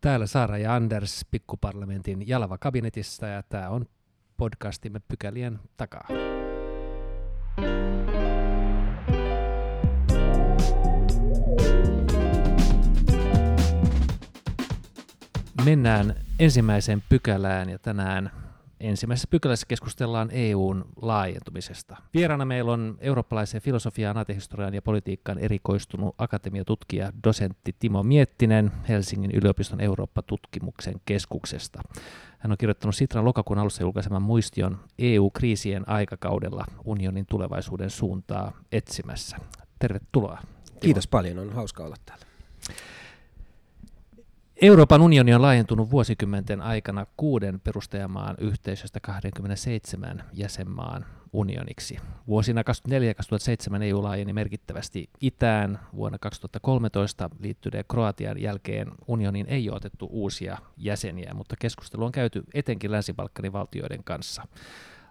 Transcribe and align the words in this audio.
Täällä 0.00 0.26
Saara 0.26 0.58
ja 0.58 0.74
Anders 0.74 1.26
pikkuparlamentin 1.30 2.28
Jalava 2.28 2.58
kabinetissa 2.58 3.26
ja 3.26 3.42
tämä 3.42 3.68
on 3.68 3.86
podcastimme 4.36 5.00
pykälien 5.08 5.58
takaa. 5.76 6.08
Mennään 15.64 16.14
ensimmäiseen 16.38 17.02
pykälään 17.08 17.70
ja 17.70 17.78
tänään 17.78 18.30
Ensimmäisessä 18.80 19.28
pykälässä 19.30 19.66
keskustellaan 19.66 20.28
EUn 20.32 20.84
laajentumisesta. 21.02 21.96
Vieraana 22.14 22.44
meillä 22.44 22.72
on 22.72 22.98
eurooppalaisen 23.00 23.60
filosofiaan, 23.62 24.16
naatehistoriaan 24.16 24.74
ja 24.74 24.82
politiikkaan 24.82 25.38
erikoistunut 25.38 26.14
akatemiatutkija, 26.18 27.12
dosentti 27.24 27.76
Timo 27.78 28.02
Miettinen 28.02 28.72
Helsingin 28.88 29.30
yliopiston 29.30 29.80
Eurooppa-tutkimuksen 29.80 30.94
keskuksesta. 31.04 31.82
Hän 32.38 32.52
on 32.52 32.58
kirjoittanut 32.58 32.94
Sitran 32.94 33.24
lokakuun 33.24 33.58
alussa 33.58 33.82
julkaiseman 33.82 34.22
muistion 34.22 34.78
EU-kriisien 34.98 35.88
aikakaudella 35.88 36.64
unionin 36.84 37.26
tulevaisuuden 37.26 37.90
suuntaa 37.90 38.52
etsimässä. 38.72 39.36
Tervetuloa. 39.78 40.38
Timo. 40.66 40.80
Kiitos 40.80 41.06
paljon, 41.06 41.38
on 41.38 41.52
hauska 41.52 41.84
olla 41.84 41.96
täällä. 42.06 42.24
Euroopan 44.62 45.02
unioni 45.02 45.34
on 45.34 45.42
laajentunut 45.42 45.90
vuosikymmenten 45.90 46.60
aikana 46.60 47.06
kuuden 47.16 47.60
perustajamaan 47.60 48.36
yhteisöstä 48.40 49.00
27 49.00 50.24
jäsenmaan 50.32 51.06
unioniksi. 51.32 51.96
Vuosina 52.26 52.62
2004-2007 53.78 53.82
EU 53.82 54.02
laajeni 54.02 54.32
merkittävästi 54.32 55.10
itään. 55.20 55.78
Vuonna 55.96 56.18
2013 56.18 57.30
liittyneen 57.38 57.84
Kroatian 57.88 58.40
jälkeen 58.40 58.92
unionin 59.06 59.46
ei 59.48 59.68
ole 59.68 59.76
otettu 59.76 60.08
uusia 60.10 60.58
jäseniä, 60.76 61.34
mutta 61.34 61.56
keskustelu 61.58 62.04
on 62.04 62.12
käyty 62.12 62.42
etenkin 62.54 62.92
Länsi-Balkanin 62.92 63.52
valtioiden 63.52 64.04
kanssa. 64.04 64.46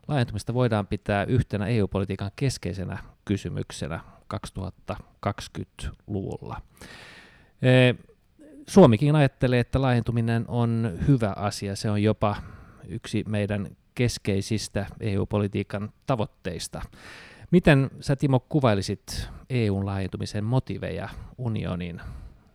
Laajentumista 0.07 0.53
voidaan 0.53 0.87
pitää 0.87 1.23
yhtenä 1.23 1.67
EU-politiikan 1.67 2.31
keskeisenä 2.35 2.97
kysymyksenä 3.25 3.99
2020-luvulla. 5.25 6.61
Suomikin 8.69 9.15
ajattelee, 9.15 9.59
että 9.59 9.81
laajentuminen 9.81 10.45
on 10.47 10.97
hyvä 11.07 11.33
asia. 11.35 11.75
Se 11.75 11.91
on 11.91 12.03
jopa 12.03 12.35
yksi 12.87 13.23
meidän 13.27 13.67
keskeisistä 13.95 14.85
EU-politiikan 14.99 15.91
tavoitteista. 16.05 16.81
Miten 17.51 17.89
sä 17.99 18.15
Timo 18.15 18.39
kuvailisit 18.39 19.29
EUn 19.49 19.85
laajentumisen 19.85 20.43
motiveja 20.43 21.09
unionin 21.37 22.01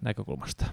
näkökulmasta? 0.00 0.66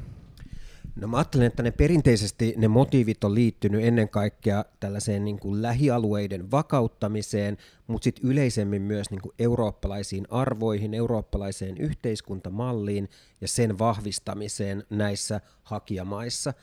No 0.96 1.08
mä 1.08 1.18
ajattelen, 1.18 1.48
että 1.48 1.64
ne 1.64 1.72
perinteisesti 1.72 2.54
ne 2.58 2.68
motiivit 2.68 3.24
on 3.24 3.36
liittynyt 3.36 3.84
ennen 3.84 4.10
kaikkea 4.10 4.66
tällaiseen 4.80 5.26
niin 5.26 5.40
kuin 5.40 5.62
lähialueiden 5.62 6.52
vakauttamiseen, 6.52 7.58
mutta 7.88 8.04
sitten 8.04 8.30
yleisemmin 8.30 8.82
myös 8.82 9.10
niin 9.12 9.22
kuin 9.22 9.36
eurooppalaisiin 9.40 10.28
arvoihin, 10.30 10.94
eurooppalaiseen 10.94 11.78
yhteiskuntamalliin 11.78 13.10
ja 13.42 13.48
sen 13.48 13.80
vahvistamiseen 13.80 14.84
näissä 14.90 15.42
hakijamaissa. 15.64 16.54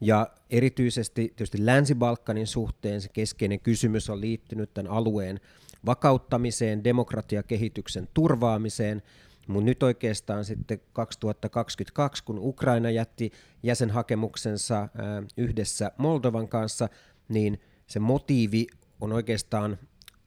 Ja 0.00 0.30
erityisesti 0.50 1.14
tietysti 1.14 1.66
Länsi-Balkanin 1.66 2.46
suhteen 2.46 3.00
se 3.00 3.08
keskeinen 3.08 3.60
kysymys 3.60 4.10
on 4.10 4.20
liittynyt 4.20 4.74
tämän 4.74 4.92
alueen 4.92 5.40
vakauttamiseen, 5.86 6.84
demokratiakehityksen 6.84 8.08
turvaamiseen– 8.14 9.02
mutta 9.46 9.64
nyt 9.64 9.82
oikeastaan 9.82 10.44
sitten 10.44 10.80
2022, 10.92 12.24
kun 12.24 12.38
Ukraina 12.38 12.90
jätti 12.90 13.32
jäsenhakemuksensa 13.62 14.88
yhdessä 15.36 15.92
Moldovan 15.98 16.48
kanssa, 16.48 16.88
niin 17.28 17.60
se 17.86 17.98
motiivi 17.98 18.66
on 19.00 19.12
oikeastaan 19.12 19.78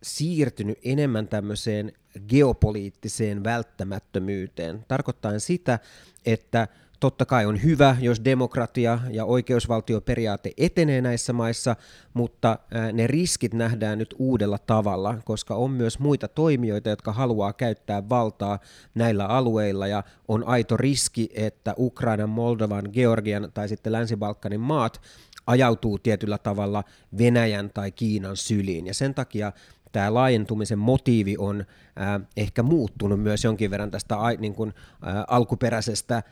siirtynyt 0.04 0.80
enemmän 0.84 1.28
tämmöiseen 1.28 1.92
geopoliittiseen 2.28 3.44
välttämättömyyteen. 3.44 4.86
Tarkoittaa 4.88 5.40
sitä, 5.40 5.80
että 6.26 6.68
Totta 7.00 7.26
kai 7.26 7.46
on 7.46 7.64
hyvä, 7.64 7.96
jos 8.00 8.22
demokratia 8.26 9.00
ja 9.12 9.26
oikeusvaltioperiaate 9.26 10.52
etenee 10.58 11.02
näissä 11.02 11.34
maissa, 11.34 11.76
mutta 12.14 12.60
ne 12.94 13.08
riskit 13.08 13.54
nähdään 13.54 13.98
nyt 13.98 14.16
uudella 14.18 14.58
tavalla, 14.58 15.18
koska 15.26 15.56
on 15.56 15.72
myös 15.72 16.00
muita 16.00 16.28
toimijoita, 16.28 16.90
jotka 16.90 17.14
haluaa 17.14 17.54
käyttää 17.54 18.10
valtaa 18.10 18.60
näillä 18.96 19.26
alueilla 19.26 19.88
ja 19.88 20.04
on 20.28 20.44
aito 20.44 20.78
riski, 20.78 21.30
että 21.34 21.74
Ukrainan, 21.78 22.30
Moldovan, 22.30 22.90
Georgian 22.94 23.52
tai 23.54 23.70
sitten 23.70 23.94
Länsi-Balkanin 23.94 24.60
maat 24.60 25.02
ajautuu 25.48 26.00
tietyllä 26.00 26.38
tavalla 26.38 26.84
Venäjän 27.18 27.70
tai 27.74 27.92
Kiinan 27.92 28.38
syliin. 28.38 28.88
Ja 28.88 28.94
sen 28.94 29.14
takia 29.14 29.52
tämä 29.92 30.14
laajentumisen 30.14 30.80
motiivi 30.80 31.36
on 31.38 31.60
äh, 31.62 32.22
ehkä 32.38 32.64
muuttunut 32.64 33.22
myös 33.22 33.44
jonkin 33.44 33.72
verran 33.72 33.92
tästä 33.92 34.16
niin 34.40 34.56
kuin, 34.56 34.74
äh, 35.08 35.24
alkuperäisestä 35.28 36.16
äh, 36.16 36.24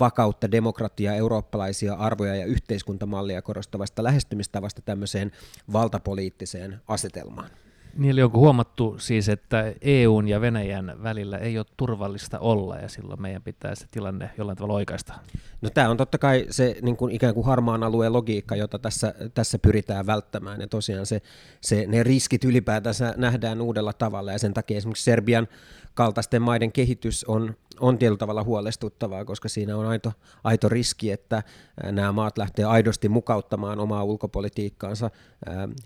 vakautta, 0.00 0.50
demokratiaa, 0.50 1.14
eurooppalaisia 1.14 1.94
arvoja 1.94 2.36
ja 2.36 2.46
yhteiskuntamallia 2.46 3.42
korostavasta 3.42 4.04
lähestymistavasta 4.04 4.82
tämmöiseen 4.82 5.32
valtapoliittiseen 5.72 6.80
asetelmaan. 6.88 7.50
Niin 7.96 8.10
eli 8.10 8.22
onko 8.22 8.38
huomattu 8.38 8.96
siis, 8.98 9.28
että 9.28 9.72
EUn 9.80 10.28
ja 10.28 10.40
Venäjän 10.40 10.96
välillä 11.02 11.38
ei 11.38 11.58
ole 11.58 11.66
turvallista 11.76 12.38
olla 12.38 12.76
ja 12.76 12.88
silloin 12.88 13.22
meidän 13.22 13.42
pitää 13.42 13.74
se 13.74 13.86
tilanne 13.90 14.30
jollain 14.38 14.56
tavalla 14.56 14.74
oikaista? 14.74 15.14
No 15.60 15.70
tämä 15.70 15.90
on 15.90 15.96
totta 15.96 16.18
kai 16.18 16.46
se 16.50 16.76
niin 16.82 16.96
kuin 16.96 17.14
ikään 17.14 17.34
kuin 17.34 17.46
harmaan 17.46 17.82
alueen 17.82 18.12
logiikka, 18.12 18.56
jota 18.56 18.78
tässä, 18.78 19.14
tässä 19.34 19.58
pyritään 19.58 20.06
välttämään 20.06 20.60
ja 20.60 20.66
tosiaan 20.66 21.06
se, 21.06 21.22
se, 21.60 21.84
ne 21.88 22.02
riskit 22.02 22.44
ylipäätänsä 22.44 23.14
nähdään 23.16 23.60
uudella 23.60 23.92
tavalla 23.92 24.32
ja 24.32 24.38
sen 24.38 24.54
takia 24.54 24.76
esimerkiksi 24.76 25.04
Serbian 25.04 25.48
kaltaisten 25.94 26.42
maiden 26.42 26.72
kehitys 26.72 27.24
on, 27.24 27.54
on 27.80 27.98
tietyllä 27.98 28.18
tavalla 28.18 28.44
huolestuttavaa, 28.44 29.24
koska 29.24 29.48
siinä 29.48 29.76
on 29.76 29.86
aito, 29.86 30.12
aito 30.44 30.68
riski, 30.68 31.10
että 31.10 31.42
nämä 31.84 32.12
maat 32.12 32.38
lähtee 32.38 32.64
aidosti 32.64 33.08
mukauttamaan 33.08 33.80
omaa 33.80 34.04
ulkopolitiikkaansa 34.04 35.10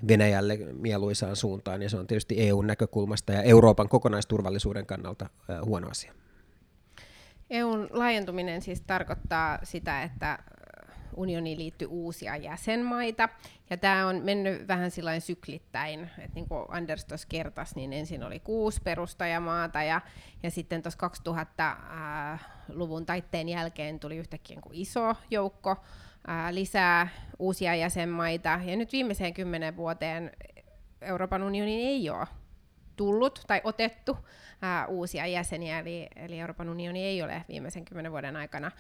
Venäjälle 0.09 0.59
mieluisaan 0.73 1.37
suuntaan, 1.37 1.83
ja 1.83 1.91
se 1.91 1.97
on 1.97 2.07
tietysti 2.07 2.35
EUn 2.39 2.67
näkökulmasta 2.67 3.33
ja 3.33 3.43
Euroopan 3.43 3.89
kokonaisturvallisuuden 3.89 4.87
kannalta 4.87 5.31
huono 5.65 5.89
asia. 5.89 6.13
EUn 7.51 7.89
laajentuminen 7.91 8.63
siis 8.63 8.81
tarkoittaa 8.81 9.59
sitä, 9.63 10.03
että 10.03 10.39
unioniin 11.19 11.59
liittyy 11.59 11.89
uusia 11.91 12.37
jäsenmaita. 12.37 13.29
Ja 13.71 13.77
tämä 13.77 14.07
on 14.07 14.21
mennyt 14.25 14.69
vähän 14.69 14.91
sillain 14.91 15.21
syklittäin, 15.21 16.01
että 16.19 16.35
niin 16.35 16.49
kuin 16.49 16.65
Anders 16.69 17.05
tuossa 17.05 17.29
kertasi, 17.29 17.75
niin 17.75 17.93
ensin 17.93 18.23
oli 18.23 18.41
kuusi 18.41 18.81
perustajamaata 18.85 19.83
ja, 19.83 20.01
ja 20.43 20.51
sitten 20.51 20.83
tuossa 20.83 21.11
2000-luvun 21.29 23.07
taitteen 23.07 23.49
jälkeen 23.49 24.01
tuli 24.01 24.17
yhtäkkiä 24.17 24.55
niin 24.55 24.63
kuin 24.63 24.75
iso 24.75 25.15
joukko 25.31 25.77
ää, 26.27 26.55
lisää 26.55 27.09
uusia 27.39 27.75
jäsenmaita. 27.75 28.61
Ja 28.65 28.77
nyt 28.77 28.93
viimeiseen 28.93 29.35
kymmenen 29.35 29.77
vuoteen 29.77 30.31
Euroopan 31.01 31.43
unionin 31.43 31.81
ei 31.81 32.11
ole 32.11 32.27
tullut 32.99 33.45
tai 33.47 33.61
otettu 33.65 34.17
ää, 34.63 34.87
uusia 34.87 35.27
jäseniä, 35.27 35.79
eli, 35.79 36.09
eli 36.17 36.41
Euroopan 36.41 36.69
unioni 36.69 37.05
ei 37.05 37.23
ole 37.23 37.45
viimeisen 37.49 37.85
kymmenen 37.85 38.13
vuoden 38.13 38.37
aikana 38.37 38.71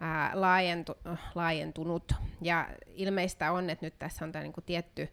ää, 0.00 0.30
laajentu, 0.34 0.98
laajentunut. 1.34 2.12
Ja 2.40 2.68
ilmeistä 2.86 3.52
on, 3.52 3.70
että 3.70 3.86
nyt 3.86 3.98
tässä 3.98 4.24
on 4.24 4.32
tämä 4.32 4.42
niinku 4.42 4.60
tietty 4.60 5.08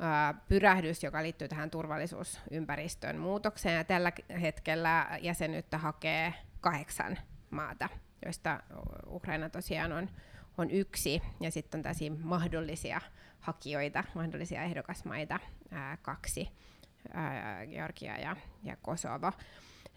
ää, 0.00 0.34
pyrähdys, 0.48 1.02
joka 1.02 1.22
liittyy 1.22 1.48
tähän 1.48 1.70
turvallisuusympäristön 1.70 3.18
muutokseen, 3.18 3.76
ja 3.76 3.84
tällä 3.84 4.12
hetkellä 4.40 5.18
jäsenyyttä 5.20 5.78
hakee 5.78 6.34
kahdeksan 6.60 7.18
maata, 7.50 7.88
joista 8.24 8.60
Ukraina 9.06 9.48
tosiaan 9.48 9.92
on, 9.92 10.08
on 10.58 10.70
yksi, 10.70 11.22
ja 11.40 11.50
sitten 11.50 11.82
on 12.10 12.18
mahdollisia 12.22 13.00
hakijoita, 13.40 14.04
mahdollisia 14.14 14.62
ehdokasmaita, 14.62 15.40
ää, 15.70 15.96
kaksi 16.02 16.48
ää, 17.12 17.66
Georgia 17.66 18.18
ja, 18.18 18.36
ja 18.62 18.76
Kosovo. 18.82 19.32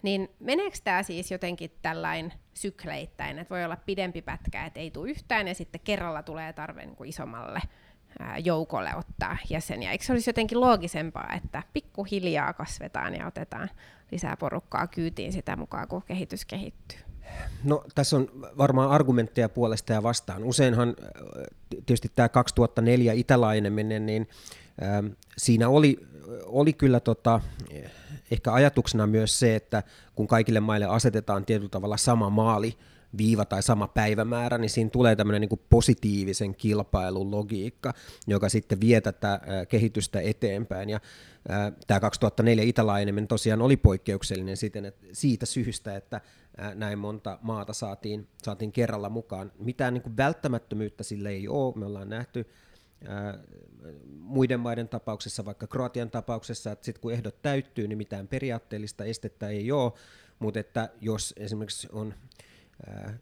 Niin 0.02 0.28
meneekö 0.40 0.76
tämä 0.84 1.02
siis 1.02 1.30
jotenkin 1.30 1.70
tällainen 1.82 2.32
sykleittäin, 2.54 3.38
että 3.38 3.54
voi 3.54 3.64
olla 3.64 3.76
pidempi 3.76 4.22
pätkä, 4.22 4.66
että 4.66 4.80
ei 4.80 4.90
tule 4.90 5.10
yhtään 5.10 5.48
ja 5.48 5.54
sitten 5.54 5.80
kerralla 5.84 6.22
tulee 6.22 6.52
tarve 6.52 6.86
niin 6.86 6.96
kuin 6.96 7.08
isommalle 7.08 7.60
ää, 8.18 8.38
joukolle 8.38 8.90
ottaa 8.96 9.36
jäseniä. 9.50 9.92
Eikö 9.92 10.04
se 10.04 10.12
olisi 10.12 10.30
jotenkin 10.30 10.60
loogisempaa, 10.60 11.34
että 11.36 11.62
pikkuhiljaa 11.72 12.52
kasvetaan 12.52 13.14
ja 13.14 13.26
otetaan 13.26 13.70
lisää 14.12 14.36
porukkaa 14.36 14.86
kyytiin 14.86 15.32
sitä 15.32 15.56
mukaan, 15.56 15.88
kun 15.88 16.02
kehitys 16.02 16.44
kehittyy? 16.44 16.98
No 17.64 17.84
tässä 17.94 18.16
on 18.16 18.28
varmaan 18.58 18.90
argumentteja 18.90 19.48
puolesta 19.48 19.92
ja 19.92 20.02
vastaan. 20.02 20.44
Useinhan 20.44 20.96
tietysti 21.70 22.10
tämä 22.14 22.28
2004 22.28 23.12
itälaineminen, 23.12 24.06
niin 24.06 24.28
siinä 25.38 25.68
oli 25.68 25.98
oli 26.44 26.72
kyllä 26.72 27.00
tota, 27.00 27.40
ehkä 28.30 28.52
ajatuksena 28.52 29.06
myös 29.06 29.38
se, 29.38 29.56
että 29.56 29.82
kun 30.14 30.26
kaikille 30.26 30.60
maille 30.60 30.86
asetetaan 30.86 31.44
tietyllä 31.44 31.70
tavalla 31.70 31.96
sama 31.96 32.30
maali 32.30 32.78
viiva 33.18 33.44
tai 33.44 33.62
sama 33.62 33.88
päivämäärä, 33.88 34.58
niin 34.58 34.70
siinä 34.70 34.90
tulee 34.90 35.16
tämmöinen 35.16 35.40
niin 35.40 35.60
positiivisen 35.70 36.54
kilpailun 36.54 37.30
logiikka, 37.30 37.94
joka 38.26 38.48
sitten 38.48 38.80
vie 38.80 39.00
tätä 39.00 39.40
kehitystä 39.68 40.20
eteenpäin. 40.20 40.90
Ja 40.90 41.00
tämä 41.86 42.00
2004 42.00 42.64
itälaajeneminen 42.64 43.28
tosiaan 43.28 43.62
oli 43.62 43.76
poikkeuksellinen 43.76 44.56
siten, 44.56 44.84
että 44.84 45.06
siitä 45.12 45.46
syystä, 45.46 45.96
että 45.96 46.20
näin 46.74 46.98
monta 46.98 47.38
maata 47.42 47.72
saatiin, 47.72 48.28
saatiin 48.42 48.72
kerralla 48.72 49.08
mukaan. 49.08 49.52
Mitään 49.58 49.94
niin 49.94 50.16
välttämättömyyttä 50.16 51.04
sille 51.04 51.28
ei 51.28 51.48
ole. 51.48 51.74
Me 51.76 51.86
ollaan 51.86 52.08
nähty 52.08 52.46
muiden 54.18 54.60
maiden 54.60 54.88
tapauksessa, 54.88 55.44
vaikka 55.44 55.66
Kroatian 55.66 56.10
tapauksessa, 56.10 56.72
että 56.72 56.84
sitten 56.84 57.00
kun 57.02 57.12
ehdot 57.12 57.42
täyttyy, 57.42 57.88
niin 57.88 57.98
mitään 57.98 58.28
periaatteellista 58.28 59.04
estettä 59.04 59.48
ei 59.48 59.72
ole, 59.72 59.92
mutta 60.38 60.60
että 60.60 60.88
jos 61.00 61.34
esimerkiksi 61.36 61.88
on 61.92 62.14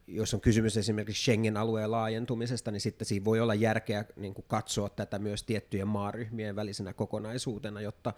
jos 0.07 0.35
on 0.35 0.41
kysymys 0.41 0.77
esimerkiksi 0.77 1.23
Schengen-alueen 1.23 1.91
laajentumisesta, 1.91 2.71
niin 2.71 2.81
sitten 2.81 3.07
siinä 3.07 3.25
voi 3.25 3.41
olla 3.41 3.55
järkeä 3.55 4.05
niin 4.17 4.35
kuin 4.35 4.45
katsoa 4.49 4.89
tätä 4.89 5.19
myös 5.19 5.43
tiettyjen 5.43 5.89
maaryhmien 5.89 6.57
välisenä 6.57 6.93
kokonaisuutena, 6.93 7.81
jotta 7.81 8.13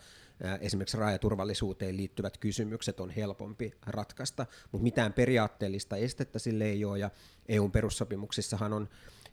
esimerkiksi 0.60 0.96
rajaturvallisuuteen 0.96 1.96
liittyvät 1.96 2.38
kysymykset 2.38 3.00
on 3.00 3.10
helpompi 3.10 3.74
ratkaista, 3.86 4.46
mutta 4.72 4.82
mitään 4.82 5.12
periaatteellista 5.12 5.96
estettä 5.96 6.38
sille 6.38 6.64
ei 6.64 6.84
ole, 6.84 6.98
ja 6.98 7.10
EUn 7.48 7.72
perussopimuksissahan 7.72 8.72
on 8.72 8.88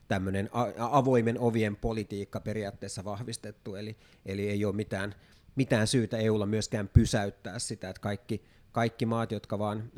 tämmöinen 0.07 0.49
avoimen 0.77 1.39
ovien 1.39 1.75
politiikka 1.75 2.39
periaatteessa 2.39 3.03
vahvistettu, 3.03 3.75
eli, 3.75 3.97
eli 4.25 4.49
ei 4.49 4.65
ole 4.65 4.75
mitään, 4.75 5.15
mitään 5.55 5.87
syytä 5.87 6.17
EUlla 6.17 6.45
myöskään 6.45 6.87
pysäyttää 6.87 7.59
sitä, 7.59 7.89
että 7.89 8.01
kaikki, 8.01 8.43
kaikki 8.71 9.05
maat, 9.05 9.31
jotka 9.31 9.59
vaan 9.59 9.91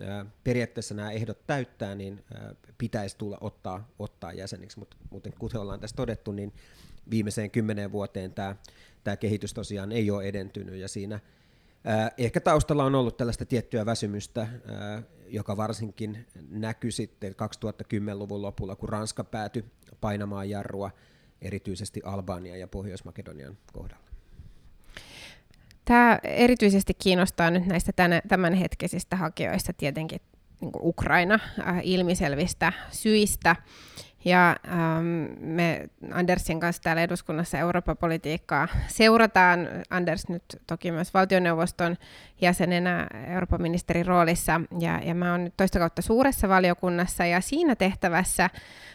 periaatteessa 0.43 0.95
nämä 0.95 1.11
ehdot 1.11 1.47
täyttää, 1.47 1.95
niin 1.95 2.23
pitäisi 2.77 3.17
tulla 3.17 3.37
ottaa, 3.41 3.89
ottaa 3.99 4.33
jäseniksi, 4.33 4.79
mutta 4.79 4.97
muuten 5.09 5.33
kuten 5.39 5.61
ollaan 5.61 5.79
tässä 5.79 5.95
todettu, 5.95 6.31
niin 6.31 6.53
viimeiseen 7.09 7.51
kymmeneen 7.51 7.91
vuoteen 7.91 8.33
tämä, 8.33 8.55
tämä 9.03 9.17
kehitys 9.17 9.53
tosiaan 9.53 9.91
ei 9.91 10.11
ole 10.11 10.23
edentynyt, 10.23 10.75
ja 10.75 10.87
siinä 10.87 11.19
ehkä 12.17 12.39
taustalla 12.39 12.83
on 12.83 12.95
ollut 12.95 13.17
tällaista 13.17 13.45
tiettyä 13.45 13.85
väsymystä, 13.85 14.41
ää, 14.41 15.03
joka 15.27 15.57
varsinkin 15.57 16.25
näkyi 16.49 16.91
sitten 16.91 17.31
2010-luvun 17.31 18.41
lopulla, 18.41 18.75
kun 18.75 18.89
Ranska 18.89 19.23
päätyi 19.23 19.65
painamaan 20.01 20.49
jarrua 20.49 20.91
erityisesti 21.41 22.01
Albania 22.03 22.57
ja 22.57 22.67
Pohjois-Makedonian 22.67 23.57
kohdalla. 23.73 24.05
Tämä 25.85 26.19
erityisesti 26.23 26.93
kiinnostaa 26.93 27.51
nyt 27.51 27.65
näistä 27.65 27.91
tämänhetkisistä 28.27 29.15
hakijoista 29.15 29.73
tietenkin 29.73 30.21
niin 30.61 30.71
Ukraina 30.81 31.39
äh, 31.67 31.79
ilmiselvistä 31.83 32.73
syistä. 32.91 33.55
Ja 34.25 34.55
ähm, 34.67 35.07
me 35.39 35.89
Andersin 36.11 36.59
kanssa 36.59 36.81
täällä 36.81 37.01
eduskunnassa 37.01 37.57
Eurooppa-politiikkaa 37.57 38.67
seurataan. 38.87 39.67
Anders 39.89 40.29
nyt 40.29 40.43
toki 40.67 40.91
myös 40.91 41.13
valtioneuvoston 41.13 41.97
jäsenenä 42.41 43.07
Euroopan 43.27 43.61
ministerin 43.61 44.05
roolissa. 44.05 44.61
Ja, 44.79 45.01
ja 45.03 45.15
mä 45.15 45.31
oon 45.31 45.43
nyt 45.43 45.53
toista 45.57 45.79
kautta 45.79 46.01
suuressa 46.01 46.49
valiokunnassa 46.49 47.25
ja 47.25 47.41
siinä 47.41 47.75
tehtävässä 47.75 48.49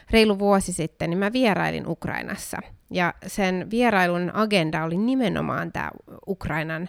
reilu 0.09 0.39
vuosi 0.39 0.73
sitten 0.73 1.09
niin 1.09 1.17
mä 1.17 1.33
vierailin 1.33 1.87
Ukrainassa. 1.87 2.57
Ja 2.91 3.13
sen 3.27 3.67
vierailun 3.69 4.31
agenda 4.33 4.83
oli 4.83 4.97
nimenomaan 4.97 5.71
tämä 5.71 5.91
Ukrainan 6.27 6.87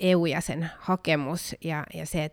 EU-jäsen 0.00 0.70
hakemus 0.78 1.56
ja, 1.64 1.84
ja 1.94 2.06
se, 2.06 2.30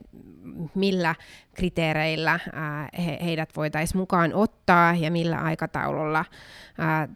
millä 0.76 1.16
kriteereillä 1.56 2.40
ää, 2.54 2.90
he, 3.06 3.18
heidät 3.24 3.50
voitaisiin 3.56 3.98
mukaan 3.98 4.34
ottaa 4.34 4.96
ja 4.96 5.12
millä 5.12 5.38
aikataululla 5.38 6.26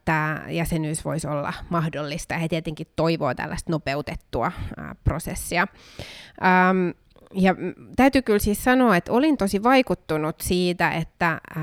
tämä 0.06 0.42
jäsenyys 0.50 1.06
voisi 1.06 1.28
olla 1.28 1.54
mahdollista. 1.70 2.38
He 2.38 2.48
tietenkin 2.48 2.88
toivoo 2.96 3.34
tällaista 3.34 3.72
nopeutettua 3.72 4.52
ää, 4.78 4.96
prosessia. 5.04 5.68
Ähm, 6.44 6.90
ja 7.34 7.56
täytyy 7.96 8.22
kyllä 8.22 8.40
siis 8.40 8.64
sanoa, 8.64 8.98
että 8.98 9.12
olin 9.12 9.38
tosi 9.38 9.64
vaikuttunut 9.64 10.36
siitä, 10.42 10.92
että 10.92 11.32
äh, 11.32 11.62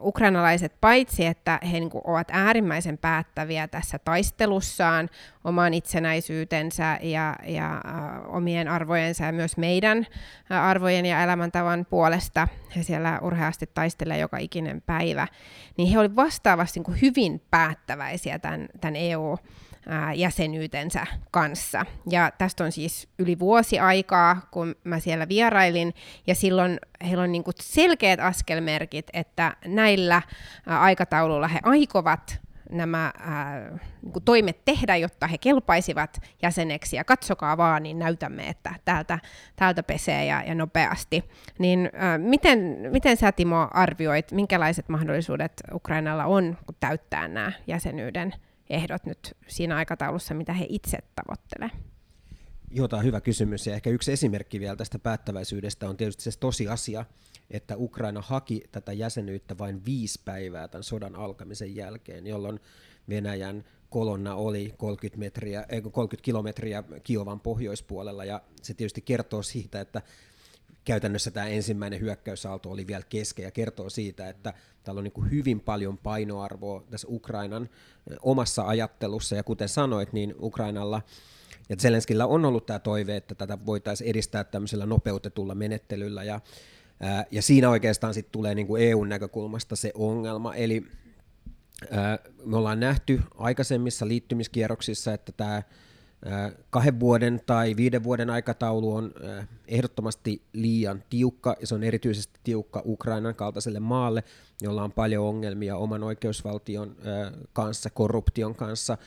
ukrainalaiset 0.00 0.72
paitsi, 0.80 1.26
että 1.26 1.60
he 1.72 1.80
niin 1.80 1.90
kuin, 1.90 2.02
ovat 2.04 2.28
äärimmäisen 2.32 2.98
päättäviä 2.98 3.68
tässä 3.68 3.98
taistelussaan 3.98 5.10
oman 5.44 5.74
itsenäisyytensä 5.74 6.98
ja, 7.02 7.36
ja 7.46 7.74
äh, 7.74 8.34
omien 8.34 8.68
arvojensa 8.68 9.24
ja 9.24 9.32
myös 9.32 9.56
meidän 9.56 10.06
äh, 10.52 10.64
arvojen 10.64 11.06
ja 11.06 11.22
elämäntavan 11.22 11.86
puolesta, 11.90 12.48
he 12.76 12.82
siellä 12.82 13.18
urheasti 13.22 13.70
taistelee 13.74 14.18
joka 14.18 14.38
ikinen 14.38 14.82
päivä, 14.82 15.28
niin 15.76 15.88
he 15.88 15.98
olivat 15.98 16.16
vastaavasti 16.16 16.80
niin 16.80 16.84
kuin, 16.84 17.00
hyvin 17.02 17.42
päättäväisiä 17.50 18.38
tämän, 18.38 18.68
tämän 18.80 18.96
EU- 18.96 19.38
jäsenyytensä 20.14 21.06
kanssa. 21.30 21.86
Ja 22.10 22.32
tästä 22.38 22.64
on 22.64 22.72
siis 22.72 23.08
yli 23.18 23.38
vuosi 23.38 23.78
aikaa, 23.78 24.48
kun 24.50 24.74
mä 24.84 25.00
siellä 25.00 25.28
vierailin, 25.28 25.94
ja 26.26 26.34
silloin 26.34 26.78
heillä 27.08 27.22
on 27.22 27.32
niin 27.32 27.44
selkeät 27.60 28.20
askelmerkit, 28.20 29.06
että 29.12 29.56
näillä 29.66 30.22
aikataululla 30.66 31.48
he 31.48 31.60
aikovat 31.62 32.44
nämä 32.70 33.12
ää, 33.18 33.78
niin 34.02 34.24
toimet 34.24 34.64
tehdä, 34.64 34.96
jotta 34.96 35.26
he 35.26 35.38
kelpaisivat 35.38 36.20
jäseneksi, 36.42 36.96
ja 36.96 37.04
katsokaa 37.04 37.56
vaan, 37.56 37.82
niin 37.82 37.98
näytämme, 37.98 38.48
että 38.48 38.74
täältä, 38.84 39.18
täältä 39.56 39.82
pesee 39.82 40.24
ja, 40.24 40.42
ja 40.46 40.54
nopeasti. 40.54 41.24
Niin 41.58 41.90
ää, 41.92 42.18
miten, 42.18 42.58
miten 42.90 43.16
sä 43.16 43.32
Timo 43.32 43.68
arvioit, 43.70 44.32
minkälaiset 44.32 44.88
mahdollisuudet 44.88 45.52
Ukrainalla 45.72 46.24
on, 46.24 46.58
täyttää 46.80 47.28
nämä 47.28 47.52
jäsenyyden 47.66 48.34
ehdot 48.70 49.06
nyt 49.06 49.36
siinä 49.46 49.76
aikataulussa, 49.76 50.34
mitä 50.34 50.52
he 50.52 50.66
itse 50.68 50.98
tavoittelevat? 51.14 51.72
Joo, 52.70 52.88
tämä 52.88 52.98
on 52.98 53.06
hyvä 53.06 53.20
kysymys. 53.20 53.66
Ja 53.66 53.74
ehkä 53.74 53.90
yksi 53.90 54.12
esimerkki 54.12 54.60
vielä 54.60 54.76
tästä 54.76 54.98
päättäväisyydestä 54.98 55.88
on 55.88 55.96
tietysti 55.96 56.22
se 56.22 56.38
tosiasia, 56.38 57.04
että 57.50 57.76
Ukraina 57.76 58.20
haki 58.20 58.62
tätä 58.72 58.92
jäsenyyttä 58.92 59.58
vain 59.58 59.84
viisi 59.84 60.20
päivää 60.24 60.68
tämän 60.68 60.84
sodan 60.84 61.16
alkamisen 61.16 61.76
jälkeen, 61.76 62.26
jolloin 62.26 62.60
Venäjän 63.08 63.64
kolonna 63.90 64.34
oli 64.34 64.74
30, 64.76 65.18
metriä, 65.18 65.66
30 65.92 66.24
kilometriä 66.24 66.84
Kiovan 67.02 67.40
pohjoispuolella, 67.40 68.24
ja 68.24 68.40
se 68.62 68.74
tietysti 68.74 69.00
kertoo 69.00 69.42
siitä, 69.42 69.80
että 69.80 70.02
käytännössä 70.84 71.30
tämä 71.30 71.46
ensimmäinen 71.46 72.00
hyökkäysaalto 72.00 72.70
oli 72.70 72.86
vielä 72.86 73.04
kesken 73.08 73.42
ja 73.42 73.50
kertoo 73.50 73.90
siitä, 73.90 74.28
että 74.28 74.54
täällä 74.82 74.98
on 74.98 75.04
niin 75.04 75.30
hyvin 75.30 75.60
paljon 75.60 75.98
painoarvoa 75.98 76.84
tässä 76.90 77.08
Ukrainan 77.10 77.68
omassa 78.22 78.62
ajattelussa. 78.66 79.36
Ja 79.36 79.42
kuten 79.42 79.68
sanoit, 79.68 80.12
niin 80.12 80.34
Ukrainalla 80.40 81.02
ja 81.68 81.76
Zelenskillä 81.76 82.26
on 82.26 82.44
ollut 82.44 82.66
tämä 82.66 82.78
toive, 82.78 83.16
että 83.16 83.34
tätä 83.34 83.58
voitaisiin 83.66 84.10
edistää 84.10 84.44
tämmöisellä 84.44 84.86
nopeutetulla 84.86 85.54
menettelyllä. 85.54 86.24
Ja, 86.24 86.40
ää, 87.00 87.26
ja 87.30 87.42
siinä 87.42 87.70
oikeastaan 87.70 88.14
sitten 88.14 88.32
tulee 88.32 88.54
niin 88.54 88.66
kuin 88.66 88.82
EUn 88.82 89.08
näkökulmasta 89.08 89.76
se 89.76 89.92
ongelma, 89.94 90.54
eli 90.54 90.86
ää, 91.90 92.18
me 92.44 92.56
ollaan 92.56 92.80
nähty 92.80 93.20
aikaisemmissa 93.34 94.08
liittymiskierroksissa, 94.08 95.14
että 95.14 95.32
tämä 95.32 95.62
kahden 96.70 97.00
vuoden 97.00 97.40
tai 97.46 97.76
viiden 97.76 98.04
vuoden 98.04 98.30
aikataulu 98.30 98.94
on 98.94 99.12
ehdottomasti 99.68 100.42
liian 100.52 101.04
tiukka, 101.10 101.56
ja 101.60 101.66
se 101.66 101.74
on 101.74 101.84
erityisesti 101.84 102.40
tiukka 102.44 102.82
Ukrainan 102.84 103.34
kaltaiselle 103.34 103.80
maalle, 103.80 104.24
jolla 104.62 104.82
on 104.82 104.92
paljon 104.92 105.24
ongelmia 105.24 105.76
oman 105.76 106.02
oikeusvaltion 106.02 106.96
kanssa, 107.52 107.90
korruption 107.90 108.54
kanssa, 108.54 108.98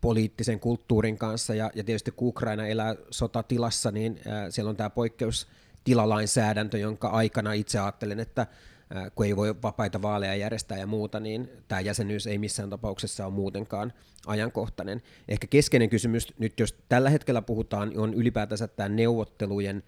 poliittisen 0.00 0.60
kulttuurin 0.60 1.18
kanssa, 1.18 1.54
ja, 1.54 1.70
ja 1.74 1.84
tietysti 1.84 2.10
kun 2.10 2.28
Ukraina 2.28 2.66
elää 2.66 2.94
sotatilassa, 3.10 3.90
niin 3.90 4.20
siellä 4.50 4.70
on 4.70 4.76
tämä 4.76 4.90
poikkeustilalainsäädäntö, 4.90 6.78
jonka 6.78 7.08
aikana 7.08 7.52
itse 7.52 7.78
ajattelen, 7.78 8.20
että 8.20 8.46
kun 9.14 9.26
ei 9.26 9.36
voi 9.36 9.54
vapaita 9.62 10.02
vaaleja 10.02 10.34
järjestää 10.34 10.78
ja 10.78 10.86
muuta, 10.86 11.20
niin 11.20 11.50
tämä 11.68 11.80
jäsenyys 11.80 12.26
ei 12.26 12.38
missään 12.38 12.70
tapauksessa 12.70 13.26
ole 13.26 13.34
muutenkaan 13.34 13.92
ajankohtainen. 14.26 15.02
Ehkä 15.28 15.46
keskeinen 15.46 15.90
kysymys 15.90 16.38
nyt, 16.38 16.60
jos 16.60 16.74
tällä 16.88 17.10
hetkellä 17.10 17.42
puhutaan, 17.42 17.92
on 17.96 18.14
ylipäätänsä 18.14 18.68
tämä 18.68 18.88
neuvottelujen 18.88 19.82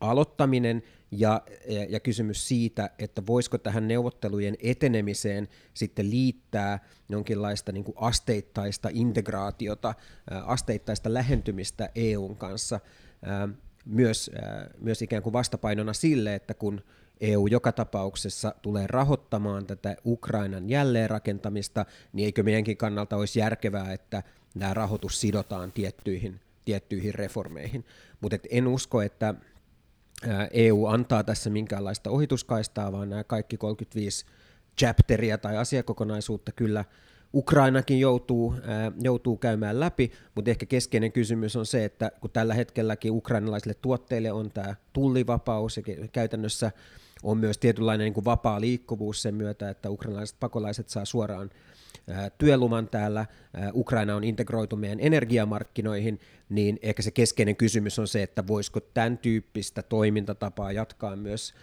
aloittaminen 0.00 0.82
ja, 1.10 1.42
ja, 1.68 1.86
ja 1.88 2.00
kysymys 2.00 2.48
siitä, 2.48 2.90
että 2.98 3.26
voisiko 3.26 3.58
tähän 3.58 3.88
neuvottelujen 3.88 4.56
etenemiseen 4.62 5.48
sitten 5.74 6.10
liittää 6.10 6.78
jonkinlaista 7.08 7.72
niin 7.72 7.84
kuin 7.84 7.96
asteittaista 8.00 8.88
integraatiota, 8.92 9.94
asteittaista 10.44 11.14
lähentymistä 11.14 11.90
EUn 11.94 12.36
kanssa, 12.36 12.80
myös, 13.84 14.30
myös 14.78 15.02
ikään 15.02 15.22
kuin 15.22 15.32
vastapainona 15.32 15.92
sille, 15.92 16.34
että 16.34 16.54
kun 16.54 16.82
EU 17.20 17.46
joka 17.46 17.72
tapauksessa 17.72 18.54
tulee 18.62 18.86
rahoittamaan 18.86 19.66
tätä 19.66 19.96
Ukrainan 20.06 20.68
jälleenrakentamista, 20.68 21.86
niin 22.12 22.26
eikö 22.26 22.42
meidänkin 22.42 22.76
kannalta 22.76 23.16
olisi 23.16 23.38
järkevää, 23.38 23.92
että 23.92 24.22
nämä 24.54 24.74
rahoitus 24.74 25.20
sidotaan 25.20 25.72
tiettyihin, 25.72 26.40
tiettyihin 26.64 27.14
reformeihin. 27.14 27.84
Mutta 28.20 28.36
en 28.50 28.66
usko, 28.66 29.02
että 29.02 29.34
EU 30.50 30.86
antaa 30.86 31.24
tässä 31.24 31.50
minkäänlaista 31.50 32.10
ohituskaistaa, 32.10 32.92
vaan 32.92 33.10
nämä 33.10 33.24
kaikki 33.24 33.56
35 33.56 34.26
chapteria 34.78 35.38
tai 35.38 35.56
asiakokonaisuutta 35.56 36.52
kyllä 36.52 36.84
Ukrainakin 37.36 38.00
joutuu, 38.00 38.54
ää, 38.64 38.92
joutuu 39.02 39.36
käymään 39.36 39.80
läpi, 39.80 40.12
mutta 40.34 40.50
ehkä 40.50 40.66
keskeinen 40.66 41.12
kysymys 41.12 41.56
on 41.56 41.66
se, 41.66 41.84
että 41.84 42.12
kun 42.20 42.30
tällä 42.30 42.54
hetkelläkin 42.54 43.12
ukrainalaisille 43.12 43.74
tuotteille 43.74 44.32
on 44.32 44.50
tämä 44.50 44.74
tullivapaus 44.92 45.76
ja 45.76 45.82
käytännössä 46.12 46.70
on 47.22 47.38
myös 47.38 47.58
tietynlainen 47.58 48.04
niin 48.04 48.14
kuin 48.14 48.24
vapaa 48.24 48.60
liikkuvuus 48.60 49.22
sen 49.22 49.34
myötä, 49.34 49.70
että 49.70 49.90
ukrainalaiset 49.90 50.36
pakolaiset 50.40 50.88
saa 50.88 51.04
suoraan 51.04 51.50
työluvan 52.38 52.88
täällä, 52.88 53.26
Ukraina 53.74 54.16
on 54.16 54.24
integroitu 54.24 54.76
meidän 54.76 55.00
energiamarkkinoihin, 55.00 56.20
niin 56.48 56.78
ehkä 56.82 57.02
se 57.02 57.10
keskeinen 57.10 57.56
kysymys 57.56 57.98
on 57.98 58.08
se, 58.08 58.22
että 58.22 58.46
voisiko 58.46 58.80
tämän 58.80 59.18
tyyppistä 59.18 59.82
toimintatapaa 59.82 60.72
jatkaa 60.72 61.16
myös 61.16 61.54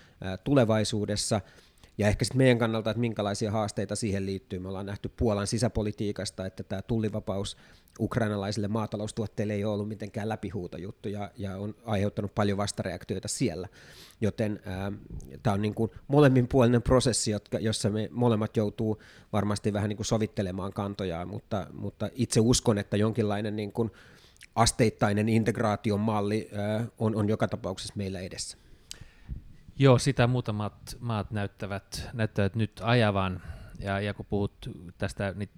tulevaisuudessa, 0.43 1.41
ja 1.97 2.07
ehkä 2.07 2.25
sitten 2.25 2.37
meidän 2.37 2.57
kannalta, 2.57 2.89
että 2.89 3.01
minkälaisia 3.01 3.51
haasteita 3.51 3.95
siihen 3.95 4.25
liittyy. 4.25 4.59
Me 4.59 4.67
ollaan 4.67 4.85
nähty 4.85 5.09
Puolan 5.09 5.47
sisäpolitiikasta, 5.47 6.45
että 6.45 6.63
tämä 6.63 6.81
tullivapaus 6.81 7.57
ukrainalaisille 7.99 8.67
maataloustuotteille 8.67 9.53
ei 9.53 9.65
ole 9.65 9.73
ollut 9.73 9.87
mitenkään 9.87 10.29
läpihuutojuttu 10.29 11.09
ja, 11.09 11.31
ja 11.37 11.57
on 11.57 11.75
aiheuttanut 11.85 12.35
paljon 12.35 12.57
vastareaktioita 12.57 13.27
siellä. 13.27 13.67
Joten 14.21 14.59
tämä 15.43 15.53
on 15.53 15.61
niin 15.61 15.75
kuin 15.75 15.91
molemminpuolinen 16.07 16.81
prosessi, 16.81 17.31
jotka, 17.31 17.59
jossa 17.59 17.89
me 17.89 18.09
molemmat 18.11 18.57
joutuu 18.57 19.01
varmasti 19.33 19.73
vähän 19.73 19.89
niin 19.89 19.97
kuin 19.97 20.05
sovittelemaan 20.05 20.73
kantojaan, 20.73 21.27
mutta, 21.27 21.67
mutta 21.73 22.09
itse 22.13 22.39
uskon, 22.39 22.77
että 22.77 22.97
jonkinlainen 22.97 23.55
niin 23.55 23.71
kuin 23.71 23.91
asteittainen 24.55 25.29
integraation 25.29 25.99
malli 25.99 26.49
ää, 26.53 26.85
on, 26.97 27.15
on 27.15 27.29
joka 27.29 27.47
tapauksessa 27.47 27.93
meillä 27.97 28.19
edessä. 28.19 28.57
Joo, 29.79 29.99
sitä 29.99 30.27
muutamat 30.27 30.97
maat 30.99 31.31
näyttävät, 31.31 32.09
näyttävät 32.13 32.55
nyt 32.55 32.81
ajavan. 32.83 33.41
Ja, 33.79 33.99
ja 33.99 34.13
kun 34.13 34.25
puhut 34.25 34.69
tästä 34.97 35.33
niin, 35.37 35.49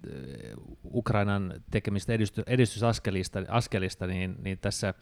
Ukrainan 0.92 1.62
tekemistä 1.70 2.12
edisty, 2.12 2.42
edistysaskelista 2.46 3.38
askelista, 3.48 4.06
niin, 4.06 4.36
niin 4.42 4.58
tässä 4.58 4.94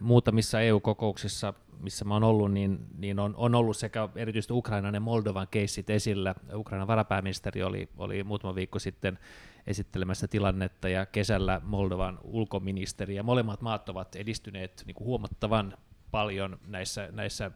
muutamissa 0.00 0.60
EU-kokouksissa, 0.60 1.54
missä 1.80 2.04
mä 2.04 2.14
oon 2.14 2.24
ollut, 2.24 2.52
niin, 2.52 2.86
niin 2.98 3.18
on, 3.18 3.34
on 3.36 3.54
ollut 3.54 3.76
sekä 3.76 4.08
erityisesti 4.16 4.52
Ukrainan 4.52 4.94
ja 4.94 5.00
Moldovan 5.00 5.48
keissit 5.50 5.90
esillä. 5.90 6.34
Ukrainan 6.54 6.88
varapääministeri 6.88 7.62
oli, 7.62 7.88
oli 7.98 8.24
muutama 8.24 8.54
viikko 8.54 8.78
sitten 8.78 9.18
esittelemässä 9.66 10.28
tilannetta 10.28 10.88
ja 10.88 11.06
kesällä 11.06 11.60
Moldovan 11.64 12.18
ulkoministeri 12.22 13.14
ja 13.14 13.22
molemmat 13.22 13.60
maat 13.60 13.88
ovat 13.88 14.16
edistyneet 14.16 14.82
niin 14.86 14.94
kuin 14.94 15.06
huomattavan 15.06 15.74
paljon 16.10 16.58
näissä, 16.66 17.08
näissä, 17.12 17.50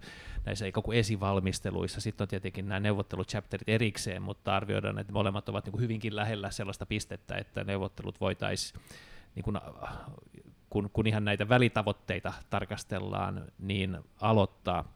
näissä 0.45 0.67
ikään 0.67 0.83
kuin 0.83 0.99
esivalmisteluissa. 0.99 2.01
Sitten 2.01 2.25
on 2.25 2.29
tietenkin 2.29 2.69
nämä 2.69 2.81
neuvotteluchapterit 2.81 3.69
erikseen, 3.69 4.23
mutta 4.23 4.57
arvioidaan, 4.57 4.99
että 4.99 5.13
molemmat 5.13 5.49
ovat 5.49 5.65
niin 5.65 5.73
kuin 5.73 5.83
hyvinkin 5.83 6.17
lähellä 6.17 6.51
sellaista 6.51 6.87
pistettä, 6.87 7.37
että 7.37 7.65
neuvottelut 7.65 8.21
voitaisiin 8.21 8.81
niin 9.35 9.45
kuin, 9.45 9.59
kun, 10.71 10.91
kun 10.93 11.07
ihan 11.07 11.25
näitä 11.25 11.49
välitavoitteita 11.49 12.33
tarkastellaan, 12.51 13.45
niin 13.59 13.99
aloittaa. 14.21 14.93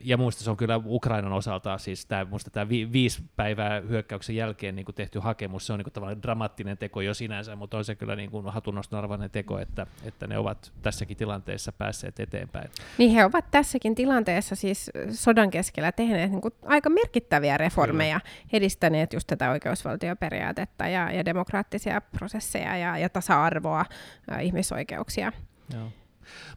Ja 0.00 0.16
muista 0.16 0.44
se 0.44 0.50
on 0.50 0.56
kyllä 0.56 0.80
Ukrainan 0.84 1.32
osalta, 1.32 1.78
siis 1.78 2.06
tämä, 2.06 2.24
muista 2.24 2.50
tämä 2.50 2.68
vi, 2.68 2.92
viisi 2.92 3.22
päivää 3.36 3.80
hyökkäyksen 3.80 4.36
jälkeen 4.36 4.74
niin 4.74 4.84
kuin 4.84 4.94
tehty 4.94 5.18
hakemus, 5.18 5.66
se 5.66 5.72
on 5.72 5.78
niin 5.78 5.84
kuin 5.84 5.92
tavallaan 5.92 6.22
dramaattinen 6.22 6.78
teko 6.78 7.00
jo 7.00 7.14
sinänsä, 7.14 7.56
mutta 7.56 7.76
on 7.76 7.84
se 7.84 7.94
kyllä 7.94 8.16
niin 8.16 8.30
kuin 8.30 8.46
hatunnoston 8.46 8.98
arvoinen 8.98 9.30
teko, 9.30 9.58
että, 9.58 9.86
että 10.04 10.26
ne 10.26 10.38
ovat 10.38 10.72
tässäkin 10.82 11.16
tilanteessa 11.16 11.72
päässeet 11.72 12.20
eteenpäin. 12.20 12.70
Niin 12.98 13.10
he 13.10 13.24
ovat 13.24 13.44
tässäkin 13.50 13.94
tilanteessa 13.94 14.54
siis 14.54 14.90
sodan 15.10 15.50
keskellä 15.50 15.92
tehneet 15.92 16.30
niin 16.30 16.40
kuin 16.40 16.54
aika 16.62 16.90
merkittäviä 16.90 17.58
reformeja, 17.58 18.20
kyllä. 18.20 18.48
edistäneet 18.52 19.12
just 19.12 19.26
tätä 19.26 19.50
oikeusvaltioperiaatetta 19.50 20.88
ja, 20.88 21.12
ja 21.12 21.24
demokraattisia 21.24 22.00
prosesseja 22.00 22.76
ja, 22.76 22.98
ja 22.98 23.08
tasa-arvoa, 23.08 23.84
ja 24.30 24.38
ihmisoikeuksia. 24.38 25.32
Joo. 25.74 25.88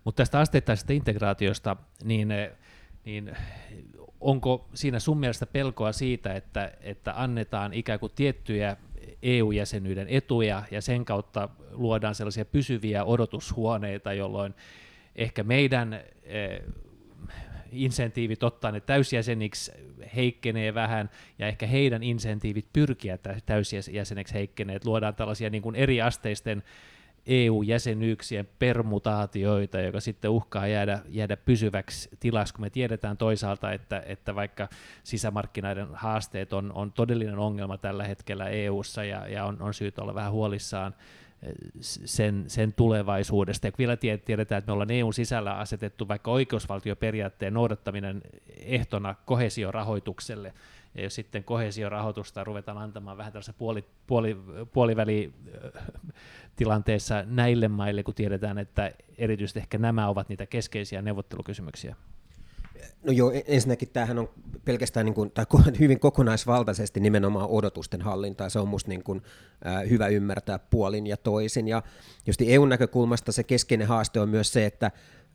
Mutta 0.03 0.21
tästä 0.21 0.39
asteittaisesta 0.39 0.93
integraatiosta, 0.93 1.75
niin 2.03 2.33
niin 3.05 3.31
onko 4.19 4.69
siinä 4.74 5.00
sun 5.00 5.17
mielestä 5.17 5.45
pelkoa 5.45 5.91
siitä, 5.91 6.33
että, 6.33 6.71
että 6.81 7.13
annetaan 7.15 7.74
ikään 7.74 8.00
kuin 8.00 8.12
tiettyjä 8.15 8.77
EU-jäsenyyden 9.21 10.07
etuja 10.09 10.63
ja 10.71 10.81
sen 10.81 11.05
kautta 11.05 11.50
luodaan 11.71 12.15
sellaisia 12.15 12.45
pysyviä 12.45 13.03
odotushuoneita, 13.03 14.13
jolloin 14.13 14.53
ehkä 15.15 15.43
meidän 15.43 15.93
eh, 16.24 16.62
insentiivit 17.71 18.43
ottaa 18.43 18.71
ne 18.71 18.79
täysjäseniksi 18.79 19.71
heikkenee 20.15 20.74
vähän, 20.74 21.09
ja 21.39 21.47
ehkä 21.47 21.67
heidän 21.67 22.03
insentiivit 22.03 22.67
pyrkiä 22.74 23.17
täysjäseneksi 23.45 24.33
heikkenee, 24.33 24.75
että 24.75 24.89
luodaan 24.89 25.15
tällaisia 25.15 25.50
niin 25.50 25.62
kuin 25.62 25.75
eriasteisten 25.75 26.63
EU-jäsenyyksien 27.27 28.50
permutaatioita, 28.60 29.82
joka 29.82 30.00
sitten 30.00 30.32
uhkaa 30.32 30.67
jäädä, 30.67 31.00
jäädä 31.10 31.38
pysyväksi 31.38 32.10
tilaksi, 32.20 32.53
kun 32.53 32.62
me 32.62 32.70
tiedetään 32.70 33.17
toisaalta, 33.17 33.72
että, 33.72 34.03
että 34.05 34.36
vaikka 34.36 34.70
sisämarkkinoiden 35.03 35.88
haasteet 35.94 36.53
on, 36.53 36.72
on 36.74 36.91
todellinen 36.91 37.39
ongelma 37.39 37.77
tällä 37.77 38.03
hetkellä 38.03 38.50
EU:ssa 38.50 39.03
ja, 39.03 39.27
ja 39.27 39.46
on, 39.46 39.62
on 39.62 39.74
syytä 39.74 40.01
olla 40.01 40.15
vähän 40.15 40.32
huolissaan 40.32 40.96
eh, 41.44 41.53
sen, 41.82 42.44
sen 42.48 42.74
tulevaisuudesta. 42.74 43.67
Ja 43.67 43.72
vielä 43.77 43.98
tiedetään, 43.98 44.60
että 44.60 44.70
me 44.70 44.74
ollaan 44.74 44.91
EUn 44.91 45.13
sisällä 45.13 45.58
asetettu 45.58 46.08
vaikka 46.08 46.32
oikeusvaltioperiaatteen 46.32 47.53
noudattaminen 47.53 48.22
ehtona 48.58 49.15
kohesiorahoitukselle, 49.25 50.53
ja 50.96 51.03
jos 51.03 51.15
sitten 51.15 51.44
kohesiorahoitusta 51.44 52.44
ruvetaan 52.44 52.77
antamaan 52.77 53.17
vähän 53.17 53.32
tällaisessa 53.34 53.53
puoli, 53.53 53.86
puoli, 54.08 54.38
puolivälitilanteessa 56.55 57.24
näille 57.27 57.67
maille, 57.67 58.03
kun 58.03 58.13
tiedetään, 58.13 58.57
että 58.57 58.91
erityisesti 59.17 59.59
ehkä 59.59 59.77
nämä 59.77 60.07
ovat 60.07 60.29
niitä 60.29 60.45
keskeisiä 60.45 61.01
neuvottelukysymyksiä? 61.01 61.95
No 63.03 63.12
joo, 63.12 63.31
e- 63.31 63.43
ensinnäkin 63.47 63.89
tämähän 63.89 64.19
on 64.19 64.29
pelkästään 64.65 65.05
niin 65.05 65.13
kuin, 65.13 65.31
tai 65.31 65.45
hyvin 65.79 66.00
kokonaisvaltaisesti 66.00 67.00
nimenomaan 67.00 67.50
odotusten 67.50 68.01
hallintaa. 68.01 68.50
Se 68.50 68.59
on 68.59 68.67
minusta 68.67 68.89
niin 68.89 69.03
kuin, 69.03 69.21
äh, 69.65 69.89
hyvä 69.89 70.07
ymmärtää 70.07 70.59
puolin 70.59 71.07
ja 71.07 71.17
toisin. 71.17 71.67
Ja 71.67 71.83
just 72.27 72.41
EUn 72.41 72.69
näkökulmasta 72.69 73.31
se 73.31 73.43
keskeinen 73.43 73.88
haaste 73.88 74.19
on 74.19 74.29
myös 74.29 74.53
se, 74.53 74.65
että 74.65 74.85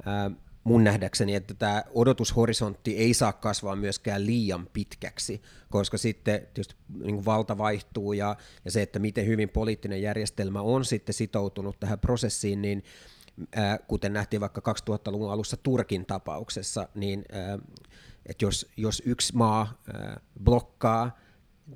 äh, 0.07 0.37
mun 0.65 0.85
nähdäkseni, 0.85 1.35
että 1.35 1.55
tämä 1.55 1.85
odotushorisontti 1.95 2.97
ei 2.97 3.15
saa 3.15 3.33
kasvaa 3.33 3.77
myöskään 3.77 4.27
liian 4.27 4.67
pitkäksi, 4.73 5.43
koska 5.71 5.99
sitten 5.99 6.41
tietysti 6.41 6.75
niin 7.05 7.25
valta 7.25 7.59
vaihtuu 7.59 8.13
ja, 8.13 8.37
ja 8.65 8.71
se, 8.71 8.83
että 8.83 8.99
miten 8.99 9.27
hyvin 9.27 9.49
poliittinen 9.49 10.03
järjestelmä 10.03 10.61
on 10.61 10.85
sitten 10.85 11.15
sitoutunut 11.15 11.81
tähän 11.81 11.99
prosessiin, 11.99 12.63
niin 12.63 12.83
ää, 13.57 13.79
kuten 13.79 14.13
nähtiin 14.13 14.41
vaikka 14.41 14.75
2000-luvun 14.91 15.33
alussa 15.33 15.57
Turkin 15.57 16.07
tapauksessa, 16.07 16.89
niin 16.95 17.25
ää, 17.33 17.59
että 18.27 18.45
jos, 18.45 18.67
jos 18.77 19.03
yksi 19.07 19.37
maa 19.37 19.83
ää, 19.95 20.21
blokkaa 20.45 21.19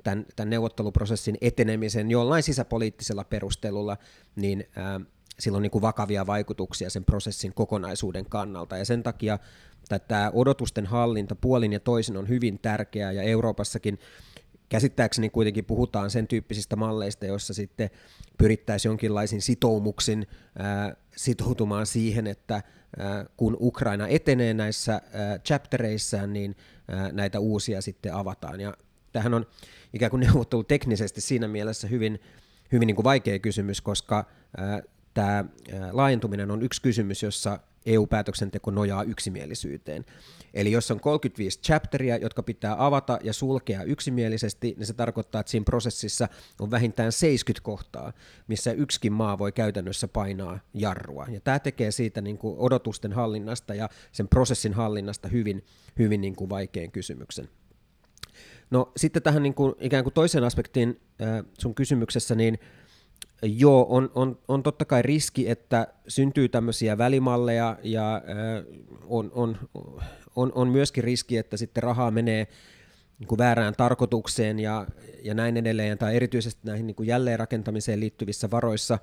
tämän, 0.03 0.25
tämän 0.35 0.49
neuvotteluprosessin 0.49 1.37
etenemisen 1.41 2.11
jollain 2.11 2.43
sisäpoliittisella 2.43 3.23
perustelulla, 3.23 3.97
niin 4.35 4.67
ää, 4.75 5.01
sillä 5.39 5.55
on 5.55 5.61
niin 5.61 5.71
kuin 5.71 5.81
vakavia 5.81 6.27
vaikutuksia 6.27 6.89
sen 6.89 7.05
prosessin 7.05 7.53
kokonaisuuden 7.53 8.25
kannalta. 8.25 8.77
Ja 8.77 8.85
sen 8.85 9.03
takia 9.03 9.39
tämä 10.07 10.31
odotusten 10.33 10.85
hallinta 10.85 11.35
puolin 11.35 11.73
ja 11.73 11.79
toisin 11.79 12.17
on 12.17 12.29
hyvin 12.29 12.59
tärkeää, 12.59 13.11
ja 13.11 13.21
Euroopassakin 13.21 13.99
käsittääkseni 14.69 15.29
kuitenkin 15.29 15.65
puhutaan 15.65 16.11
sen 16.11 16.27
tyyppisistä 16.27 16.75
malleista, 16.75 17.25
joissa 17.25 17.53
sitten 17.53 17.89
pyrittäisiin 18.37 18.89
jonkinlaisin 18.89 19.41
sitoumuksin 19.41 20.27
ää, 20.59 20.95
sitoutumaan 21.15 21.85
siihen, 21.85 22.27
että 22.27 22.63
kun 23.37 23.57
Ukraina 23.59 24.07
etenee 24.07 24.53
näissä 24.53 24.93
ää, 24.93 25.39
chaptereissään, 25.39 26.33
niin 26.33 26.55
näitä 27.11 27.39
uusia 27.39 27.81
sitten 27.81 28.13
avataan. 28.13 28.61
Ja 28.61 28.73
tähän 29.11 29.33
on 29.33 29.45
ikään 29.93 30.09
kuin 30.09 30.19
neuvottelu 30.19 30.63
teknisesti 30.63 31.21
siinä 31.21 31.47
mielessä 31.47 31.87
hyvin, 31.87 32.21
hyvin 32.71 32.87
niin 32.87 32.95
kuin 32.95 33.03
vaikea 33.03 33.39
kysymys, 33.39 33.81
koska 33.81 34.25
tämä 35.15 35.45
laajentuminen 35.91 36.51
on 36.51 36.61
yksi 36.61 36.81
kysymys, 36.81 37.23
jossa 37.23 37.59
EU-päätöksenteko 37.85 38.71
nojaa 38.71 39.03
yksimielisyyteen. 39.03 40.05
Eli 40.53 40.71
jos 40.71 40.91
on 40.91 40.99
35 40.99 41.59
chapteria, 41.61 42.17
jotka 42.17 42.43
pitää 42.43 42.85
avata 42.85 43.19
ja 43.23 43.33
sulkea 43.33 43.83
yksimielisesti, 43.83 44.75
niin 44.77 44.85
se 44.85 44.93
tarkoittaa, 44.93 45.41
että 45.41 45.51
siinä 45.51 45.63
prosessissa 45.63 46.27
on 46.59 46.71
vähintään 46.71 47.11
70 47.11 47.65
kohtaa, 47.65 48.13
missä 48.47 48.71
yksikin 48.71 49.13
maa 49.13 49.37
voi 49.37 49.51
käytännössä 49.51 50.07
painaa 50.07 50.59
jarrua. 50.73 51.25
Ja 51.29 51.41
tämä 51.41 51.59
tekee 51.59 51.91
siitä 51.91 52.21
niin 52.21 52.37
kuin 52.37 52.55
odotusten 52.57 53.13
hallinnasta 53.13 53.75
ja 53.75 53.89
sen 54.11 54.27
prosessin 54.27 54.73
hallinnasta 54.73 55.27
hyvin, 55.27 55.65
hyvin 55.99 56.21
niin 56.21 56.35
kuin 56.35 56.49
vaikean 56.49 56.91
kysymyksen. 56.91 57.49
No 58.71 58.91
sitten 58.97 59.21
tähän 59.23 59.43
niin 59.43 59.53
kuin, 59.53 59.75
ikään 59.79 60.03
kuin 60.03 60.13
toiseen 60.13 60.43
aspektiin 60.43 61.01
sun 61.59 61.75
kysymyksessä, 61.75 62.35
niin 62.35 62.59
Joo, 63.45 63.85
on, 63.89 64.11
on, 64.15 64.39
on 64.47 64.63
totta 64.63 64.85
kai 64.85 65.01
riski, 65.01 65.49
että 65.49 65.87
syntyy 66.07 66.49
tämmöisiä 66.49 66.97
välimalleja 66.97 67.77
ja 67.83 68.21
on, 69.07 69.31
on, 69.33 69.57
on, 70.35 70.51
on 70.55 70.67
myöskin 70.69 71.03
riski, 71.03 71.37
että 71.37 71.57
sitten 71.57 71.83
rahaa 71.83 72.11
menee 72.11 72.47
niin 73.19 73.27
kuin 73.27 73.37
väärään 73.37 73.73
tarkoitukseen 73.77 74.59
ja, 74.59 74.87
ja 75.23 75.33
näin 75.33 75.57
edelleen, 75.57 75.97
tai 75.97 76.15
erityisesti 76.15 76.61
näihin 76.63 76.87
niin 76.87 76.95
kuin 76.95 77.07
jälleenrakentamiseen 77.07 77.99
liittyvissä 77.99 78.51
varoissa. 78.51 78.99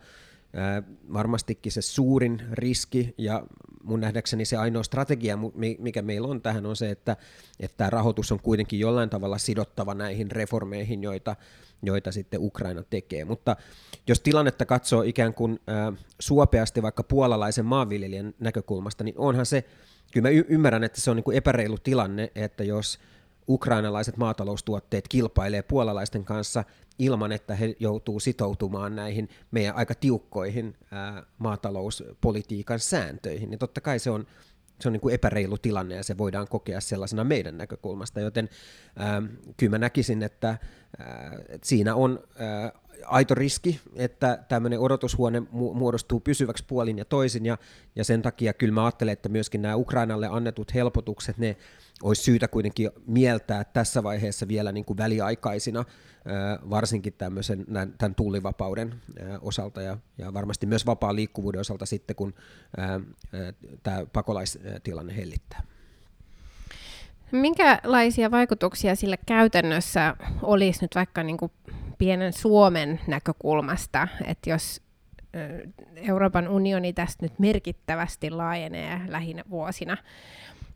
Varmastikin 1.12 1.72
se 1.72 1.82
suurin 1.82 2.42
riski 2.52 3.14
ja 3.18 3.42
mun 3.82 4.00
nähdäkseni 4.00 4.44
se 4.44 4.56
ainoa 4.56 4.82
strategia, 4.82 5.38
mikä 5.78 6.02
meillä 6.02 6.28
on 6.28 6.42
tähän, 6.42 6.66
on 6.66 6.76
se, 6.76 6.90
että, 6.90 7.16
että 7.60 7.76
tämä 7.76 7.90
rahoitus 7.90 8.32
on 8.32 8.40
kuitenkin 8.40 8.78
jollain 8.78 9.10
tavalla 9.10 9.38
sidottava 9.38 9.94
näihin 9.94 10.30
reformeihin, 10.30 11.02
joita, 11.02 11.36
joita 11.82 12.12
sitten 12.12 12.40
Ukraina 12.40 12.82
tekee. 12.90 13.24
Mutta 13.24 13.56
jos 14.06 14.20
tilannetta 14.20 14.66
katsoo 14.66 15.02
ikään 15.02 15.34
kuin 15.34 15.60
ää, 15.66 15.92
suopeasti 16.18 16.82
vaikka 16.82 17.02
puolalaisen 17.02 17.64
maanviljelijän 17.64 18.34
näkökulmasta, 18.40 19.04
niin 19.04 19.14
onhan 19.18 19.46
se, 19.46 19.64
kyllä 20.12 20.28
mä 20.28 20.30
y- 20.30 20.44
ymmärrän, 20.48 20.84
että 20.84 21.00
se 21.00 21.10
on 21.10 21.16
niin 21.16 21.24
kuin 21.24 21.36
epäreilu 21.36 21.78
tilanne, 21.78 22.32
että 22.34 22.64
jos 22.64 22.98
ukrainalaiset 23.48 24.16
maataloustuotteet 24.16 25.08
kilpailee 25.08 25.62
puolalaisten 25.62 26.24
kanssa 26.24 26.64
ilman, 26.98 27.32
että 27.32 27.54
he 27.54 27.76
joutuu 27.80 28.20
sitoutumaan 28.20 28.96
näihin 28.96 29.28
meidän 29.50 29.76
aika 29.76 29.94
tiukkoihin 29.94 30.76
ää, 30.90 31.22
maatalouspolitiikan 31.38 32.78
sääntöihin, 32.78 33.50
niin 33.50 33.58
totta 33.58 33.80
kai 33.80 33.98
se 33.98 34.10
on, 34.10 34.26
se 34.80 34.88
on 34.88 34.92
niin 34.92 35.00
kuin 35.00 35.14
epäreilu 35.14 35.58
tilanne 35.58 35.94
ja 35.94 36.04
se 36.04 36.18
voidaan 36.18 36.48
kokea 36.48 36.80
sellaisena 36.80 37.24
meidän 37.24 37.58
näkökulmasta, 37.58 38.20
joten 38.20 38.48
ää, 38.96 39.22
kyllä 39.56 39.70
mä 39.70 39.78
näkisin, 39.78 40.22
että 40.22 40.58
siinä 41.62 41.94
on 41.94 42.20
ää, 42.38 42.72
aito 43.06 43.34
riski, 43.34 43.80
että 43.94 44.44
tämmöinen 44.48 44.80
odotushuone 44.80 45.42
muodostuu 45.50 46.20
pysyväksi 46.20 46.64
puolin 46.66 46.98
ja 46.98 47.04
toisin, 47.04 47.46
ja, 47.46 47.58
ja 47.96 48.04
sen 48.04 48.22
takia 48.22 48.52
kyllä 48.52 48.74
mä 48.74 48.84
ajattelen, 48.84 49.12
että 49.12 49.28
myöskin 49.28 49.62
nämä 49.62 49.76
Ukrainalle 49.76 50.28
annetut 50.30 50.74
helpotukset, 50.74 51.38
ne 51.38 51.56
olisi 52.02 52.22
syytä 52.22 52.48
kuitenkin 52.48 52.90
mieltää 53.06 53.64
tässä 53.64 54.02
vaiheessa 54.02 54.48
vielä 54.48 54.72
niin 54.72 54.84
kuin 54.84 54.96
väliaikaisina, 54.96 55.84
varsinkin 56.70 57.12
tämmöisen, 57.12 57.66
tämän 57.98 58.14
tullivapauden 58.14 58.94
osalta 59.40 59.82
ja, 59.82 59.98
ja 60.18 60.34
varmasti 60.34 60.66
myös 60.66 60.86
vapaan 60.86 61.16
liikkuvuuden 61.16 61.60
osalta 61.60 61.86
sitten, 61.86 62.16
kun 62.16 62.34
tämä 63.82 64.06
pakolaistilanne 64.12 65.16
hellittää. 65.16 65.62
Minkälaisia 67.32 68.30
vaikutuksia 68.30 68.94
sillä 68.94 69.16
käytännössä 69.26 70.16
olisi 70.42 70.84
nyt 70.84 70.94
vaikka 70.94 71.22
niin 71.22 71.36
kuin 71.36 71.52
pienen 71.98 72.32
Suomen 72.32 73.00
näkökulmasta, 73.06 74.08
että 74.26 74.50
jos 74.50 74.82
Euroopan 75.96 76.48
unioni 76.48 76.92
tästä 76.92 77.24
nyt 77.24 77.38
merkittävästi 77.38 78.30
laajenee 78.30 79.00
lähinnä 79.08 79.42
vuosina 79.50 79.96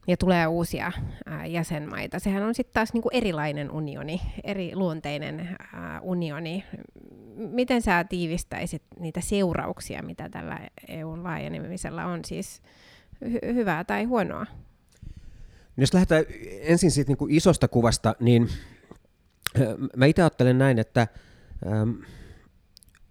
ja 0.07 0.17
tulee 0.17 0.47
uusia 0.47 0.93
jäsenmaita. 1.47 2.19
Sehän 2.19 2.43
on 2.43 2.55
sitten 2.55 2.75
taas 2.75 2.93
niinku 2.93 3.09
erilainen 3.13 3.71
unioni, 3.71 4.21
eri 4.45 4.77
luonteinen 4.77 5.57
unioni. 6.03 6.65
Miten 7.37 7.83
sä 7.83 8.05
tiivistäisit 8.05 8.83
niitä 8.99 9.21
seurauksia, 9.21 10.03
mitä 10.03 10.29
tällä 10.29 10.61
EUn 10.89 11.25
laajenemisella 11.25 12.05
on, 12.05 12.25
siis 12.25 12.63
hy- 13.25 13.55
hyvää 13.55 13.85
tai 13.85 14.05
huonoa? 14.05 14.47
Jos 15.77 15.95
lähdetään 15.95 16.25
ensin 16.61 16.91
siitä 16.91 17.11
niin 17.11 17.19
kuin 17.19 17.35
isosta 17.35 17.69
kuvasta, 17.69 18.15
niin 18.21 18.49
mä 19.97 20.07
itse 20.07 20.23
ajattelen 20.23 20.59
näin, 20.59 20.79
että 20.79 21.07
ähm, 21.67 21.91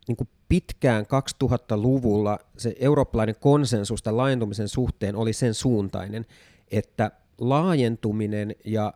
niin 0.08 0.16
kuin 0.16 0.30
pitkään 0.50 1.06
2000-luvulla 1.06 2.40
se 2.58 2.76
eurooppalainen 2.80 3.36
konsensus 3.40 4.04
tämän 4.04 4.18
laajentumisen 4.18 4.70
suhteen 4.70 5.16
oli 5.16 5.34
sen 5.34 5.54
suuntainen, 5.54 6.26
että 6.72 7.12
laajentuminen 7.38 8.56
ja 8.66 8.94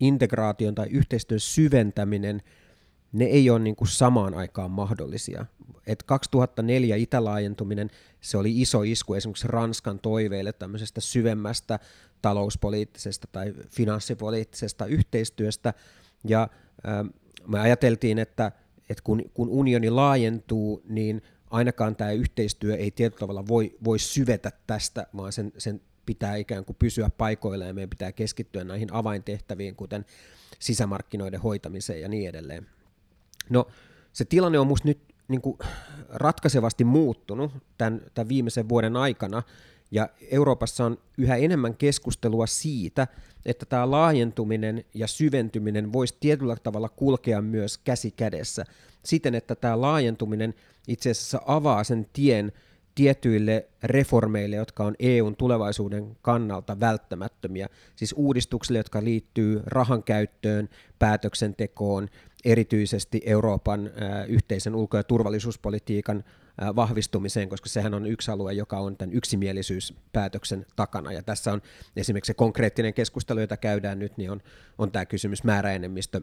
integraation 0.00 0.74
tai 0.74 0.86
yhteistyön 0.90 1.40
syventäminen, 1.40 2.42
ne 3.12 3.24
ei 3.24 3.50
ole 3.50 3.58
niin 3.58 3.76
kuin 3.76 3.88
samaan 3.88 4.34
aikaan 4.34 4.70
mahdollisia. 4.70 5.46
Et 5.86 6.02
2004 6.02 6.96
itälaajentuminen, 6.96 7.90
se 8.20 8.38
oli 8.38 8.60
iso 8.60 8.82
isku 8.82 9.14
esimerkiksi 9.14 9.48
Ranskan 9.48 9.98
toiveille 9.98 10.52
tämmöisestä 10.52 11.00
syvemmästä 11.00 11.78
talouspoliittisesta 12.22 13.28
tai 13.32 13.54
finanssipoliittisesta 13.70 14.86
yhteistyöstä, 14.86 15.74
ja 16.24 16.48
äh, 16.88 17.06
me 17.46 17.60
ajateltiin, 17.60 18.18
että, 18.18 18.52
että 18.88 19.02
kun, 19.04 19.22
kun 19.34 19.48
unioni 19.48 19.90
laajentuu, 19.90 20.82
niin 20.88 21.22
ainakaan 21.50 21.96
tämä 21.96 22.10
yhteistyö 22.10 22.76
ei 22.76 22.90
tietyllä 22.90 23.20
tavalla 23.20 23.46
voi, 23.46 23.76
voi 23.84 23.98
syvetä 23.98 24.52
tästä, 24.66 25.06
vaan 25.16 25.32
sen, 25.32 25.52
sen 25.58 25.80
pitää 26.06 26.36
ikään 26.36 26.64
kuin 26.64 26.76
pysyä 26.78 27.10
paikoilla 27.18 27.64
ja 27.64 27.74
meidän 27.74 27.90
pitää 27.90 28.12
keskittyä 28.12 28.64
näihin 28.64 28.92
avaintehtäviin, 28.92 29.76
kuten 29.76 30.04
sisämarkkinoiden 30.58 31.40
hoitamiseen 31.40 32.00
ja 32.00 32.08
niin 32.08 32.28
edelleen. 32.28 32.66
No 33.50 33.66
se 34.12 34.24
tilanne 34.24 34.58
on 34.58 34.66
minusta 34.66 34.88
nyt 34.88 35.14
niin 35.28 35.40
kuin 35.40 35.58
ratkaisevasti 36.08 36.84
muuttunut 36.84 37.52
tämän, 37.78 38.00
tämän 38.14 38.28
viimeisen 38.28 38.68
vuoden 38.68 38.96
aikana, 38.96 39.42
ja 39.92 40.08
Euroopassa 40.30 40.84
on 40.84 40.98
yhä 41.18 41.36
enemmän 41.36 41.76
keskustelua 41.76 42.46
siitä, 42.46 43.06
että 43.46 43.66
tämä 43.66 43.90
laajentuminen 43.90 44.84
ja 44.94 45.06
syventyminen 45.06 45.92
voisi 45.92 46.16
tietyllä 46.20 46.56
tavalla 46.56 46.88
kulkea 46.88 47.42
myös 47.42 47.78
käsi 47.78 48.10
kädessä. 48.10 48.64
Siten, 49.04 49.34
että 49.34 49.54
tämä 49.54 49.80
laajentuminen 49.80 50.54
itse 50.88 51.10
asiassa 51.10 51.40
avaa 51.46 51.84
sen 51.84 52.06
tien 52.12 52.52
tietyille 52.94 53.68
reformeille, 53.82 54.56
jotka 54.56 54.84
on 54.84 54.94
EUn 54.98 55.36
tulevaisuuden 55.36 56.16
kannalta 56.22 56.80
välttämättömiä, 56.80 57.68
siis 57.96 58.14
uudistuksille, 58.16 58.78
jotka 58.78 59.04
liittyy 59.04 59.62
rahan 59.66 60.02
käyttöön, 60.02 60.68
päätöksentekoon, 60.98 62.08
erityisesti 62.44 63.22
Euroopan 63.26 63.90
yhteisen 64.28 64.74
ulko- 64.74 64.96
ja 64.96 65.04
turvallisuuspolitiikan 65.04 66.24
vahvistumiseen, 66.76 67.48
koska 67.48 67.68
sehän 67.68 67.94
on 67.94 68.06
yksi 68.06 68.30
alue, 68.30 68.52
joka 68.52 68.78
on 68.78 68.96
tämän 68.96 69.12
yksimielisyyspäätöksen 69.12 70.66
takana. 70.76 71.12
Ja 71.12 71.22
tässä 71.22 71.52
on 71.52 71.62
esimerkiksi 71.96 72.26
se 72.26 72.34
konkreettinen 72.34 72.94
keskustelu, 72.94 73.40
jota 73.40 73.56
käydään 73.56 73.98
nyt, 73.98 74.16
niin 74.16 74.30
on, 74.30 74.40
on 74.78 74.92
tämä 74.92 75.06
kysymys 75.06 75.44
määräenemmistö 75.44 76.20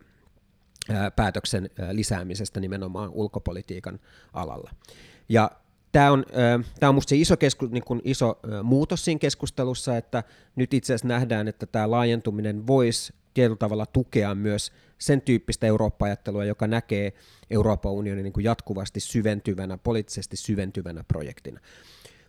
päätöksen 1.16 1.70
lisäämisestä 1.92 2.60
nimenomaan 2.60 3.10
ulkopolitiikan 3.10 4.00
alalla. 4.34 4.72
Ja 5.30 5.52
tämä 5.92 6.12
on, 6.12 6.26
tämä 6.80 6.90
on 6.90 6.96
minusta 6.96 7.10
se 7.10 7.16
iso, 7.16 7.38
kesku, 7.38 7.66
niin 7.66 7.84
kuin 7.84 8.02
iso 8.04 8.40
muutos 8.64 9.06
siinä 9.06 9.20
keskustelussa, 9.20 9.98
että 9.98 10.24
nyt 10.56 10.74
itse 10.74 10.94
asiassa 10.94 11.08
nähdään, 11.08 11.48
että 11.48 11.66
tämä 11.66 11.92
laajentuminen 11.92 12.68
voisi 12.68 13.14
tietyllä 13.34 13.58
tavalla 13.58 13.86
tukea 13.86 14.36
myös 14.36 14.72
sen 14.98 15.22
tyyppistä 15.22 15.68
Eurooppa-ajattelua, 15.68 16.46
joka 16.46 16.68
näkee 16.68 17.14
Euroopan 17.50 17.92
unionin 17.92 18.24
niin 18.24 18.34
kuin 18.34 18.44
jatkuvasti 18.44 19.00
syventyvänä, 19.00 19.78
poliittisesti 19.78 20.38
syventyvänä 20.38 21.04
projektina. 21.08 21.60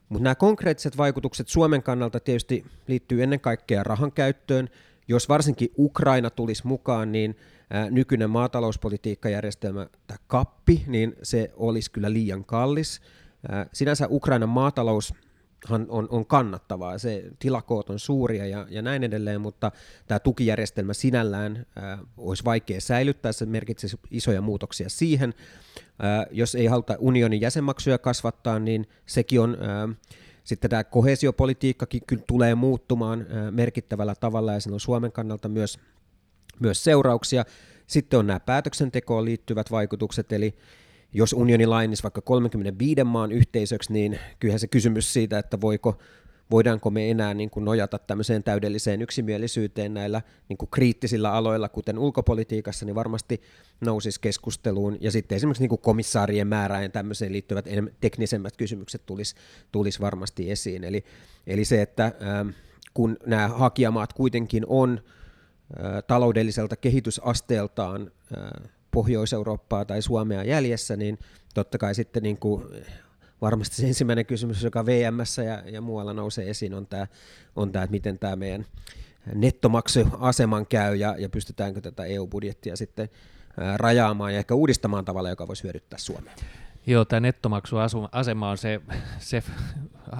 Mutta 0.08 0.24
nämä 0.24 0.34
konkreettiset 0.34 0.96
vaikutukset 0.96 1.48
Suomen 1.48 1.82
kannalta 1.82 2.20
tietysti 2.20 2.64
liittyy 2.86 3.22
ennen 3.22 3.40
kaikkea 3.40 3.82
rahan 3.82 4.12
käyttöön. 4.12 4.68
Jos 5.08 5.28
varsinkin 5.28 5.70
Ukraina 5.78 6.30
tulisi 6.30 6.66
mukaan, 6.66 7.12
niin 7.12 7.36
nykyinen 7.90 8.30
maatalouspolitiikkajärjestelmä, 8.30 9.86
tämä 10.06 10.18
kappi, 10.26 10.84
niin 10.86 11.16
se 11.22 11.50
olisi 11.56 11.90
kyllä 11.90 12.12
liian 12.12 12.44
kallis. 12.44 13.00
Sinänsä 13.72 14.06
Ukrainan 14.10 14.48
maatalous 14.48 15.14
on, 15.88 16.08
on 16.10 16.26
kannattavaa, 16.26 16.98
se 16.98 17.24
tilakoot 17.38 17.90
on 17.90 17.98
suuria 17.98 18.46
ja, 18.46 18.66
ja 18.70 18.82
näin 18.82 19.04
edelleen, 19.04 19.40
mutta 19.40 19.72
tämä 20.06 20.18
tukijärjestelmä 20.18 20.92
sinällään 20.92 21.66
ää, 21.76 21.98
olisi 22.16 22.44
vaikea 22.44 22.80
säilyttää, 22.80 23.32
se 23.32 23.46
merkitsisi 23.46 23.96
isoja 24.10 24.40
muutoksia 24.40 24.88
siihen. 24.88 25.34
Ää, 25.98 26.26
jos 26.30 26.54
ei 26.54 26.66
haluta 26.66 26.96
unionin 26.98 27.40
jäsenmaksuja 27.40 27.98
kasvattaa, 27.98 28.58
niin 28.58 28.86
sekin 29.06 29.40
on, 29.40 29.56
ää, 29.60 29.88
sitten 30.44 30.70
tämä 30.70 30.84
kohesiopolitiikkakin 30.84 32.02
kyllä 32.06 32.22
tulee 32.26 32.54
muuttumaan 32.54 33.26
ää, 33.30 33.50
merkittävällä 33.50 34.14
tavalla 34.14 34.52
ja 34.52 34.58
on 34.72 34.80
Suomen 34.80 35.12
kannalta 35.12 35.48
myös, 35.48 35.78
myös 36.60 36.84
seurauksia. 36.84 37.44
Sitten 37.86 38.18
on 38.18 38.26
nämä 38.26 38.40
päätöksentekoon 38.40 39.24
liittyvät 39.24 39.70
vaikutukset, 39.70 40.32
eli 40.32 40.54
jos 41.12 41.32
unioni 41.32 41.66
lainisi 41.66 42.02
vaikka 42.02 42.20
35 42.20 43.04
maan 43.04 43.32
yhteisöksi, 43.32 43.92
niin 43.92 44.18
kyllähän 44.40 44.60
se 44.60 44.66
kysymys 44.66 45.12
siitä, 45.12 45.38
että 45.38 45.60
voiko, 45.60 45.98
voidaanko 46.50 46.90
me 46.90 47.10
enää 47.10 47.34
niin 47.34 47.50
kuin 47.50 47.64
nojata 47.64 47.98
tämmöiseen 47.98 48.42
täydelliseen 48.42 49.02
yksimielisyyteen 49.02 49.94
näillä 49.94 50.22
niin 50.48 50.56
kuin 50.56 50.68
kriittisillä 50.70 51.32
aloilla, 51.32 51.68
kuten 51.68 51.98
ulkopolitiikassa, 51.98 52.86
niin 52.86 52.94
varmasti 52.94 53.40
nousisi 53.80 54.20
keskusteluun. 54.20 54.96
Ja 55.00 55.10
sitten 55.10 55.36
esimerkiksi 55.36 55.62
niin 55.62 55.68
kuin 55.68 55.80
komissaarien 55.80 56.46
määrään 56.46 56.82
ja 56.82 56.88
tämmöiseen 56.88 57.32
liittyvät 57.32 57.64
teknisemmät 58.00 58.56
kysymykset 58.56 59.06
tulisi, 59.06 59.34
tulisi 59.72 60.00
varmasti 60.00 60.50
esiin. 60.50 60.84
Eli, 60.84 61.04
eli 61.46 61.64
se, 61.64 61.82
että 61.82 62.04
ähm, 62.22 62.48
kun 62.94 63.16
nämä 63.26 63.48
hakijamaat 63.48 64.12
kuitenkin 64.12 64.64
on 64.66 65.00
äh, 65.00 66.02
taloudelliselta 66.06 66.76
kehitysasteeltaan 66.76 68.10
äh, 68.36 68.70
Pohjois-Eurooppaa 68.90 69.85
tai 69.85 70.03
Suomea 70.03 70.44
jäljessä, 70.44 70.96
niin 70.96 71.18
totta 71.55 71.79
kai 71.79 71.94
sitten 71.94 72.22
niin 72.22 72.37
kuin 72.37 72.64
varmasti 73.40 73.76
se 73.76 73.87
ensimmäinen 73.87 74.26
kysymys, 74.26 74.62
joka 74.62 74.87
VMS 74.87 75.38
ja, 75.38 75.62
ja 75.70 75.81
muualla 75.81 76.12
nousee 76.12 76.50
esiin, 76.50 76.74
on 76.74 76.87
tämä, 76.87 77.07
on 77.57 77.72
tämä 77.72 77.83
että 77.83 77.92
miten 77.92 78.18
tämä 78.18 78.37
meidän 78.37 78.66
nettomaksuaseman 79.35 80.66
käy 80.66 80.96
ja, 80.96 81.14
ja 81.18 81.29
pystytäänkö 81.29 81.81
tätä 81.81 82.05
EU-budjettia 82.05 82.76
sitten 82.76 83.09
rajaamaan 83.76 84.33
ja 84.33 84.38
ehkä 84.38 84.55
uudistamaan 84.55 85.05
tavalla, 85.05 85.31
joka 85.31 85.48
voisi 85.48 85.62
hyödyttää 85.62 85.98
Suomea. 85.98 86.35
Joo, 86.90 87.05
tämä 87.05 87.20
nettomaksuasema 87.20 88.50
on 88.50 88.59
se, 88.59 88.81
se 89.18 89.42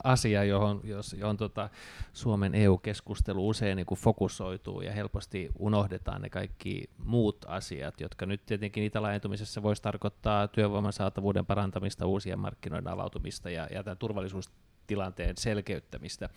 asia, 0.05 0.45
johon, 0.45 0.81
jos, 0.85 1.17
johon 1.19 1.37
tota 1.37 1.69
Suomen 2.13 2.55
EU-keskustelu 2.55 3.49
usein 3.49 3.77
niin 3.77 3.87
fokusoituu 3.97 4.81
ja 4.81 4.93
helposti 4.93 5.49
unohdetaan 5.59 6.23
ne 6.23 6.31
kaikki 6.31 6.91
muut 7.05 7.45
asiat, 7.49 8.01
jotka 8.01 8.27
nyt 8.27 8.47
tietenkin 8.47 8.85
itälaajentumisessa 8.85 9.63
voisi 9.63 9.83
tarkoittaa 9.83 10.49
työvoiman 10.49 10.93
saatavuuden 10.93 11.47
parantamista, 11.47 12.07
uusien 12.07 12.39
markkinoiden 12.39 12.93
avautumista 12.93 13.51
ja, 13.51 13.69
ja 13.71 13.83
tämän 13.83 13.99
turvallisuustilanteen 13.99 15.37
selkeyttämistä. 15.37 16.29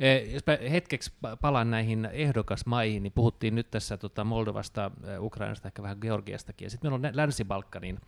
E, 0.00 0.18
jos 0.18 0.42
hetkeksi 0.70 1.12
palaan 1.40 1.70
näihin 1.70 2.08
ehdokasmaihin, 2.12 3.02
niin 3.02 3.12
puhuttiin 3.12 3.54
nyt 3.54 3.70
tässä 3.70 3.96
tota 3.96 4.24
Moldovasta, 4.24 4.90
Ukrainasta, 5.20 5.68
ehkä 5.68 5.82
vähän 5.82 5.98
Georgiastakin, 6.00 6.66
ja 6.66 6.70
sitten 6.70 6.92
meillä 6.92 7.08
on 7.08 7.16
Länsi-Balkanin 7.16 8.00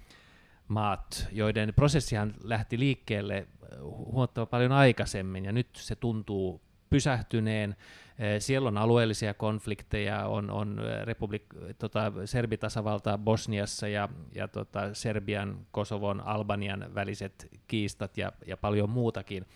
maat, 0.69 1.29
joiden 1.33 1.75
prosessihan 1.75 2.35
lähti 2.43 2.79
liikkeelle 2.79 3.37
äh, 3.37 3.79
huomattavan 3.81 4.49
paljon 4.49 4.73
aikaisemmin, 4.73 5.45
ja 5.45 5.53
nyt 5.53 5.69
se 5.73 5.97
tuntuu 5.97 6.61
pysähtyneen. 6.91 7.71
Äh, 7.71 8.27
siellä 8.39 8.69
on 8.69 8.79
alueellisia 8.79 9.35
konflikteja, 9.35 10.27
on, 10.27 10.51
on 10.51 10.79
äh, 10.79 11.07
republik, 11.07 11.43
tota, 11.79 12.13
Serbitasavalta 12.25 13.19
Bosniassa 13.19 13.89
ja, 13.89 14.09
ja 14.35 14.49
tota, 14.49 14.95
Serbian, 14.95 15.67
Kosovon, 15.71 16.21
Albanian 16.21 16.95
väliset 16.95 17.49
kiistat 17.67 18.19
ja, 18.19 18.33
ja 18.47 18.57
paljon 18.57 18.91
muutakin. 18.91 19.47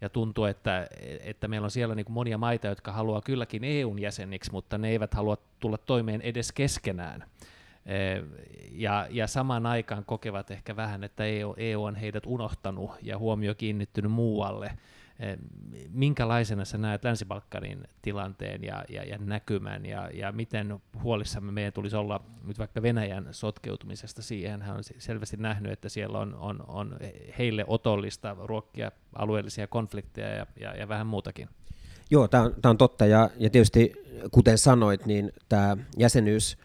Ja 0.00 0.08
tuntuu, 0.08 0.44
että, 0.44 0.86
että 1.20 1.48
meillä 1.48 1.64
on 1.64 1.70
siellä 1.70 1.94
niin 1.94 2.06
monia 2.08 2.38
maita, 2.38 2.66
jotka 2.66 2.92
haluaa 2.92 3.20
kylläkin 3.20 3.64
EUn 3.64 3.98
jäseniksi, 3.98 4.52
mutta 4.52 4.78
ne 4.78 4.88
eivät 4.88 5.14
halua 5.14 5.36
tulla 5.60 5.78
toimeen 5.78 6.20
edes 6.20 6.52
keskenään. 6.52 7.24
Eh, 7.86 8.22
ja, 8.72 9.06
ja 9.10 9.26
samaan 9.26 9.66
aikaan 9.66 10.04
kokevat 10.04 10.50
ehkä 10.50 10.76
vähän, 10.76 11.04
että 11.04 11.24
EU, 11.24 11.54
EU 11.56 11.84
on 11.84 11.96
heidät 11.96 12.26
unohtanut 12.26 12.90
ja 13.02 13.18
huomio 13.18 13.54
kiinnittynyt 13.54 14.12
muualle. 14.12 14.70
Eh, 15.20 15.38
minkälaisena 15.90 16.64
sä 16.64 16.78
näet 16.78 17.04
Länsi-Balkanin 17.04 17.84
tilanteen 18.02 18.64
ja, 18.64 18.84
ja, 18.88 19.04
ja 19.04 19.18
näkymän 19.18 19.86
ja, 19.86 20.10
ja 20.14 20.32
miten 20.32 20.78
huolissamme 21.02 21.52
meidän 21.52 21.72
tulisi 21.72 21.96
olla 21.96 22.20
nyt 22.44 22.58
vaikka 22.58 22.82
Venäjän 22.82 23.28
sotkeutumisesta 23.30 24.22
siihen? 24.22 24.62
Hän 24.62 24.76
on 24.76 24.84
selvästi 24.98 25.36
nähnyt, 25.36 25.72
että 25.72 25.88
siellä 25.88 26.18
on, 26.18 26.34
on, 26.34 26.64
on 26.68 26.96
heille 27.38 27.64
otollista 27.66 28.36
ruokkia 28.44 28.92
alueellisia 29.14 29.66
konflikteja 29.66 30.28
ja, 30.28 30.46
ja, 30.60 30.76
ja 30.76 30.88
vähän 30.88 31.06
muutakin. 31.06 31.48
Joo, 32.10 32.28
tämä 32.28 32.42
on, 32.42 32.54
on 32.64 32.78
totta 32.78 33.06
ja, 33.06 33.30
ja 33.38 33.50
tietysti 33.50 33.92
kuten 34.30 34.58
sanoit, 34.58 35.06
niin 35.06 35.32
tämä 35.48 35.76
jäsenyys 35.96 36.58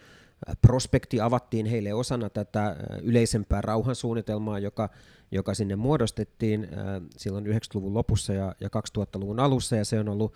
prospekti 0.62 1.22
avattiin 1.22 1.66
heille 1.66 1.94
osana 1.94 2.30
tätä 2.30 2.76
yleisempää 3.02 3.62
rauhansuunnitelmaa, 3.62 4.60
joka, 4.60 4.90
joka 5.32 5.54
sinne 5.54 5.76
muodostettiin 5.76 6.68
silloin 7.18 7.46
90-luvun 7.46 7.94
lopussa 7.94 8.34
ja, 8.34 8.56
ja 8.60 8.70
2000-luvun 8.98 9.40
alussa, 9.40 9.76
ja 9.76 9.86
se 9.86 10.00
on 10.00 10.10
ollut 10.10 10.34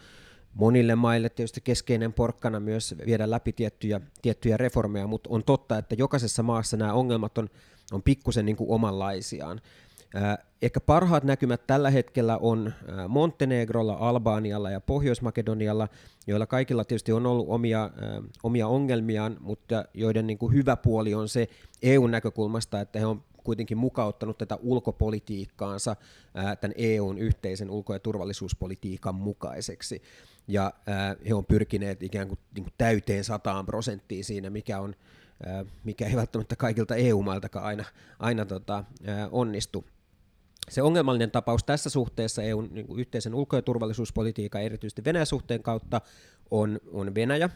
monille 0.54 0.96
maille 0.96 1.30
tietysti 1.30 1.62
keskeinen 1.62 2.14
porkkana 2.14 2.60
myös 2.60 2.96
viedä 3.06 3.30
läpi 3.30 3.54
tiettyjä, 3.54 4.02
tiettyjä 4.22 4.58
reformeja, 4.58 5.08
mutta 5.08 5.30
on 5.30 5.44
totta, 5.44 5.78
että 5.78 5.96
jokaisessa 5.98 6.44
maassa 6.44 6.78
nämä 6.78 6.94
ongelmat 6.94 7.38
on, 7.38 7.50
on 7.92 8.04
pikkusen 8.04 8.46
niin 8.46 8.58
omanlaisiaan. 8.60 9.62
Ehkä 10.62 10.80
parhaat 10.80 11.24
näkymät 11.24 11.68
tällä 11.68 11.90
hetkellä 11.90 12.38
on 12.38 12.74
Montenegrolla, 13.08 13.94
Albanialla 13.94 14.72
ja 14.72 14.82
Pohjois-Makedonialla, 14.82 15.88
joilla 16.28 16.46
kaikilla 16.46 16.84
tietysti 16.84 17.12
on 17.12 17.26
ollut 17.26 17.46
omia, 17.50 17.90
omia 18.44 18.68
ongelmiaan, 18.68 19.38
mutta 19.40 19.86
joiden 19.94 20.28
niin 20.28 20.38
kuin 20.38 20.54
hyvä 20.54 20.76
puoli 20.76 21.14
on 21.14 21.30
se 21.30 21.48
EU-näkökulmasta, 21.82 22.82
että 22.82 23.00
he 23.00 23.06
on 23.06 23.24
kuitenkin 23.44 23.78
mukauttanut 23.78 24.38
tätä 24.38 24.58
ulkopolitiikkaansa 24.62 25.96
tämän 26.34 26.74
EUn 26.78 27.18
yhteisen 27.18 27.70
ulko- 27.70 27.94
ja 27.94 28.00
turvallisuuspolitiikan 28.00 29.16
mukaiseksi. 29.16 30.02
Ja 30.48 30.74
he 31.30 31.34
on 31.34 31.46
pyrkineet 31.46 32.04
ikään 32.04 32.28
kuin, 32.28 32.40
niin 32.56 32.64
kuin 32.64 32.74
täyteen 32.78 33.24
sataan 33.24 33.66
prosenttiin 33.66 34.24
siinä, 34.24 34.50
mikä 34.50 34.80
on 34.80 34.96
mikä 35.84 36.08
ei 36.08 36.16
välttämättä 36.16 36.56
kaikilta 36.56 36.96
EU-mailtakaan 36.96 37.66
aina, 37.66 37.84
aina 38.20 38.46
tota, 38.46 38.84
onnistu. 39.32 39.86
Se 40.70 40.82
ongelmallinen 40.82 41.32
tapaus 41.32 41.64
tässä 41.64 41.90
suhteessa 41.90 42.44
EUn 42.44 42.70
niin 42.72 42.88
kuin 42.88 43.00
yhteisen 43.00 43.36
ulko- 43.36 43.56
ja 43.56 43.62
turvallisuuspolitiikan, 43.62 44.62
erityisesti 44.62 45.04
Venäjän 45.06 45.26
suhteen 45.26 45.64
kautta, 45.64 46.02
on, 46.52 46.80
on 46.92 47.16
Venäjä, 47.16 47.50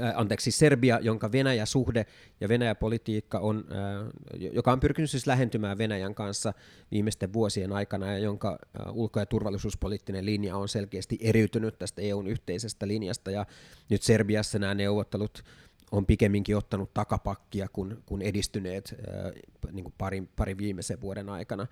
äh, 0.00 0.12
anteeksi, 0.16 0.50
Serbia, 0.50 0.98
jonka 1.02 1.32
Venäjä-suhde 1.32 2.06
ja 2.40 2.48
Venäjä-politiikka 2.48 3.38
on, 3.38 3.64
äh, 3.70 4.50
joka 4.52 4.72
on 4.72 4.80
pyrkinyt 4.80 5.10
siis 5.10 5.26
lähentymään 5.26 5.78
Venäjän 5.78 6.14
kanssa 6.14 6.54
viimeisten 6.90 7.32
vuosien 7.32 7.72
aikana 7.72 8.12
ja 8.12 8.18
jonka 8.18 8.50
äh, 8.50 8.96
ulko- 8.96 9.20
ja 9.20 9.26
turvallisuuspoliittinen 9.26 10.26
linja 10.26 10.56
on 10.56 10.68
selkeästi 10.68 11.18
eriytynyt 11.20 11.78
tästä 11.78 12.02
EUn 12.02 12.26
yhteisestä 12.26 12.88
linjasta. 12.88 13.30
Ja 13.30 13.46
nyt 13.88 14.02
Serbiassa 14.02 14.58
nämä 14.58 14.74
neuvottelut 14.74 15.44
on 15.92 16.06
pikemminkin 16.06 16.56
ottanut 16.56 16.94
takapakkia 16.94 17.68
kuin, 17.72 17.96
kuin 18.06 18.22
edistyneet 18.22 18.94
äh, 19.08 19.32
niin 19.72 19.84
kuin 19.84 19.94
parin, 19.98 20.28
parin 20.36 20.58
viimeisen 20.58 21.00
vuoden 21.00 21.28
aikana. 21.28 21.66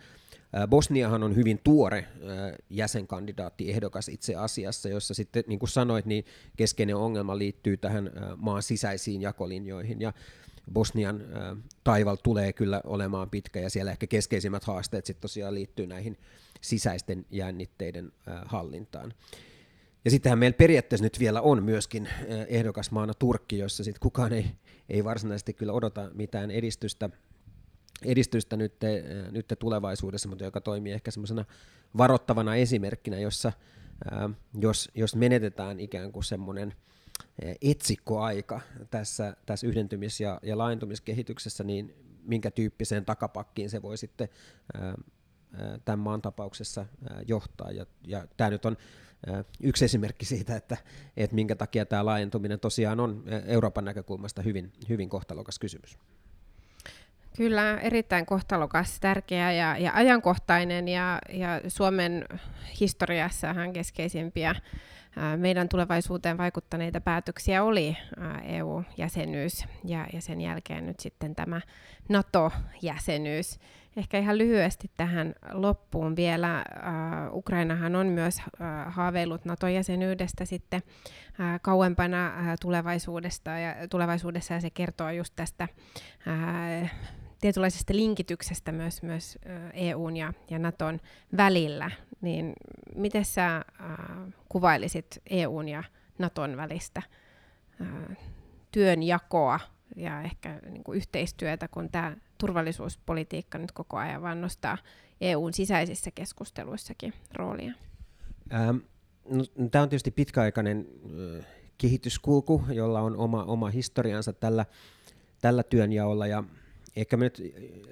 Äh, 0.57 0.69
Bosniahan 0.69 1.23
on 1.23 1.37
hyvin 1.37 1.61
tuore 1.65 1.99
äh, 1.99 2.07
jäsenkandidaatti 2.71 3.71
ehdokas 3.71 4.09
itse 4.09 4.35
asiassa, 4.35 4.89
jossa 4.89 5.15
sitten, 5.15 5.45
niin 5.47 5.59
kuin 5.59 5.71
sanoit, 5.71 6.07
niin 6.07 6.25
keskeinen 6.57 6.97
ongelma 6.97 7.39
liittyy 7.39 7.77
tähän 7.77 8.07
äh, 8.07 8.23
maan 8.37 8.63
sisäisiin 8.63 9.23
jakolinjoihin, 9.23 10.01
ja 10.01 10.13
Bosnian 10.73 11.23
taival 11.85 12.17
tulee 12.17 12.53
kyllä 12.53 12.81
olemaan 12.85 13.31
pitkä, 13.31 13.61
ja 13.61 13.71
siellä 13.71 13.93
ehkä 13.93 14.07
keskeisimmät 14.07 14.65
haasteet 14.65 15.07
sitten 15.07 15.23
tosiaan 15.23 15.55
liittyy 15.55 15.87
näihin 15.87 16.19
sisäisten 16.61 17.27
jännitteiden 17.31 18.13
hallintaan. 18.45 19.15
Ja 20.05 20.11
sittenhän 20.11 20.39
meillä 20.39 20.57
periaatteessa 20.57 21.05
nyt 21.05 21.19
vielä 21.19 21.41
on 21.41 21.63
myöskin 21.63 22.09
ehdokasmaana 22.49 23.15
Turkki, 23.15 23.59
jossa 23.59 23.85
sitten 23.85 24.01
kukaan 24.01 24.33
ei, 24.33 24.47
ei 24.89 25.05
varsinaisesti 25.05 25.53
kyllä 25.53 25.73
odota 25.73 26.11
mitään 26.15 26.51
edistystä, 26.51 27.11
edistystä 28.05 28.57
nyt, 28.57 28.75
nyt 29.31 29.47
tulevaisuudessa, 29.59 30.29
mutta 30.29 30.45
joka 30.45 30.61
toimii 30.61 30.93
ehkä 30.93 31.11
semmoisena 31.11 31.45
varoittavana 31.97 32.57
esimerkkinä, 32.57 33.19
jossa 33.19 33.53
jos, 34.61 34.91
jos 34.95 35.17
menetetään 35.17 35.81
ikään 35.81 36.13
kuin 36.13 36.25
semmoinen 36.25 36.75
etsikkoaika 37.63 38.61
tässä, 38.91 39.37
tässä 39.47 39.67
yhdentymis- 39.67 40.21
ja, 40.21 40.41
ja 40.43 40.59
laajentumiskehityksessä, 40.59 41.65
niin 41.65 41.95
minkä 42.23 42.51
tyyppiseen 42.51 43.05
takapakkiin 43.05 43.71
se 43.71 43.83
voi 43.83 43.99
sitten 43.99 44.29
tämän 45.85 45.99
maan 45.99 46.23
tapauksessa 46.23 46.87
johtaa. 47.29 47.71
Ja, 47.71 47.87
ja 48.07 48.27
tämä 48.37 48.51
nyt 48.51 48.65
on 48.65 48.77
yksi 49.63 49.85
esimerkki 49.85 50.25
siitä, 50.25 50.57
että, 50.57 50.77
että 51.17 51.35
minkä 51.35 51.57
takia 51.57 51.87
tämä 51.87 52.05
laajentuminen 52.05 52.61
tosiaan 52.61 53.01
on 53.01 53.25
Euroopan 53.47 53.85
näkökulmasta 53.85 54.43
hyvin, 54.43 54.73
hyvin 54.89 55.09
kohtalokas 55.09 55.59
kysymys. 55.59 55.99
Kyllä, 57.37 57.79
erittäin 57.79 58.27
kohtalokas, 58.27 59.01
tärkeä 59.01 59.53
ja, 59.53 59.79
ja 59.79 59.93
ajankohtainen 59.95 60.89
ja, 60.89 61.19
ja 61.33 61.61
Suomen 61.69 62.25
historiassahan 62.81 63.73
keskeisimpiä 63.73 64.55
meidän 65.37 65.69
tulevaisuuteen 65.69 66.39
vaikuttaneita 66.39 67.01
päätöksiä 67.01 67.65
oli 67.65 67.97
EU-jäsenyys 68.45 69.65
ja, 69.85 70.07
ja 70.13 70.21
sen 70.21 70.41
jälkeen 70.41 70.87
nyt 70.87 71.01
sitten 71.01 71.35
tämä 71.35 71.61
NATO-jäsenyys. 72.09 73.59
Ehkä 73.97 74.19
ihan 74.19 74.39
lyhyesti 74.39 74.91
tähän 74.97 75.35
loppuun 75.53 76.17
vielä. 76.17 76.65
Uh, 76.77 77.39
Ukrainahan 77.39 77.97
on 77.97 78.07
myös 78.07 78.39
uh, 78.39 78.43
haaveillut 78.87 79.45
NATO-jäsenyydestä 79.45 80.45
sitten 80.45 80.83
uh, 80.87 81.61
kauempana 81.63 82.29
uh, 82.29 82.57
tulevaisuudesta 82.61 83.51
ja, 83.51 83.89
tulevaisuudessa, 83.89 84.55
ja 84.55 84.61
se 84.61 84.71
kertoo 84.71 85.11
just 85.11 85.33
tästä 85.37 85.69
uh, 86.83 86.89
tietynlaisesta 87.41 87.95
linkityksestä 87.97 88.73
myös, 88.73 89.03
myös 89.03 89.39
EUn 89.73 90.17
ja, 90.17 90.33
ja 90.51 90.59
Naton 90.59 91.01
välillä. 91.37 91.91
Niin 92.21 92.53
miten 92.95 93.25
sä 93.25 93.65
uh, 93.81 94.33
kuvailisit 94.49 95.23
EUn 95.31 95.69
ja 95.69 95.85
Naton 96.19 96.57
välistä 96.57 97.03
uh, 97.81 98.17
työnjakoa 98.73 99.61
ja 99.97 100.23
ehkä 100.23 100.61
niin 100.71 100.85
kuin 100.85 100.97
yhteistyötä, 100.97 101.69
kun 101.69 101.91
tämä 101.91 102.17
turvallisuuspolitiikka 102.41 103.59
nyt 103.59 103.73
koko 103.73 103.97
ajan 103.97 104.23
vaan 104.23 104.41
nostaa 104.41 104.79
EUn 105.21 105.55
sisäisissä 105.55 106.11
keskusteluissakin 106.15 107.13
roolia? 107.35 107.73
Ähm, 108.55 108.77
no, 109.31 109.45
tämä 109.71 109.83
on 109.83 109.89
tietysti 109.89 110.11
pitkäaikainen 110.11 110.87
äh, 111.39 111.47
kehityskulku, 111.79 112.63
jolla 112.73 113.01
on 113.01 113.17
oma, 113.17 113.45
oma 113.45 113.71
historiansa 113.71 114.33
tällä, 114.33 114.67
tällä 115.41 115.63
työnjaolla. 115.63 116.27
Ja 116.27 116.45
ehkä 116.97 117.17
nyt 117.17 117.43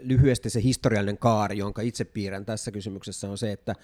lyhyesti 0.03 0.51
se 0.51 0.63
historiallinen 0.63 1.19
kaari, 1.19 1.59
jonka 1.59 1.83
itse 1.83 2.05
piirrän 2.05 2.45
tässä 2.45 2.71
kysymyksessä, 2.71 3.31
on 3.31 3.39
se, 3.39 3.53
että 3.53 3.75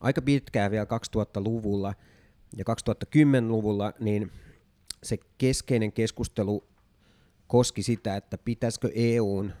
aika 0.00 0.22
pitkään 0.22 0.70
vielä 0.70 0.86
2000-luvulla 1.16 1.94
ja 2.56 2.64
2010-luvulla, 2.64 3.92
niin 4.00 4.30
se 5.02 5.18
keskeinen 5.38 5.92
keskustelu 5.92 6.64
koski 7.46 7.82
sitä, 7.82 8.16
että 8.16 8.38
pitäisikö 8.38 8.90
EUn 8.94 9.52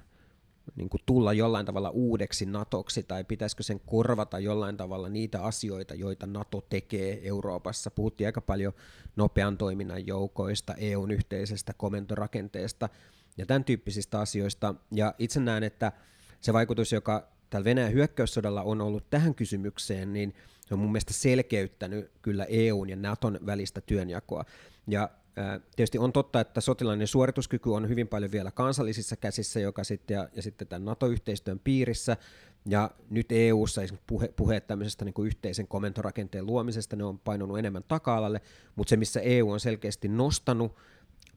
niin 0.76 0.88
kuin 0.88 1.00
tulla 1.06 1.32
jollain 1.32 1.66
tavalla 1.66 1.90
uudeksi 1.90 2.46
NATOksi 2.46 3.02
tai 3.02 3.24
pitäisikö 3.24 3.62
sen 3.62 3.80
korvata 3.80 4.38
jollain 4.38 4.76
tavalla 4.76 5.08
niitä 5.08 5.42
asioita, 5.42 5.94
joita 5.94 6.26
NATO 6.26 6.60
tekee 6.60 7.20
Euroopassa. 7.22 7.90
Puhuttiin 7.90 8.28
aika 8.28 8.40
paljon 8.40 8.72
nopean 9.16 9.58
toiminnan 9.58 10.06
joukoista, 10.06 10.74
EUn 10.74 11.10
yhteisestä 11.10 11.72
komentorakenteesta 11.76 12.88
ja 13.38 13.46
tämän 13.46 13.64
tyyppisistä 13.64 14.20
asioista. 14.20 14.74
Ja 14.92 15.14
itse 15.18 15.40
näen, 15.40 15.62
että 15.62 15.92
se 16.40 16.52
vaikutus, 16.52 16.92
joka 16.92 17.28
tällä 17.50 17.64
Venäjän 17.64 17.92
hyökkäyssodalla 17.92 18.62
on 18.62 18.80
ollut 18.80 19.10
tähän 19.10 19.34
kysymykseen, 19.34 20.12
niin 20.12 20.34
se 20.66 20.74
on 20.74 20.80
mun 20.80 20.92
mielestä 20.92 21.12
selkeyttänyt 21.12 22.10
kyllä 22.22 22.44
EUn 22.44 22.88
ja 22.88 22.96
NATOn 22.96 23.38
välistä 23.46 23.80
työnjakoa. 23.80 24.44
Ja 24.88 25.10
Tietysti 25.76 25.98
on 25.98 26.12
totta, 26.12 26.40
että 26.40 26.60
sotilainen 26.60 27.06
suorituskyky 27.06 27.70
on 27.70 27.88
hyvin 27.88 28.08
paljon 28.08 28.32
vielä 28.32 28.50
kansallisissa 28.50 29.16
käsissä 29.16 29.60
joka 29.60 29.84
sitten, 29.84 30.14
ja, 30.14 30.28
ja 30.36 30.42
sitten 30.42 30.68
tämän 30.68 30.84
NATO-yhteistyön 30.84 31.58
piirissä, 31.58 32.16
ja 32.66 32.90
nyt 33.10 33.26
EU-ssa 33.32 33.80
puhe, 34.06 34.28
puheet 34.28 34.66
tämmöisestä 34.66 35.04
niin 35.04 35.14
kuin 35.14 35.26
yhteisen 35.26 35.68
komentorakenteen 35.68 36.46
luomisesta, 36.46 36.96
ne 36.96 37.04
on 37.04 37.18
painunut 37.18 37.58
enemmän 37.58 37.84
taka-alalle, 37.88 38.40
mutta 38.76 38.90
se, 38.90 38.96
missä 38.96 39.20
EU 39.20 39.50
on 39.50 39.60
selkeästi 39.60 40.08
nostanut 40.08 40.76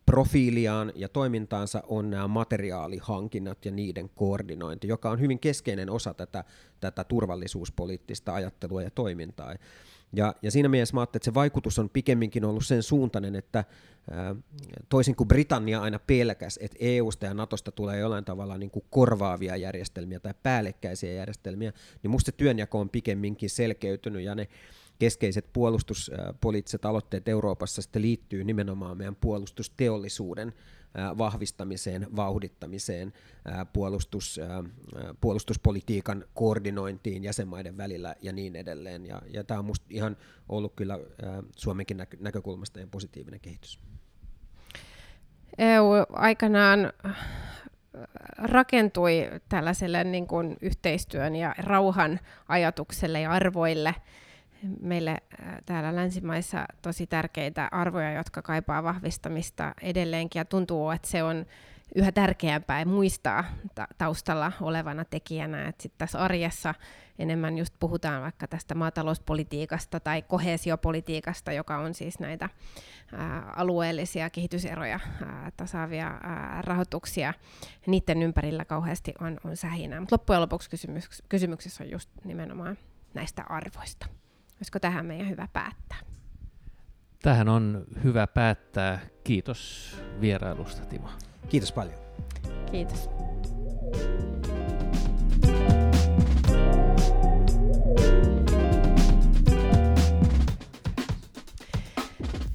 profiiliaan 0.06 0.92
ja 0.96 1.10
toimintaansa 1.10 1.84
on 1.88 2.10
nämä 2.10 2.28
materiaalihankinnat 2.28 3.66
ja 3.66 3.72
niiden 3.72 4.10
koordinointi, 4.10 4.88
joka 4.88 5.10
on 5.10 5.20
hyvin 5.20 5.40
keskeinen 5.40 5.90
osa 5.90 6.14
tätä, 6.14 6.44
tätä 6.80 7.04
turvallisuuspoliittista 7.04 8.34
ajattelua 8.34 8.84
ja 8.84 8.92
toimintaa. 8.92 9.56
Ja, 10.14 10.36
ja 10.42 10.52
siinä 10.52 10.70
mielessä 10.70 10.94
mä 10.94 11.02
ajattelin, 11.02 11.20
että 11.20 11.26
se 11.26 11.34
vaikutus 11.34 11.80
on 11.80 11.90
pikemminkin 11.90 12.46
ollut 12.46 12.66
sen 12.66 12.84
suuntainen, 12.84 13.36
että 13.36 13.64
toisin 14.90 15.16
kuin 15.16 15.28
Britannia 15.28 15.82
aina 15.82 16.00
pelkäs, 16.00 16.60
että 16.62 16.78
EUsta 16.80 17.26
ja 17.26 17.34
Natosta 17.34 17.72
tulee 17.72 18.00
jollain 18.00 18.26
tavalla 18.26 18.58
niin 18.58 18.72
kuin 18.72 18.86
korvaavia 18.90 19.56
järjestelmiä 19.56 20.20
tai 20.20 20.34
päällekkäisiä 20.44 21.14
järjestelmiä, 21.14 21.74
niin 22.04 22.12
musta 22.12 22.26
se 22.32 22.38
työnjako 22.38 22.80
on 22.80 22.90
pikemminkin 22.90 23.50
selkeytynyt 23.50 24.24
ja 24.24 24.36
ne 24.36 24.48
keskeiset 25.00 25.46
puolustuspoliittiset 25.54 26.86
aloitteet 26.86 27.28
Euroopassa 27.28 27.82
sitten 27.82 28.02
liittyy 28.02 28.44
nimenomaan 28.44 28.98
meidän 28.98 29.16
puolustusteollisuuden 29.16 30.54
vahvistamiseen, 31.18 32.08
vauhdittamiseen, 32.16 33.14
puolustus, 33.74 34.40
puolustuspolitiikan 35.22 36.26
koordinointiin 36.34 37.24
jäsenmaiden 37.24 37.78
välillä 37.78 38.16
ja 38.22 38.34
niin 38.34 38.56
edelleen. 38.56 39.06
Ja, 39.06 39.22
ja 39.30 39.44
tämä 39.44 39.60
on 39.60 39.66
minusta 39.66 39.86
ihan 39.90 40.18
ollut 40.50 40.74
kyllä 40.76 41.00
Suomenkin 41.56 41.98
näkökulmasta 42.20 42.80
ihan 42.80 42.90
positiivinen 42.90 43.40
kehitys. 43.40 43.80
EU 45.58 45.86
aikanaan 46.10 46.94
rakentui 48.38 49.30
tällaiselle 49.50 50.04
niin 50.04 50.28
kuin 50.28 50.58
yhteistyön 50.62 51.36
ja 51.36 51.56
rauhan 51.58 52.20
ajatukselle 52.48 53.22
ja 53.22 53.32
arvoille– 53.32 53.96
meille 54.82 55.12
äh, 55.12 55.56
täällä 55.66 55.96
länsimaissa 55.96 56.66
tosi 56.82 57.08
tärkeitä 57.08 57.70
arvoja, 57.72 58.14
jotka 58.14 58.42
kaipaa 58.42 58.84
vahvistamista 58.84 59.74
edelleenkin, 59.82 60.40
ja 60.40 60.46
tuntuu, 60.46 60.90
että 60.90 61.08
se 61.08 61.24
on 61.24 61.46
yhä 61.96 62.12
tärkeämpää 62.12 62.86
muistaa 62.86 63.44
ta- 63.76 63.88
taustalla 63.98 64.52
olevana 64.62 65.06
tekijänä, 65.06 65.74
sitten 65.80 65.98
tässä 65.98 66.20
arjessa 66.20 66.74
enemmän 67.20 67.58
just 67.58 67.74
puhutaan 67.80 68.22
vaikka 68.22 68.48
tästä 68.48 68.76
maatalouspolitiikasta 68.76 70.00
tai 70.00 70.22
kohesiopolitiikasta, 70.22 71.52
joka 71.52 71.78
on 71.78 71.94
siis 71.94 72.20
näitä 72.20 72.50
ää, 73.14 73.38
äh, 73.38 73.44
alueellisia 73.56 74.30
kehityseroja 74.30 75.00
ää, 75.26 75.46
äh, 75.46 75.54
tasaavia 75.58 76.08
ää, 76.08 76.62
rahoituksia. 76.62 77.34
Niiden 77.88 78.24
ympärillä 78.24 78.66
kauheasti 78.66 79.14
on, 79.22 79.38
on 79.46 79.58
sähinää. 79.58 80.00
Mutta 80.00 80.14
loppujen 80.14 80.42
lopuksi 80.42 80.70
kysymyksessä 81.30 81.84
on 81.84 81.92
just 81.92 82.10
nimenomaan 82.24 82.78
näistä 83.14 83.44
arvoista. 83.50 84.23
Olisiko 84.64 84.80
tähän 84.80 85.06
meidän 85.06 85.30
hyvä 85.30 85.48
päättää? 85.54 85.98
Tähän 87.22 87.50
on 87.50 87.84
hyvä 88.04 88.28
päättää. 88.28 89.00
Kiitos 89.24 89.92
vierailusta, 90.22 90.86
Timo. 90.86 91.10
Kiitos 91.50 91.72
paljon. 91.72 91.96
Kiitos. 92.72 93.10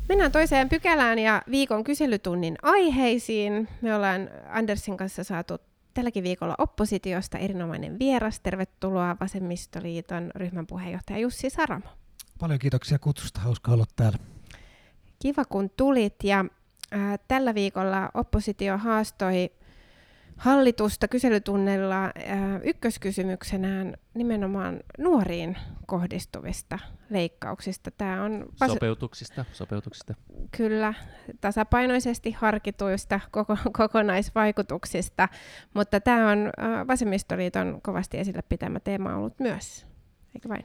Mennään 0.08 0.32
toiseen 0.32 0.68
pykälään 0.68 1.18
ja 1.18 1.42
viikon 1.50 1.84
kyselytunnin 1.84 2.56
aiheisiin. 2.62 3.68
Me 3.80 3.94
ollaan 3.94 4.30
Andersin 4.48 4.96
kanssa 4.96 5.24
saatu 5.24 5.58
tälläkin 5.98 6.24
viikolla 6.24 6.54
oppositiosta 6.58 7.38
erinomainen 7.38 7.98
vieras. 7.98 8.40
Tervetuloa 8.40 9.16
Vasemmistoliiton 9.20 10.30
ryhmän 10.34 10.66
puheenjohtaja 10.66 11.18
Jussi 11.18 11.50
Saramo. 11.50 11.88
Paljon 12.40 12.58
kiitoksia 12.58 12.98
kutsusta, 12.98 13.40
hauska 13.40 13.72
olla 13.72 13.84
täällä. 13.96 14.18
Kiva 15.22 15.44
kun 15.44 15.70
tulit 15.70 16.24
ja 16.24 16.44
äh, 16.94 17.18
tällä 17.28 17.54
viikolla 17.54 18.10
oppositio 18.14 18.78
haastoi 18.78 19.50
hallitusta 20.36 21.08
kyselytunnella 21.08 22.04
äh, 22.04 22.12
ykköskysymyksenään 22.64 23.96
nimenomaan 24.14 24.80
nuoriin 24.98 25.56
kohdistuvista 25.86 26.78
leikkauksista. 27.10 27.90
Tämä 27.90 28.22
on 28.22 28.46
vas- 28.60 28.70
sopeutuksista, 28.70 29.44
sopeutuksista. 29.52 30.14
Kyllä, 30.56 30.94
tasapainoisesti 31.40 32.32
harkituista 32.32 33.20
koko, 33.30 33.56
kokonaisvaikutuksista, 33.72 35.28
mutta 35.74 36.00
tämä 36.00 36.30
on 36.30 36.38
äh, 36.38 36.86
Vasemmistoliiton 36.86 37.80
kovasti 37.82 38.18
esille 38.18 38.42
pitämä 38.42 38.80
teema 38.80 39.14
ollut 39.14 39.40
myös, 39.40 39.86
eikö 40.34 40.48
vain? 40.48 40.64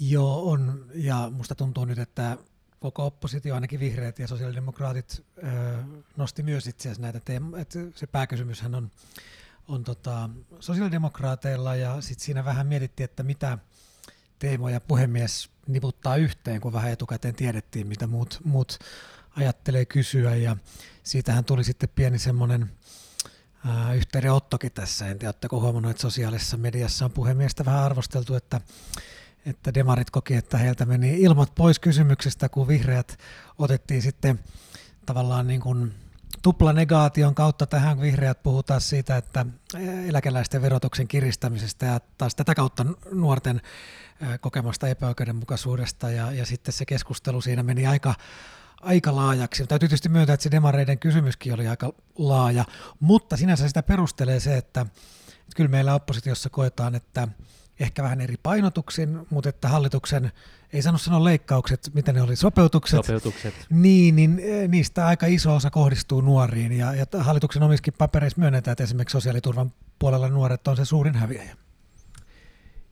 Joo, 0.00 0.50
on. 0.50 0.86
Ja 0.94 1.30
musta 1.32 1.54
tuntuu 1.54 1.84
nyt, 1.84 1.98
että 1.98 2.36
koko 2.80 3.06
oppositio, 3.06 3.54
ainakin 3.54 3.80
vihreät 3.80 4.18
ja 4.18 4.28
sosiaalidemokraatit, 4.28 5.24
nosti 6.16 6.42
myös 6.42 6.66
itse 6.66 6.88
asiassa 6.88 7.02
näitä 7.02 7.20
teemoja. 7.20 7.64
Se 7.94 8.06
pääkysymyshän 8.06 8.74
on, 8.74 8.90
on 9.68 9.84
tota, 9.84 10.30
sosiaalidemokraateilla 10.60 11.76
ja 11.76 12.00
sitten 12.00 12.24
siinä 12.24 12.44
vähän 12.44 12.66
mietittiin, 12.66 13.04
että 13.04 13.22
mitä 13.22 13.58
teemoja 14.38 14.80
puhemies 14.80 15.50
niputtaa 15.66 16.16
yhteen, 16.16 16.60
kun 16.60 16.72
vähän 16.72 16.92
etukäteen 16.92 17.34
tiedettiin, 17.34 17.86
mitä 17.86 18.06
muut, 18.06 18.40
muut 18.44 18.78
ajattelee 19.36 19.84
kysyä. 19.84 20.34
Ja 20.34 20.56
siitähän 21.02 21.44
tuli 21.44 21.64
sitten 21.64 21.88
pieni 21.94 22.18
semmoinen 22.18 22.70
yhteydenottokin 23.96 24.72
tässä. 24.72 25.06
En 25.06 25.18
tiedä, 25.18 25.28
oletteko 25.28 25.60
huomannut, 25.60 25.90
että 25.90 26.00
sosiaalisessa 26.00 26.56
mediassa 26.56 27.04
on 27.04 27.12
puhemiestä 27.12 27.64
vähän 27.64 27.82
arvosteltu, 27.84 28.34
että 28.34 28.60
että 29.46 29.74
demarit 29.74 30.10
koki, 30.10 30.34
että 30.34 30.58
heiltä 30.58 30.86
meni 30.86 31.20
ilmat 31.20 31.54
pois 31.54 31.78
kysymyksestä, 31.78 32.48
kun 32.48 32.68
vihreät 32.68 33.18
otettiin 33.58 34.02
sitten 34.02 34.38
tavallaan 35.06 35.46
niin 35.46 35.60
kuin 35.60 35.94
tuplanegaation 36.42 37.34
kautta 37.34 37.66
tähän 37.66 38.00
vihreät 38.00 38.42
puhutaan 38.42 38.80
siitä, 38.80 39.16
että 39.16 39.46
eläkeläisten 40.06 40.62
verotuksen 40.62 41.08
kiristämisestä 41.08 41.86
ja 41.86 42.00
taas 42.18 42.34
tätä 42.34 42.54
kautta 42.54 42.86
nuorten 43.12 43.60
kokemasta 44.40 44.88
epäoikeudenmukaisuudesta 44.88 46.10
ja, 46.10 46.32
ja 46.32 46.46
sitten 46.46 46.72
se 46.72 46.84
keskustelu 46.84 47.40
siinä 47.40 47.62
meni 47.62 47.86
aika, 47.86 48.14
aika 48.80 49.16
laajaksi. 49.16 49.66
Täytyy 49.66 49.88
tietysti 49.88 50.08
myöntää, 50.08 50.34
että 50.34 50.44
se 50.44 50.50
demareiden 50.50 50.98
kysymyskin 50.98 51.54
oli 51.54 51.68
aika 51.68 51.92
laaja, 52.18 52.64
mutta 53.00 53.36
sinänsä 53.36 53.68
sitä 53.68 53.82
perustelee 53.82 54.40
se, 54.40 54.56
että, 54.56 54.80
että 55.28 55.56
kyllä 55.56 55.70
meillä 55.70 55.94
oppositiossa 55.94 56.50
koetaan, 56.50 56.94
että 56.94 57.28
ehkä 57.80 58.02
vähän 58.02 58.20
eri 58.20 58.36
painotuksin, 58.42 59.26
mutta 59.30 59.48
että 59.48 59.68
hallituksen, 59.68 60.32
ei 60.72 60.82
sano 60.82 60.98
sanoa 60.98 61.24
leikkaukset, 61.24 61.90
mitä 61.94 62.12
ne 62.12 62.22
oli, 62.22 62.36
sopeutukset, 62.36 63.04
sopeutukset. 63.04 63.54
Niin, 63.70 64.16
niin 64.16 64.40
eh, 64.42 64.68
niistä 64.68 65.06
aika 65.06 65.26
iso 65.26 65.54
osa 65.54 65.70
kohdistuu 65.70 66.20
nuoriin 66.20 66.72
ja, 66.72 66.94
ja 66.94 67.06
hallituksen 67.18 67.62
omissakin 67.62 67.94
papereissa 67.98 68.40
myönnetään, 68.40 68.72
että 68.72 68.84
esimerkiksi 68.84 69.12
sosiaaliturvan 69.12 69.72
puolella 69.98 70.28
nuoret 70.28 70.68
on 70.68 70.76
se 70.76 70.84
suurin 70.84 71.14
häviäjä. 71.14 71.56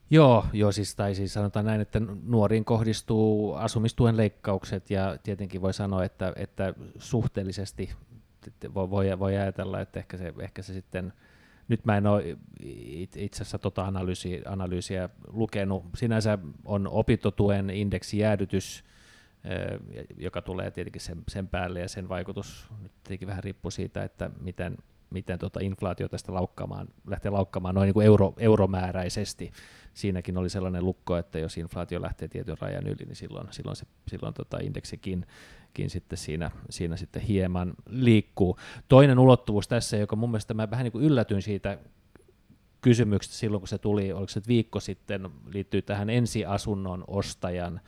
Joo, 0.09 0.45
joo 0.53 0.71
siis, 0.71 0.95
tai 0.95 1.15
siis 1.15 1.33
sanotaan 1.33 1.65
näin, 1.65 1.81
että 1.81 2.01
nuoriin 2.23 2.65
kohdistuu 2.65 3.53
asumistuen 3.53 4.17
leikkaukset 4.17 4.89
ja 4.89 5.17
tietenkin 5.23 5.61
voi 5.61 5.73
sanoa, 5.73 6.03
että, 6.03 6.33
että 6.35 6.73
suhteellisesti 6.99 7.89
voi, 8.73 8.89
voi, 8.89 9.19
voi 9.19 9.37
ajatella, 9.37 9.81
että 9.81 9.99
ehkä 9.99 10.17
se, 10.17 10.33
ehkä 10.39 10.61
se 10.61 10.73
sitten– 10.73 11.13
nyt 11.67 11.85
mä 11.85 11.97
en 11.97 12.07
ole 12.07 12.37
itse 13.15 13.41
asiassa 13.41 13.59
tota 13.59 13.85
analyysiä, 13.85 14.41
analyysiä 14.45 15.09
lukenut. 15.27 15.85
Sinänsä 15.95 16.37
on 16.65 16.87
opintotuen 16.87 17.69
indeksijäädytys, 17.69 18.83
joka 20.17 20.41
tulee 20.41 20.71
tietenkin 20.71 21.01
sen, 21.01 21.23
sen 21.27 21.47
päälle 21.47 21.79
ja 21.79 21.87
sen 21.87 22.09
vaikutus 22.09 22.67
nyt 22.81 22.91
tietenkin 23.03 23.27
vähän 23.27 23.43
riippuu 23.43 23.71
siitä, 23.71 24.03
että 24.03 24.29
miten, 24.41 24.77
miten 25.09 25.39
tota 25.39 25.59
inflaatio 25.63 26.09
tästä 26.09 26.33
laukkaamaan, 26.33 26.87
lähtee 27.07 27.31
laukkaamaan 27.31 27.75
noin 27.75 27.85
niin 27.85 27.93
kuin 27.93 28.05
euro, 28.05 28.33
euromääräisesti. 28.37 29.51
Siinäkin 29.93 30.37
oli 30.37 30.49
sellainen 30.49 30.85
lukko, 30.85 31.17
että 31.17 31.39
jos 31.39 31.57
inflaatio 31.57 32.01
lähtee 32.01 32.27
tietyn 32.27 32.57
rajan 32.61 32.87
yli, 32.87 33.05
niin 33.05 33.15
silloin, 33.15 33.47
silloin, 33.51 33.75
se, 33.75 33.85
silloin 34.07 34.33
tota 34.33 34.57
indeksikin 34.61 35.25
sitten 35.87 36.17
siinä, 36.17 36.51
siinä 36.69 36.97
sitten 36.97 37.21
hieman 37.21 37.73
liikkuu. 37.89 38.57
Toinen 38.87 39.19
ulottuvuus 39.19 39.67
tässä, 39.67 39.97
joka 39.97 40.15
mun 40.15 40.31
mielestä 40.31 40.53
mä 40.53 40.69
vähän 40.69 40.83
niin 40.83 40.91
kuin 40.91 41.03
yllätyin 41.03 41.41
siitä 41.41 41.77
kysymyksestä 42.81 43.37
silloin, 43.37 43.61
kun 43.61 43.67
se 43.67 43.77
tuli, 43.77 44.13
oliko 44.13 44.29
se 44.29 44.41
viikko 44.47 44.79
sitten, 44.79 45.29
liittyy 45.53 45.81
tähän 45.81 46.09
ensiasunnon 46.09 47.03
ostajan 47.07 47.81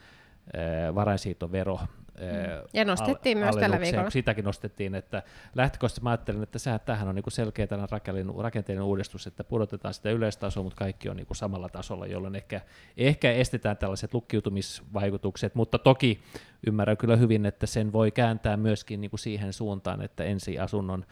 varainsiirtovero 0.94 1.80
Mm. 2.20 2.68
Ja 2.74 2.84
nostettiin 2.84 3.38
al- 3.38 3.44
myös 3.44 3.56
tällä 3.56 3.80
viikolla. 3.80 4.10
Sitäkin 4.10 4.44
nostettiin, 4.44 4.94
että 4.94 5.22
lähtökohtaisesti 5.54 6.02
mä 6.02 6.10
ajattelin, 6.10 6.42
että 6.42 6.58
sehän, 6.58 6.80
tähän 6.80 7.08
on 7.08 7.14
niinku 7.14 7.30
selkeä 7.30 7.66
tällainen 7.66 8.34
rakenteellinen 8.38 8.86
uudistus, 8.86 9.26
että 9.26 9.44
pudotetaan 9.44 9.94
sitä 9.94 10.10
yleistasoa, 10.10 10.62
mutta 10.62 10.78
kaikki 10.78 11.08
on 11.08 11.16
niinku 11.16 11.34
samalla 11.34 11.68
tasolla, 11.68 12.06
jolloin 12.06 12.36
ehkä, 12.36 12.60
ehkä 12.96 13.32
estetään 13.32 13.76
tällaiset 13.76 14.14
lukkiutumisvaikutukset, 14.14 15.54
mutta 15.54 15.78
toki 15.78 16.20
ymmärrän 16.66 16.96
kyllä 16.96 17.16
hyvin, 17.16 17.46
että 17.46 17.66
sen 17.66 17.92
voi 17.92 18.10
kääntää 18.10 18.56
myöskin 18.56 19.00
niinku 19.00 19.16
siihen 19.16 19.52
suuntaan, 19.52 20.02
että 20.02 20.24
ensiasunnon 20.24 21.04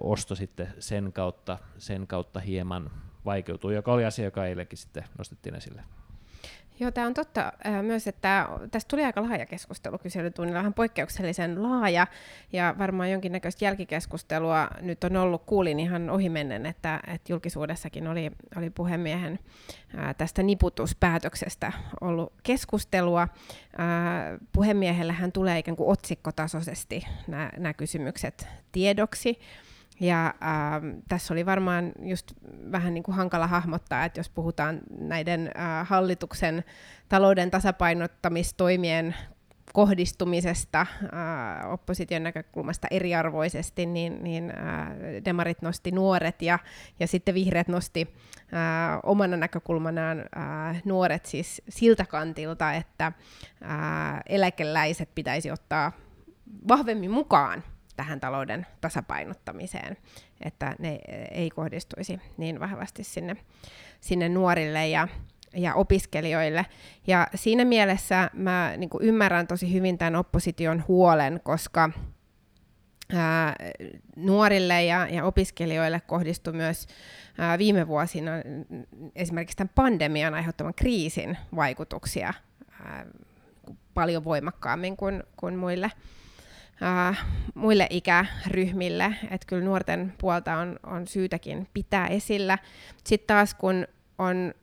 osto 0.00 0.34
sitten 0.34 0.68
sen 0.78 1.12
kautta, 1.12 1.58
sen 1.78 2.06
kautta 2.06 2.40
hieman 2.40 2.90
vaikeutuu, 3.24 3.70
joka 3.70 3.92
oli 3.92 4.04
asia, 4.04 4.24
joka 4.24 4.46
eilenkin 4.46 4.78
sitten 4.78 5.04
nostettiin 5.18 5.54
esille. 5.54 5.82
Joo, 6.80 6.90
tämä 6.90 7.06
on 7.06 7.14
totta 7.14 7.52
äh, 7.66 7.82
myös, 7.82 8.06
että 8.06 8.48
tästä 8.70 8.88
tuli 8.88 9.04
aika 9.04 9.22
laaja 9.22 9.46
keskustelu 9.46 9.98
kyselytunnilla, 9.98 10.58
vähän 10.58 10.74
poikkeuksellisen 10.74 11.62
laaja, 11.62 12.06
ja 12.52 12.74
varmaan 12.78 13.10
jonkinnäköistä 13.10 13.64
jälkikeskustelua 13.64 14.68
nyt 14.80 15.04
on 15.04 15.16
ollut. 15.16 15.42
Kuulin 15.46 15.80
ihan 15.80 16.10
ohimennen, 16.10 16.66
että, 16.66 17.00
että 17.06 17.32
julkisuudessakin 17.32 18.06
oli, 18.06 18.30
oli 18.56 18.70
puhemiehen 18.70 19.38
äh, 19.98 20.14
tästä 20.14 20.42
niputuspäätöksestä 20.42 21.72
ollut 22.00 22.32
keskustelua. 22.42 23.22
Äh, 23.22 23.28
puhemiehelle 24.52 25.12
hän 25.12 25.32
tulee 25.32 25.58
ikään 25.58 25.76
kuin 25.76 25.90
otsikkotasoisesti 25.90 27.06
nämä 27.56 27.74
kysymykset 27.74 28.48
tiedoksi, 28.72 29.38
ja 30.00 30.26
ähm, 30.26 30.98
tässä 31.08 31.34
oli 31.34 31.46
varmaan 31.46 31.92
just 32.02 32.32
vähän 32.72 32.94
niin 32.94 33.04
kuin 33.04 33.14
hankala 33.14 33.46
hahmottaa, 33.46 34.04
että 34.04 34.20
jos 34.20 34.28
puhutaan 34.28 34.80
näiden 34.98 35.50
äh, 35.58 35.88
hallituksen 35.88 36.64
talouden 37.08 37.50
tasapainottamistoimien 37.50 39.14
kohdistumisesta 39.72 40.80
äh, 40.80 41.72
opposition 41.72 42.22
näkökulmasta 42.22 42.86
eriarvoisesti, 42.90 43.86
niin, 43.86 44.24
niin 44.24 44.50
äh, 44.50 44.88
demarit 45.24 45.62
nosti 45.62 45.90
nuoret 45.90 46.42
ja, 46.42 46.58
ja 47.00 47.06
sitten 47.06 47.34
vihreät 47.34 47.68
nosti 47.68 48.14
äh, 48.54 49.00
omana 49.02 49.36
näkökulmanaan 49.36 50.18
äh, 50.36 50.82
nuoret 50.84 51.26
siis 51.26 51.62
siltä 51.68 52.06
kantilta, 52.06 52.72
että 52.72 53.06
äh, 53.06 54.20
eläkeläiset 54.26 55.08
pitäisi 55.14 55.50
ottaa 55.50 55.92
vahvemmin 56.68 57.10
mukaan 57.10 57.62
tähän 57.96 58.20
talouden 58.20 58.66
tasapainottamiseen, 58.80 59.96
että 60.40 60.76
ne 60.78 60.98
ei 61.30 61.50
kohdistuisi 61.50 62.20
niin 62.36 62.60
vahvasti 62.60 63.04
sinne, 63.04 63.36
sinne 64.00 64.28
nuorille 64.28 64.88
ja, 64.88 65.08
ja 65.56 65.74
opiskelijoille. 65.74 66.66
Ja 67.06 67.26
siinä 67.34 67.64
mielessä 67.64 68.30
mä 68.32 68.72
niin 68.76 68.90
ymmärrän 69.00 69.46
tosi 69.46 69.72
hyvin 69.72 69.98
tämän 69.98 70.16
opposition 70.16 70.84
huolen, 70.88 71.40
koska 71.44 71.90
ää, 73.14 73.56
nuorille 74.16 74.84
ja, 74.84 75.08
ja 75.10 75.24
opiskelijoille 75.24 76.00
kohdistui 76.06 76.52
myös 76.52 76.86
ää, 77.38 77.58
viime 77.58 77.88
vuosina 77.88 78.30
esimerkiksi 79.14 79.56
tämän 79.56 79.72
pandemian 79.74 80.34
aiheuttaman 80.34 80.74
kriisin 80.74 81.38
vaikutuksia 81.56 82.34
ää, 82.84 83.06
paljon 83.94 84.24
voimakkaammin 84.24 84.96
kuin, 84.96 85.22
kuin 85.36 85.56
muille 85.56 85.90
äh, 86.82 87.26
muille 87.54 87.86
ikäryhmille, 87.90 89.14
että 89.30 89.46
kyllä 89.46 89.64
nuorten 89.64 90.12
puolta 90.18 90.56
on, 90.56 90.78
on 90.82 91.06
syytäkin 91.06 91.68
pitää 91.74 92.06
esillä. 92.06 92.58
Sitten 93.04 93.26
taas 93.26 93.54
kun 93.54 93.86
on 94.18 94.54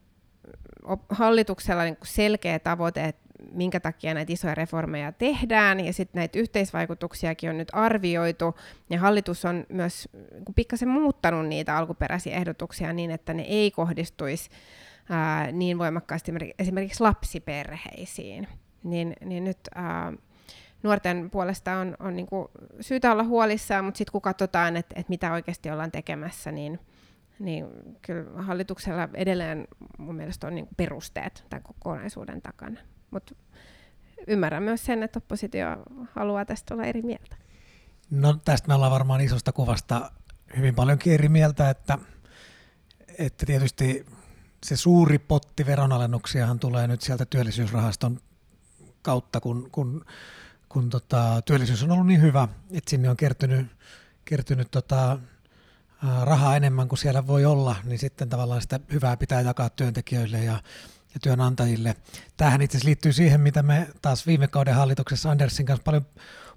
hallituksella 1.09 1.83
niin 1.83 1.97
selkeä 2.03 2.59
tavoite, 2.59 3.05
että 3.05 3.21
minkä 3.51 3.79
takia 3.79 4.13
näitä 4.13 4.33
isoja 4.33 4.55
reformeja 4.55 5.11
tehdään, 5.11 5.79
ja 5.79 5.93
sitten 5.93 6.19
näitä 6.19 6.39
yhteisvaikutuksiakin 6.39 7.49
on 7.49 7.57
nyt 7.57 7.67
arvioitu, 7.73 8.55
ja 8.89 8.99
hallitus 8.99 9.45
on 9.45 9.65
myös 9.69 10.09
niin 10.31 10.55
pikkasen 10.55 10.89
muuttanut 10.89 11.47
niitä 11.47 11.77
alkuperäisiä 11.77 12.35
ehdotuksia 12.35 12.93
niin, 12.93 13.11
että 13.11 13.33
ne 13.33 13.43
ei 13.43 13.71
kohdistuisi 13.71 14.49
ää, 15.09 15.51
niin 15.51 15.77
voimakkaasti 15.77 16.31
esimerkiksi 16.59 17.03
lapsiperheisiin. 17.03 18.47
Niin, 18.83 19.13
niin 19.25 19.43
nyt 19.43 19.59
ää, 19.75 20.13
nuorten 20.83 21.29
puolesta 21.29 21.73
on, 21.73 21.95
on 21.99 22.15
niin 22.15 22.25
kuin 22.27 22.47
syytä 22.81 23.11
olla 23.11 23.23
huolissaan, 23.23 23.85
mutta 23.85 23.97
sitten 23.97 24.11
kun 24.11 24.21
katsotaan, 24.21 24.77
että, 24.77 24.93
että 24.99 25.09
mitä 25.09 25.33
oikeasti 25.33 25.71
ollaan 25.71 25.91
tekemässä, 25.91 26.51
niin, 26.51 26.79
niin 27.39 27.65
kyllä 28.01 28.41
hallituksella 28.41 29.09
edelleen 29.13 29.67
mun 29.97 30.15
mielestä 30.15 30.47
on 30.47 30.55
niin 30.55 30.65
kuin 30.65 30.75
perusteet 30.75 31.45
tämän 31.49 31.63
kokonaisuuden 31.63 32.41
takana. 32.41 32.79
Mutta 33.11 33.35
ymmärrän 34.27 34.63
myös 34.63 34.85
sen, 34.85 35.03
että 35.03 35.19
oppositio 35.19 35.67
haluaa 36.11 36.45
tästä 36.45 36.73
olla 36.73 36.83
eri 36.83 37.01
mieltä. 37.01 37.35
No 38.11 38.33
tästä 38.45 38.67
me 38.67 38.73
ollaan 38.73 38.91
varmaan 38.91 39.21
isosta 39.21 39.51
kuvasta 39.51 40.11
hyvin 40.57 40.75
paljonkin 40.75 41.13
eri 41.13 41.29
mieltä, 41.29 41.69
että, 41.69 41.97
että 43.17 43.45
tietysti 43.45 44.05
se 44.65 44.75
suuri 44.77 45.19
potti 45.19 45.65
veronalennuksiahan 45.65 46.59
tulee 46.59 46.87
nyt 46.87 47.01
sieltä 47.01 47.25
työllisyysrahaston 47.25 48.19
kautta, 49.01 49.39
kun, 49.39 49.69
kun 49.71 50.05
kun 50.73 50.89
tota, 50.89 51.41
työllisyys 51.45 51.83
on 51.83 51.91
ollut 51.91 52.07
niin 52.07 52.21
hyvä, 52.21 52.47
että 52.71 52.89
sinne 52.89 53.09
on 53.09 53.17
kertynyt, 53.17 53.67
kertynyt 54.25 54.71
tota, 54.71 55.19
rahaa 56.23 56.55
enemmän 56.55 56.87
kuin 56.87 56.99
siellä 56.99 57.27
voi 57.27 57.45
olla, 57.45 57.75
niin 57.83 57.99
sitten 57.99 58.29
tavallaan 58.29 58.61
sitä 58.61 58.79
hyvää 58.91 59.17
pitää 59.17 59.41
jakaa 59.41 59.69
työntekijöille 59.69 60.43
ja, 60.43 60.53
ja 61.13 61.19
työnantajille. 61.23 61.95
Tähän 62.37 62.61
itse 62.61 62.77
asiassa 62.77 62.87
liittyy 62.87 63.13
siihen, 63.13 63.41
mitä 63.41 63.63
me 63.63 63.87
taas 64.01 64.27
viime 64.27 64.47
kauden 64.47 64.75
hallituksessa 64.75 65.31
Andersin 65.31 65.65
kanssa 65.65 65.83
paljon 65.83 66.05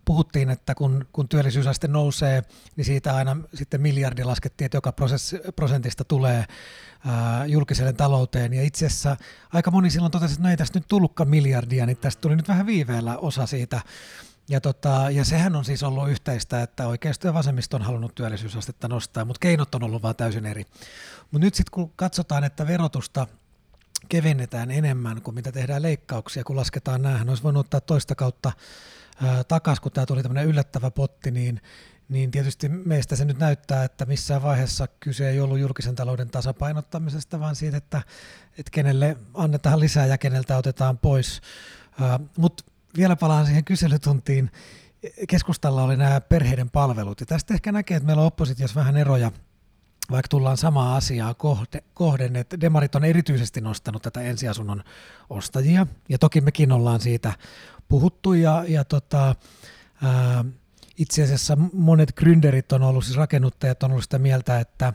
puhuttiin, 0.05 0.51
että 0.51 0.75
kun, 0.75 1.07
kun 1.13 1.29
työllisyysaste 1.29 1.89
nousee, 1.89 2.43
niin 2.77 2.85
siitä 2.85 3.15
aina 3.15 3.37
sitten 3.55 3.81
miljardi 3.81 4.25
laskettiin, 4.25 4.67
että 4.67 4.77
joka 4.77 4.93
prosentista 5.57 6.05
tulee 6.05 6.45
ää, 7.07 7.47
julkiselle 7.47 7.93
talouteen. 7.93 8.53
Ja 8.53 8.63
itse 8.63 8.87
asiassa 8.87 9.17
aika 9.53 9.71
moni 9.71 9.91
silloin 9.91 10.13
totesi, 10.13 10.35
että 10.35 10.43
no 10.43 10.51
ei 10.51 10.57
tästä 10.57 10.79
nyt 10.79 10.89
tullutkaan 10.89 11.29
miljardia, 11.29 11.87
niin 11.87 11.97
tästä 11.97 12.21
tuli 12.21 12.37
nyt 12.37 12.49
vähän 12.49 12.67
viiveellä 12.67 13.19
osa 13.19 13.47
siitä. 13.47 13.81
Ja, 14.49 14.61
tota, 14.61 15.11
ja 15.11 15.25
sehän 15.25 15.57
on 15.57 15.65
siis 15.65 15.83
ollut 15.83 16.11
yhteistä, 16.11 16.63
että 16.63 16.87
oikeisto 16.87 17.27
ja 17.27 17.35
vasemmisto 17.35 17.77
on 17.77 17.83
halunnut 17.83 18.15
työllisyysastetta 18.15 18.89
nostaa, 18.89 19.25
mutta 19.25 19.41
keinot 19.41 19.75
on 19.75 19.83
ollut 19.83 20.03
vaan 20.03 20.17
täysin 20.17 20.47
eri. 20.47 20.65
Mutta 21.31 21.45
nyt 21.45 21.55
sitten 21.55 21.71
kun 21.73 21.93
katsotaan, 21.97 22.45
että 22.45 22.67
verotusta 22.67 23.27
kevennetään 24.09 24.71
enemmän 24.71 25.23
kuin 25.23 25.35
mitä 25.35 25.53
tehdään 25.53 25.83
leikkauksia, 25.83 26.45
kun 26.45 26.57
lasketaan 26.57 27.03
näähän, 27.03 27.29
olisi 27.29 27.43
voinut 27.43 27.67
ottaa 27.67 27.81
toista 27.81 28.15
kautta 28.15 28.53
takaisin, 29.49 29.83
kun 29.83 29.93
tämä 29.93 30.07
tuli 30.07 30.23
tämmöinen 30.23 30.47
yllättävä 30.47 30.91
potti, 30.91 31.31
niin, 31.31 31.61
niin 32.09 32.31
tietysti 32.31 32.69
meistä 32.69 33.17
se 33.17 33.25
nyt 33.25 33.39
näyttää, 33.39 33.85
että 33.85 34.05
missään 34.05 34.43
vaiheessa 34.43 34.89
kyse 35.01 35.31
ei 35.31 35.41
ollut 35.41 35.59
julkisen 35.59 35.95
talouden 35.95 36.31
tasapainottamisesta, 36.31 37.41
vaan 37.41 37.57
siitä, 37.57 37.77
että, 37.77 38.03
että 38.59 38.71
kenelle 38.71 39.17
annetaan 39.35 39.81
lisää 39.81 40.07
ja 40.07 40.19
keneltä 40.19 40.57
otetaan 40.57 40.99
pois. 40.99 41.41
Mutta 42.39 42.65
vielä 42.97 43.17
palaan 43.17 43.47
siihen 43.47 43.65
kyselytuntiin. 43.65 44.51
Keskustalla 45.29 45.83
oli 45.83 45.97
nämä 45.97 46.21
perheiden 46.21 46.71
palvelut, 46.71 47.21
ja 47.21 47.27
tästä 47.27 47.55
ehkä 47.55 47.73
näkee, 47.73 47.97
että 47.97 48.07
meillä 48.07 48.21
on 48.21 48.27
oppositiossa 48.27 48.81
vähän 48.81 48.97
eroja, 48.97 49.33
vaikka 50.11 50.29
tullaan 50.29 50.57
samaa 50.57 50.97
asiaa 50.97 51.35
kohden, 51.95 52.37
että 52.37 52.61
demarit 52.61 52.95
on 52.95 53.05
erityisesti 53.05 53.61
nostanut 53.61 54.03
tätä 54.03 54.21
ensiasunnon 54.21 54.85
ostajia, 55.31 55.87
ja 56.09 56.19
toki 56.19 56.41
mekin 56.41 56.73
ollaan 56.73 57.01
siitä 57.01 57.33
puhuttu 57.89 58.33
ja, 58.33 58.65
ja 58.69 58.85
tota, 58.85 59.35
ää, 60.03 60.45
itse 60.99 61.23
asiassa 61.23 61.59
monet 61.73 62.13
gründerit 62.21 62.73
on 62.73 62.83
ollut, 62.83 63.05
siis 63.05 63.17
rakennuttajat 63.17 63.83
on 63.83 63.91
ollut 63.91 64.05
sitä 64.05 64.19
mieltä, 64.19 64.61
että, 64.61 64.93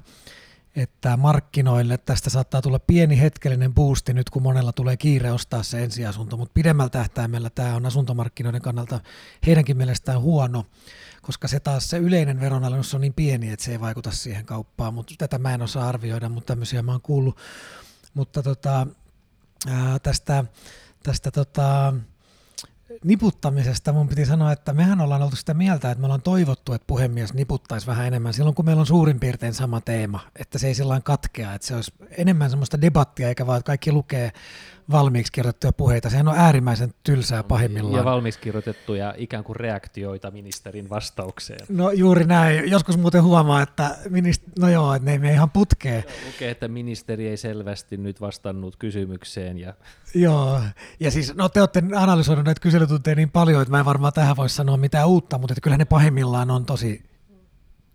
että 0.75 1.17
markkinoille 1.17 1.97
tästä 1.97 2.29
saattaa 2.29 2.61
tulla 2.61 2.79
pieni 2.79 3.19
hetkellinen 3.19 3.73
boosti 3.73 4.13
nyt, 4.13 4.29
kun 4.29 4.43
monella 4.43 4.73
tulee 4.73 4.97
kiire 4.97 5.31
ostaa 5.31 5.63
se 5.63 5.83
ensiasunto, 5.83 6.37
mutta 6.37 6.53
pidemmällä 6.53 6.89
tähtäimellä 6.89 7.49
tämä 7.49 7.75
on 7.75 7.85
asuntomarkkinoiden 7.85 8.61
kannalta 8.61 8.99
heidänkin 9.47 9.77
mielestään 9.77 10.21
huono, 10.21 10.65
koska 11.21 11.47
se 11.47 11.59
taas 11.59 11.89
se 11.89 11.97
yleinen 11.97 12.39
veronalennus 12.39 12.93
on 12.93 13.01
niin 13.01 13.13
pieni, 13.13 13.49
että 13.49 13.65
se 13.65 13.71
ei 13.71 13.79
vaikuta 13.79 14.11
siihen 14.11 14.45
kauppaan, 14.45 14.93
mutta 14.93 15.13
tätä 15.17 15.37
mä 15.37 15.53
en 15.53 15.61
osaa 15.61 15.89
arvioida, 15.89 16.29
mutta 16.29 16.47
tämmöisiä 16.47 16.81
mä 16.81 16.91
oon 16.91 17.01
kuullut. 17.01 17.37
Mutta 18.13 18.43
tota, 18.43 18.87
ää, 19.67 19.99
tästä, 19.99 20.43
tästä 21.03 21.31
tota, 21.31 21.93
niputtamisesta 23.03 23.93
mun 23.93 24.07
piti 24.07 24.25
sanoa, 24.25 24.51
että 24.51 24.73
mehän 24.73 25.01
ollaan 25.01 25.21
oltu 25.21 25.35
sitä 25.35 25.53
mieltä, 25.53 25.91
että 25.91 25.99
me 26.01 26.05
ollaan 26.05 26.21
toivottu, 26.21 26.73
että 26.73 26.87
puhemies 26.87 27.33
niputtaisi 27.33 27.87
vähän 27.87 28.07
enemmän 28.07 28.33
silloin, 28.33 28.55
kun 28.55 28.65
meillä 28.65 28.79
on 28.79 28.85
suurin 28.85 29.19
piirtein 29.19 29.53
sama 29.53 29.81
teema, 29.81 30.19
että 30.35 30.57
se 30.57 30.67
ei 30.67 30.73
sillä 30.75 31.01
katkea, 31.03 31.53
että 31.53 31.67
se 31.67 31.75
olisi 31.75 31.91
enemmän 32.17 32.49
semmoista 32.49 32.81
debattia, 32.81 33.27
eikä 33.27 33.47
vaan, 33.47 33.57
että 33.57 33.67
kaikki 33.67 33.91
lukee 33.91 34.31
valmiiksi 34.91 35.31
kirjoitettuja 35.31 35.73
puheita. 35.73 36.09
Sehän 36.09 36.27
on 36.27 36.37
äärimmäisen 36.37 36.93
tylsää 37.03 37.43
pahimmillaan. 37.43 37.97
Ja 37.97 38.05
valmiiksi 38.05 38.39
kirjoitettuja 38.39 39.13
ikään 39.17 39.43
kuin 39.43 39.55
reaktioita 39.55 40.31
ministerin 40.31 40.89
vastaukseen. 40.89 41.59
No 41.69 41.91
juuri 41.91 42.25
näin. 42.25 42.71
Joskus 42.71 42.97
muuten 42.97 43.23
huomaa, 43.23 43.61
että 43.61 43.97
minist- 44.05 44.51
no 44.59 44.69
joo, 44.69 44.93
että 44.93 45.11
ne 45.11 45.29
ei 45.29 45.33
ihan 45.33 45.49
putkee. 45.49 46.03
Lukee, 46.25 46.51
että 46.51 46.67
ministeri 46.67 47.27
ei 47.27 47.37
selvästi 47.37 47.97
nyt 47.97 48.21
vastannut 48.21 48.75
kysymykseen. 48.75 49.57
Ja... 49.57 49.73
Joo, 50.15 50.61
ja 50.99 51.11
siis 51.11 51.35
no 51.35 51.49
te 51.49 51.59
olette 51.59 51.83
analysoineet 51.95 52.45
näitä 52.45 52.61
kyselytunteja 52.61 53.15
niin 53.15 53.31
paljon, 53.31 53.61
että 53.61 53.71
mä 53.71 53.79
en 53.79 53.85
varmaan 53.85 54.13
tähän 54.13 54.37
voi 54.37 54.49
sanoa 54.49 54.77
mitään 54.77 55.07
uutta, 55.07 55.37
mutta 55.37 55.53
että 55.53 55.61
kyllä 55.61 55.77
ne 55.77 55.85
pahimmillaan 55.85 56.51
on 56.51 56.65
tosi 56.65 57.09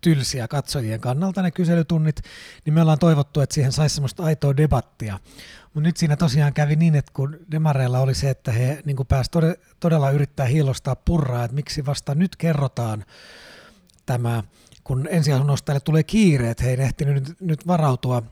tylsiä 0.05 0.49
katsojien 0.49 1.01
kannalta 1.01 1.43
ne 1.43 1.51
kyselytunnit, 1.51 2.21
niin 2.65 2.75
me 2.75 2.81
ollaan 2.81 2.99
toivottu, 2.99 3.41
että 3.41 3.55
siihen 3.55 3.73
saisi 3.73 3.95
semmoista 3.95 4.23
aitoa 4.23 4.57
debattia. 4.57 5.19
Mutta 5.65 5.81
nyt 5.81 5.97
siinä 5.97 6.17
tosiaan 6.17 6.53
kävi 6.53 6.77
niin, 6.77 6.95
että 6.95 7.13
kun 7.15 7.39
demareilla 7.51 7.99
oli 7.99 8.15
se, 8.15 8.31
että 8.31 8.53
he 8.53 8.83
niin 8.85 8.97
pääsivät 9.09 9.61
todella 9.81 10.11
yrittää 10.11 10.47
hiilostaa 10.47 10.97
purraa, 10.97 11.45
että 11.45 11.55
miksi 11.55 11.87
vasta 11.87 12.15
nyt 12.15 12.37
kerrotaan 12.37 13.05
tämä, 14.07 14.43
kun 14.85 15.09
ensiasunnostajille 15.11 15.81
tulee 15.81 16.03
kiire, 16.03 16.51
että 16.51 16.65
he 16.65 16.71
ei 16.71 16.81
ehtinyt 16.81 17.15
nyt, 17.15 17.41
nyt 17.41 17.67
varautua 17.67 18.23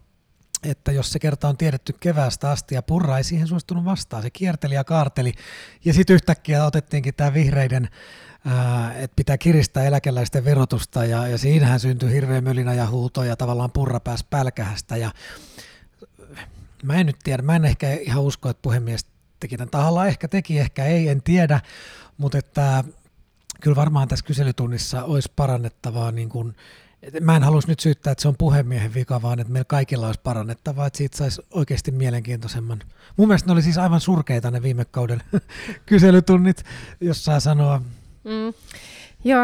että 0.62 0.92
jos 0.92 1.12
se 1.12 1.18
kerta 1.18 1.48
on 1.48 1.56
tiedetty 1.56 1.94
keväästä 2.00 2.50
asti 2.50 2.74
ja 2.74 2.82
Purra 2.82 3.18
ei 3.18 3.24
siihen 3.24 3.46
suostunut 3.46 3.84
vastaan, 3.84 4.22
se 4.22 4.30
kierteli 4.30 4.74
ja 4.74 4.84
kaarteli 4.84 5.32
ja 5.84 5.94
sitten 5.94 6.14
yhtäkkiä 6.14 6.64
otettiinkin 6.64 7.14
tämä 7.14 7.34
vihreiden 7.34 7.88
että 8.96 9.16
pitää 9.16 9.38
kiristää 9.38 9.84
eläkeläisten 9.84 10.44
verotusta 10.44 11.04
ja, 11.04 11.26
ja 11.26 11.38
siinähän 11.38 11.80
syntyi 11.80 12.12
hirveä 12.12 12.40
mölinä 12.40 12.74
ja 12.74 12.86
huuto 12.86 13.24
ja 13.24 13.36
tavallaan 13.36 13.72
purra 13.72 14.00
pääsi 14.00 14.26
pälkähästä 14.30 14.96
ja 14.96 15.10
mä 16.82 16.94
en 16.94 17.06
nyt 17.06 17.16
tiedä, 17.24 17.42
mä 17.42 17.56
en 17.56 17.64
ehkä 17.64 17.92
ihan 17.92 18.22
usko, 18.22 18.48
että 18.48 18.62
puhemies 18.62 19.06
teki 19.40 19.56
tämän 19.56 19.70
tahalla, 19.70 20.06
ehkä 20.06 20.28
teki, 20.28 20.58
ehkä 20.58 20.84
ei, 20.84 21.08
en 21.08 21.22
tiedä, 21.22 21.60
mutta 22.18 22.38
että 22.38 22.84
kyllä 23.60 23.76
varmaan 23.76 24.08
tässä 24.08 24.24
kyselytunnissa 24.24 25.04
olisi 25.04 25.32
parannettavaa 25.36 26.12
niin 26.12 26.28
kuin, 26.28 26.54
Mä 27.20 27.36
en 27.36 27.42
halus 27.42 27.66
nyt 27.66 27.80
syyttää, 27.80 28.10
että 28.10 28.22
se 28.22 28.28
on 28.28 28.36
puhemiehen 28.38 28.94
vika, 28.94 29.22
vaan 29.22 29.40
että 29.40 29.52
meillä 29.52 29.64
kaikilla 29.64 30.06
olisi 30.06 30.20
parannettavaa, 30.22 30.86
että 30.86 30.96
siitä 30.96 31.16
saisi 31.16 31.42
oikeasti 31.50 31.90
mielenkiintoisemman. 31.90 32.82
Mun 33.16 33.28
mielestä 33.28 33.46
ne 33.46 33.52
oli 33.52 33.62
siis 33.62 33.78
aivan 33.78 34.00
surkeita 34.00 34.50
ne 34.50 34.62
viime 34.62 34.84
kauden 34.84 35.22
kyselytunnit, 35.86 36.64
jos 37.00 37.24
saa 37.24 37.40
sanoa. 37.40 37.82
Mm. 38.24 38.54
Joo, 39.24 39.42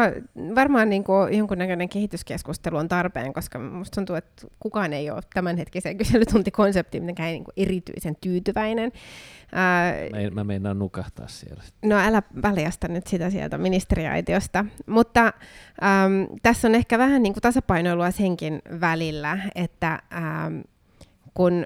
varmaan 0.55 0.89
niin 0.89 1.03
kuin 1.03 1.37
jonkunnäköinen 1.37 1.89
kehityskeskustelu 1.89 2.77
on 2.77 2.87
tarpeen, 2.87 3.33
koska 3.33 3.59
minusta 3.59 3.95
tuntuu, 3.95 4.15
että 4.15 4.47
kukaan 4.59 4.93
ei 4.93 5.09
ole 5.09 5.21
tämänhetkiseen 5.33 5.97
kyselytuntikonseptiin 5.97 7.03
mitenkään 7.03 7.29
niin 7.29 7.43
kuin 7.43 7.53
erityisen 7.57 8.15
tyytyväinen. 8.21 8.91
Mä, 10.11 10.29
mä 10.31 10.43
meinaan 10.43 10.79
nukahtaa 10.79 11.27
siellä. 11.27 11.63
No 11.81 11.95
älä 11.97 12.23
väljästä 12.41 12.87
nyt 12.87 13.07
sitä 13.07 13.29
sieltä 13.29 13.57
ministeriaitiosta. 13.57 14.65
Mutta 14.85 15.25
äm, 15.25 16.37
tässä 16.41 16.67
on 16.67 16.75
ehkä 16.75 16.97
vähän 16.97 17.23
niin 17.23 17.33
kuin 17.33 17.41
tasapainoilua 17.41 18.11
senkin 18.11 18.61
välillä, 18.81 19.39
että 19.55 19.99
äm, 20.13 20.63
kun 21.33 21.65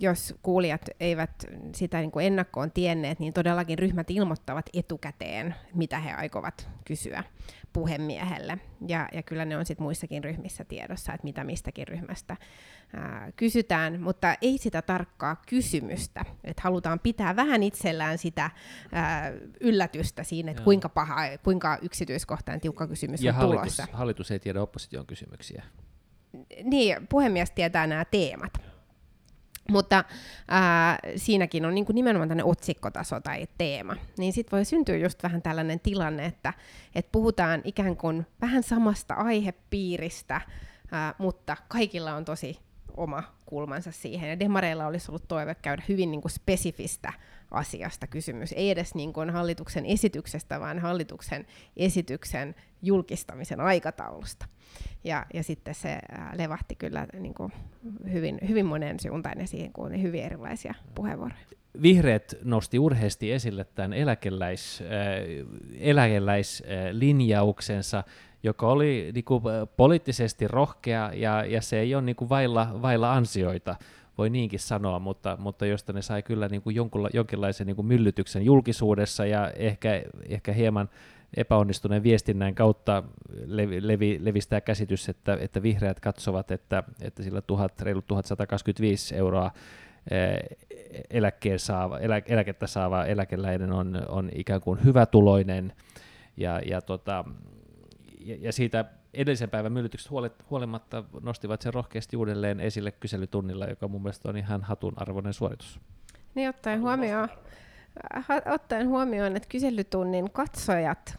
jos 0.00 0.34
kuulijat 0.42 0.82
eivät 1.00 1.30
sitä 1.74 1.98
niin 1.98 2.10
kuin 2.10 2.26
ennakkoon 2.26 2.70
tienneet, 2.70 3.18
niin 3.18 3.32
todellakin 3.32 3.78
ryhmät 3.78 4.10
ilmoittavat 4.10 4.66
etukäteen, 4.74 5.54
mitä 5.74 5.98
he 5.98 6.12
aikovat 6.12 6.68
kysyä 6.84 7.24
puhemiehelle. 7.72 8.58
Ja, 8.88 9.08
ja 9.12 9.22
kyllä 9.22 9.44
ne 9.44 9.56
on 9.56 9.66
sitten 9.66 9.84
muissakin 9.84 10.24
ryhmissä 10.24 10.64
tiedossa, 10.64 11.12
että 11.12 11.24
mitä 11.24 11.44
mistäkin 11.44 11.88
ryhmästä 11.88 12.36
ää, 12.92 13.32
kysytään, 13.36 14.00
mutta 14.00 14.34
ei 14.42 14.58
sitä 14.58 14.82
tarkkaa 14.82 15.36
kysymystä. 15.48 16.24
Että 16.44 16.62
halutaan 16.64 17.00
pitää 17.00 17.36
vähän 17.36 17.62
itsellään 17.62 18.18
sitä 18.18 18.50
ää, 18.92 19.32
yllätystä 19.60 20.22
siinä, 20.22 20.50
että 20.50 20.62
kuinka 20.62 20.88
paha, 20.88 21.16
kuinka 21.42 21.78
yksityiskohtainen 21.82 22.60
tiukka 22.60 22.86
kysymys 22.86 23.22
ja 23.22 23.32
on 23.32 23.36
hallitus, 23.36 23.76
tulossa. 23.76 23.86
hallitus 23.92 24.30
ei 24.30 24.38
tiedä 24.38 24.62
opposition 24.62 25.06
kysymyksiä. 25.06 25.64
Niin, 26.62 27.06
puhemies 27.06 27.50
tietää 27.50 27.86
nämä 27.86 28.04
teemat. 28.04 28.52
Mutta 29.72 30.04
ää, 30.48 30.98
siinäkin 31.16 31.64
on 31.64 31.74
niin 31.74 31.86
kuin 31.86 31.94
nimenomaan 31.94 32.28
tämmöinen 32.28 32.50
otsikkotaso 32.50 33.20
tai 33.20 33.46
teema. 33.58 33.96
Niin 34.18 34.32
sitten 34.32 34.56
voi 34.56 34.64
syntyä 34.64 34.96
just 34.96 35.22
vähän 35.22 35.42
tällainen 35.42 35.80
tilanne, 35.80 36.24
että, 36.24 36.52
että 36.94 37.12
puhutaan 37.12 37.60
ikään 37.64 37.96
kuin 37.96 38.26
vähän 38.40 38.62
samasta 38.62 39.14
aihepiiristä, 39.14 40.40
ää, 40.92 41.14
mutta 41.18 41.56
kaikilla 41.68 42.14
on 42.14 42.24
tosi 42.24 42.58
oma 42.96 43.22
kulmansa 43.46 43.92
siihen. 43.92 44.30
Ja 44.30 44.38
demareilla 44.38 44.86
olisi 44.86 45.10
ollut 45.10 45.28
toive 45.28 45.54
käydä 45.54 45.82
hyvin 45.88 46.10
niin 46.10 46.20
kuin 46.20 46.32
spesifistä 46.32 47.12
asiasta 47.50 48.06
kysymys. 48.06 48.52
Ei 48.52 48.70
edes 48.70 48.94
niin 48.94 49.12
kuin 49.12 49.30
hallituksen 49.30 49.86
esityksestä, 49.86 50.60
vaan 50.60 50.78
hallituksen 50.78 51.46
esityksen 51.76 52.54
julkistamisen 52.82 53.60
aikataulusta. 53.60 54.46
Ja, 55.04 55.26
ja 55.34 55.42
sitten 55.42 55.74
se 55.74 55.98
levahti 56.36 56.74
kyllä 56.74 57.06
niin 57.18 57.34
kuin 57.34 57.52
hyvin, 58.12 58.38
hyvin 58.48 58.66
monen 58.66 59.00
suuntaan 59.00 59.40
ja 59.40 59.46
siihen 59.46 59.72
kuuli 59.72 60.02
hyvin 60.02 60.24
erilaisia 60.24 60.74
puheenvuoroja. 60.94 61.40
Vihreät 61.82 62.34
nosti 62.44 62.78
urheasti 62.78 63.32
esille 63.32 63.64
tämän 63.64 63.92
eläkeläis, 63.92 64.82
äh, 64.82 64.86
eläkeläislinjauksensa, 65.78 68.04
joka 68.42 68.68
oli 68.68 69.10
niin 69.14 69.24
kuin, 69.24 69.42
poliittisesti 69.76 70.48
rohkea 70.48 71.10
ja, 71.14 71.44
ja 71.44 71.62
se 71.62 71.80
ei 71.80 71.94
ole 71.94 72.02
niin 72.02 72.16
kuin 72.16 72.28
vailla, 72.28 72.78
vailla 72.82 73.12
ansioita, 73.12 73.76
voi 74.18 74.30
niinkin 74.30 74.60
sanoa, 74.60 74.98
mutta, 74.98 75.36
mutta 75.40 75.66
josta 75.66 75.92
ne 75.92 76.02
sai 76.02 76.22
kyllä 76.22 76.48
niin 76.48 76.62
kuin 76.62 76.76
jonkunla, 76.76 77.08
jonkinlaisen 77.12 77.66
niin 77.66 77.76
kuin 77.76 77.86
myllytyksen 77.86 78.44
julkisuudessa 78.44 79.26
ja 79.26 79.50
ehkä, 79.50 80.02
ehkä 80.28 80.52
hieman 80.52 80.88
epäonnistuneen 81.36 82.02
viestinnän 82.02 82.54
kautta 82.54 83.02
levi, 83.46 83.86
levi, 83.86 84.18
levistää 84.22 84.60
käsitys, 84.60 85.08
että, 85.08 85.38
että 85.40 85.62
vihreät 85.62 86.00
katsovat, 86.00 86.50
että, 86.50 86.82
että 87.00 87.22
sillä 87.22 87.40
tuhat, 87.40 87.80
reilut 87.80 88.06
1125 88.06 89.16
euroa 89.16 89.50
eh, 90.10 90.38
eläkkeen 91.10 91.58
saava, 91.58 91.98
elä, 91.98 92.22
eläkettä 92.26 92.66
saava 92.66 93.04
eläkeläinen 93.04 93.72
on, 93.72 94.02
on 94.08 94.30
ikään 94.34 94.60
kuin 94.60 94.84
hyvätuloinen. 94.84 95.72
Ja, 96.36 96.60
ja, 96.66 96.80
tota, 96.80 97.24
ja, 98.20 98.36
ja 98.40 98.52
siitä 98.52 98.84
edellisen 99.18 99.50
päivän 99.50 99.72
myllytyksestä 99.72 100.10
huolimatta 100.50 101.04
nostivat 101.20 101.62
sen 101.62 101.74
rohkeasti 101.74 102.16
uudelleen 102.16 102.60
esille 102.60 102.92
kyselytunnilla, 102.92 103.66
joka 103.66 103.88
mun 103.88 104.02
mielestä 104.02 104.28
on 104.28 104.36
ihan 104.36 104.62
hatun 104.62 104.92
arvoinen 104.96 105.32
suoritus. 105.32 105.80
Niin 106.34 106.48
ottaen 106.48 106.80
huomioon, 106.80 107.28
ottaen 108.46 108.88
huomioon, 108.88 109.36
että 109.36 109.48
kyselytunnin 109.48 110.30
katsojat 110.30 111.16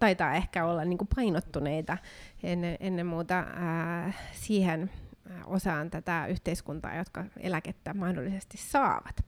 taitaa 0.00 0.34
ehkä 0.34 0.64
olla 0.64 0.84
niin 0.84 0.98
kuin 0.98 1.08
painottuneita 1.16 1.98
ennen, 2.42 2.76
ennen 2.80 3.06
muuta 3.06 3.44
ää, 3.54 4.12
siihen 4.32 4.90
osaan 5.46 5.90
tätä 5.90 6.26
yhteiskuntaa, 6.26 6.96
jotka 6.96 7.24
eläkettä 7.40 7.94
mahdollisesti 7.94 8.58
saavat. 8.58 9.24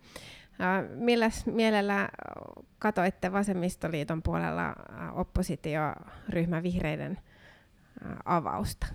Ää, 0.58 0.82
milläs 0.82 1.46
mielellä 1.46 2.08
katoitte 2.78 3.32
Vasemmistoliiton 3.32 4.22
puolella 4.22 4.74
oppositioryhmä 5.14 6.62
vihreiden 6.62 7.18
avausta? 8.24 8.86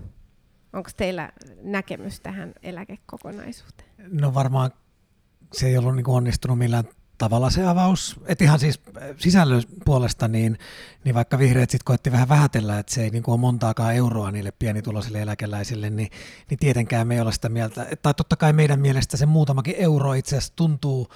Onko 0.74 0.90
teillä 0.98 1.32
näkemys 1.62 2.20
tähän 2.20 2.54
eläkekokonaisuuteen? 2.64 3.90
No 4.12 4.34
varmaan 4.34 4.72
se 5.54 5.68
ei 5.68 5.78
ollut 5.78 5.96
niin 5.96 6.10
onnistunut 6.10 6.58
millään 6.58 6.84
tavalla 7.18 7.50
se 7.50 7.68
avaus, 7.68 8.20
että 8.26 8.44
ihan 8.44 8.60
siis 8.60 8.82
äh, 8.88 9.04
sisällön 9.18 9.64
puolesta, 9.86 10.28
niin, 10.28 10.58
niin 11.04 11.16
vaikka 11.16 11.40
vihreät 11.40 11.70
sitten 11.70 11.86
koetti 11.86 12.12
vähän 12.12 12.30
vähätellä, 12.30 12.80
että 12.80 12.94
se 12.94 13.04
ei 13.04 13.10
niin 13.10 13.24
kuin 13.24 13.34
ole 13.34 13.40
montaakaan 13.40 13.96
euroa 13.96 14.32
niille 14.32 14.52
pienituloisille 14.52 15.22
eläkeläisille, 15.22 15.90
niin, 15.90 16.10
niin 16.50 16.58
tietenkään 16.60 17.08
me 17.08 17.14
ei 17.14 17.22
olla 17.22 17.32
sitä 17.32 17.50
mieltä, 17.50 17.88
tai 18.02 18.14
totta 18.14 18.36
kai 18.36 18.54
meidän 18.54 18.80
mielestä 18.80 19.18
se 19.18 19.26
muutamakin 19.26 19.76
euro 19.78 20.14
itse 20.14 20.38
asiassa 20.38 20.54
tuntuu, 20.56 21.08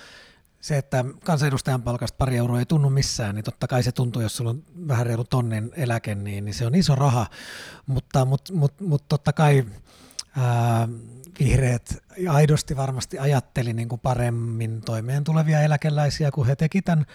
se, 0.61 0.77
että 0.77 1.05
kansanedustajan 1.23 1.81
palkasta 1.81 2.15
pari 2.17 2.37
euroa 2.37 2.59
ei 2.59 2.65
tunnu 2.65 2.89
missään, 2.89 3.35
niin 3.35 3.43
totta 3.45 3.67
kai 3.67 3.83
se 3.83 3.91
tuntuu, 3.91 4.21
jos 4.21 4.37
sulla 4.37 4.49
on 4.49 4.63
vähän 4.87 5.05
reilu 5.05 5.23
tonnin 5.23 5.71
eläke, 5.75 6.15
niin, 6.15 6.45
niin 6.45 6.53
se 6.53 6.65
on 6.65 6.75
iso 6.75 6.95
raha, 6.95 7.27
mutta 7.85 8.25
mut, 8.25 8.51
mut, 8.53 8.81
mut 8.81 9.07
totta 9.07 9.33
kai 9.33 9.65
ää, 10.37 10.87
vihreät 11.39 11.97
aidosti 12.29 12.77
varmasti 12.77 13.19
ajatteli 13.19 13.73
niin 13.73 13.89
kuin 13.89 14.01
paremmin 14.01 14.81
toimeen 14.81 15.23
tulevia 15.23 15.61
eläkeläisiä, 15.61 16.31
kun 16.31 16.47
he 16.47 16.55
teki 16.55 16.81
tämän 16.81 17.05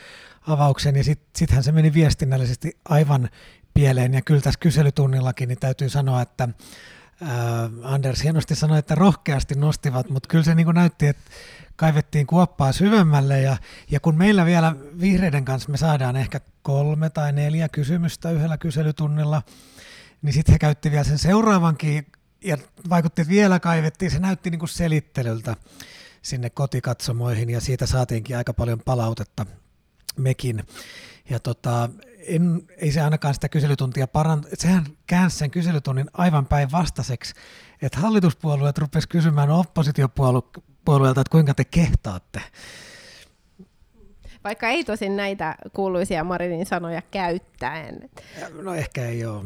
avauksen, 0.47 0.97
ja 0.97 1.05
sittenhän 1.05 1.63
sit 1.63 1.65
se 1.65 1.73
meni 1.73 1.95
viestinnällisesti 1.95 2.79
aivan 2.85 3.29
pieleen, 3.75 4.15
ja 4.15 4.23
kyllä 4.23 4.41
tässä 4.41 4.61
kyselytunnillakin 4.61 5.49
niin 5.49 5.59
täytyy 5.59 5.89
sanoa, 5.89 6.23
että 6.23 6.49
Anders 7.83 8.23
hienosti 8.23 8.55
sanoi, 8.55 8.79
että 8.79 8.95
rohkeasti 8.95 9.55
nostivat, 9.55 10.11
mutta 10.11 10.29
kyllä 10.29 10.45
se 10.45 10.55
niin 10.55 10.65
kuin 10.65 10.75
näytti, 10.75 11.07
että 11.07 11.31
kaivettiin 11.77 12.27
kuoppaa 12.27 12.73
syvemmälle 12.73 13.41
ja, 13.41 13.57
ja 13.91 14.01
kun 14.01 14.15
meillä 14.15 14.45
vielä 14.45 14.77
vihreiden 15.01 15.45
kanssa 15.45 15.71
me 15.71 15.77
saadaan 15.77 16.17
ehkä 16.17 16.41
kolme 16.63 17.11
tai 17.11 17.33
neljä 17.33 17.69
kysymystä 17.69 18.31
yhdellä 18.31 18.59
kyselytunnilla, 18.59 19.43
niin 20.23 20.33
sitten 20.33 20.53
he 20.53 20.59
käytti 20.59 20.91
vielä 20.91 21.05
sen 21.05 21.19
seuraavankin 21.19 22.07
ja 22.45 22.59
vaikutti, 22.91 23.23
että 23.23 23.33
vielä 23.33 23.61
kaivettiin, 23.61 24.11
se 24.11 24.19
näytti 24.19 24.51
niin 24.51 24.59
kuin 24.59 24.69
selittelyltä 24.69 25.57
sinne 26.23 26.51
kotikatsomoihin 26.51 27.51
ja 27.51 27.61
siitä 27.61 27.87
saatiinkin 27.87 28.37
aika 28.37 28.55
paljon 28.55 28.81
palautetta 28.85 29.47
mekin. 30.17 30.65
Ja 31.31 31.41
tota, 31.41 31.91
en, 32.27 32.63
ei 32.77 32.93
se 32.93 33.01
ainakaan 33.01 33.35
sitä 33.35 33.49
kyselytuntia 33.49 34.07
paranta, 34.07 34.49
sehän 34.55 34.85
käänsi 35.07 35.39
sen 35.39 35.51
kyselytunnin 35.51 36.07
aivan 36.13 36.47
päinvastaiseksi, 36.47 37.35
että 37.83 37.99
hallituspuolueet 37.99 38.79
rupesivat 38.79 39.11
kysymään 39.11 39.51
oppositiopuolueelta, 39.51 41.21
että 41.21 41.31
kuinka 41.31 41.55
te 41.55 41.65
kehtaatte. 41.65 42.41
Vaikka 44.45 44.69
ei 44.69 44.85
tosin 44.85 45.17
näitä 45.17 45.57
kuuluisia 45.73 46.25
Marinin 46.25 46.67
sanoja 46.67 47.03
käyttäen. 47.11 48.11
No 48.63 48.75
ehkä 48.75 49.07
ei 49.07 49.27
ole. 49.27 49.45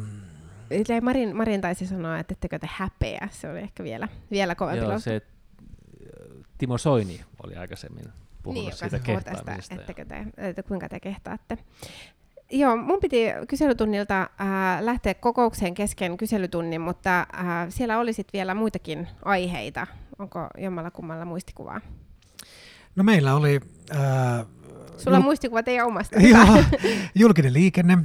Marin, 1.02 1.36
Marin 1.36 1.60
taisi 1.60 1.86
sanoa, 1.86 2.18
että 2.18 2.32
ettekö 2.32 2.58
te 2.58 2.68
häpeä. 2.72 3.28
Se 3.32 3.50
oli 3.50 3.58
ehkä 3.58 3.84
vielä, 3.84 4.08
vielä 4.30 4.54
kovempi 4.54 4.84
Joo, 4.84 4.98
se, 4.98 5.22
Timo 6.58 6.78
Soini 6.78 7.20
oli 7.42 7.56
aikaisemmin 7.56 8.04
puhunut 8.42 8.64
niin, 8.64 8.76
siitä 8.76 8.98
kehtaamisesta. 8.98 9.76
Tästä, 9.76 10.04
te, 10.04 10.26
että 10.36 10.62
kuinka 10.62 10.88
te 10.88 11.00
kehtaatte. 11.00 11.58
Joo, 12.50 12.76
mun 12.76 13.00
piti 13.00 13.24
kyselytunnilta 13.48 14.20
äh, 14.22 14.28
lähteä 14.80 15.14
kokoukseen 15.14 15.74
kesken 15.74 16.16
kyselytunnin, 16.16 16.80
mutta 16.80 17.20
äh, 17.20 17.26
siellä 17.68 17.98
oli 17.98 18.12
sit 18.12 18.32
vielä 18.32 18.54
muitakin 18.54 19.08
aiheita. 19.24 19.86
Onko 20.18 20.46
jommalla 20.58 20.90
kummalla 20.90 21.24
muistikuvaa? 21.24 21.80
No 22.96 23.04
meillä 23.04 23.34
oli... 23.34 23.60
Äh, 23.94 24.46
Sulla 24.98 25.16
on 25.16 25.22
muistikuva 25.22 25.62
teidän 25.62 25.86
omasta. 25.86 26.20
Joo, 26.34 26.64
julkinen 27.14 27.52
liikenne. 27.52 27.98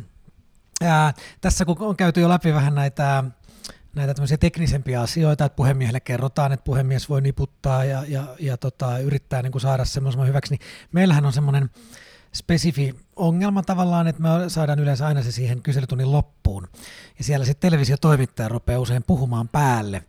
Äh, 0.84 1.14
tässä 1.42 1.66
kun 1.66 1.78
on 1.80 1.96
käyty 1.96 2.22
jo 2.22 2.30
läpi 2.30 2.54
vähän 2.54 2.76
näitä 2.76 3.24
näitä 3.96 4.14
teknisempiä 4.40 5.02
asioita, 5.02 5.46
että 5.46 5.56
puhemiehelle 5.56 6.00
kerrotaan, 6.00 6.52
että 6.52 6.64
puhemies 6.64 7.10
voi 7.10 7.22
niputtaa 7.22 7.86
ja, 7.86 8.04
ja, 8.08 8.24
ja 8.40 8.58
tota, 8.58 9.00
yrittää 9.00 9.42
niin 9.42 9.52
kuin 9.52 9.62
saada 9.62 9.86
semmoisen 9.86 10.28
hyväksi, 10.28 10.54
niin 10.54 10.68
meillähän 10.92 11.26
on 11.26 11.34
semmoinen 11.34 11.70
spesifi 12.36 12.96
ongelma 13.16 13.64
tavallaan, 13.64 14.08
että 14.08 14.22
me 14.22 14.30
saadaan 14.48 14.80
yleensä 14.80 15.08
aina 15.08 15.22
se 15.22 15.32
siihen 15.32 15.62
kyselytunnin 15.62 16.12
loppuun. 16.12 16.68
Ja 17.18 17.24
siellä 17.24 17.46
sitten 17.46 17.70
televisiotoimittaja 17.70 18.50
rupeaa 18.50 18.80
usein 18.80 19.04
puhumaan 19.04 19.48
päälle. 19.48 20.04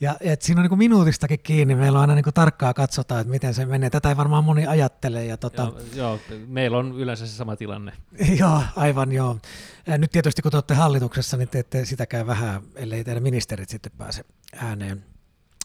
Ja 0.00 0.16
et 0.20 0.42
siinä 0.42 0.58
on 0.58 0.62
niin 0.62 0.68
kuin 0.68 0.78
minuutistakin 0.78 1.40
kiinni, 1.42 1.74
meillä 1.74 1.98
on 1.98 2.00
aina 2.00 2.14
niin 2.14 2.24
kuin 2.24 2.34
tarkkaa 2.34 2.74
katsotaan, 2.74 3.20
että 3.20 3.30
miten 3.30 3.54
se 3.54 3.66
menee. 3.66 3.90
Tätä 3.90 4.08
ei 4.08 4.16
varmaan 4.16 4.44
moni 4.44 4.66
ajattele. 4.66 5.24
Ja 5.24 5.36
tota... 5.36 5.62
joo, 5.62 5.80
joo, 5.94 6.38
meillä 6.46 6.78
on 6.78 6.94
yleensä 6.96 7.26
se 7.26 7.32
sama 7.32 7.56
tilanne. 7.56 7.92
joo, 8.40 8.62
aivan 8.76 9.12
joo. 9.12 9.38
Nyt 9.98 10.10
tietysti 10.10 10.42
kun 10.42 10.50
te 10.50 10.56
olette 10.56 10.74
hallituksessa, 10.74 11.36
niin 11.36 11.48
te 11.48 11.58
ette 11.58 11.84
sitäkään 11.84 12.26
vähän, 12.26 12.62
ellei 12.74 13.04
teidän 13.04 13.22
ministerit 13.22 13.68
sitten 13.68 13.92
pääse 13.98 14.24
ääneen. 14.56 15.04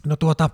No 0.06 0.16
tuota, 0.16 0.50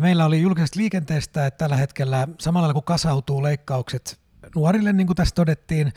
meillä 0.00 0.24
oli 0.24 0.42
julkisesta 0.42 0.80
liikenteestä, 0.80 1.46
että 1.46 1.58
tällä 1.58 1.76
hetkellä 1.76 2.28
samalla 2.38 2.72
kun 2.72 2.82
kasautuu 2.82 3.42
leikkaukset 3.42 4.21
nuorille, 4.56 4.92
niin 4.92 5.06
kuin 5.06 5.16
tässä 5.16 5.34
todettiin, 5.34 5.92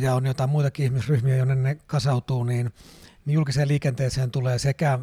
ja 0.00 0.14
on 0.14 0.26
jotain 0.26 0.50
muitakin 0.50 0.84
ihmisryhmiä, 0.84 1.36
jonne 1.36 1.54
ne 1.54 1.74
kasautuu, 1.86 2.44
niin, 2.44 2.72
niin 3.24 3.34
julkiseen 3.34 3.68
liikenteeseen 3.68 4.30
tulee 4.30 4.58
sekä 4.58 4.98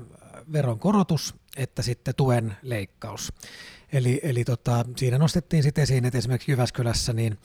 veronkorotus 0.51 1.35
että 1.57 1.81
sitten 1.81 2.15
tuen 2.15 2.57
leikkaus. 2.61 3.33
Eli, 3.91 4.19
eli 4.23 4.43
tota, 4.43 4.85
siinä 4.95 5.17
nostettiin 5.17 5.63
sitten 5.63 5.81
esiin, 5.81 6.05
että 6.05 6.17
esimerkiksi 6.17 6.51
Jyväskylässä 6.51 7.13
niin 7.13 7.37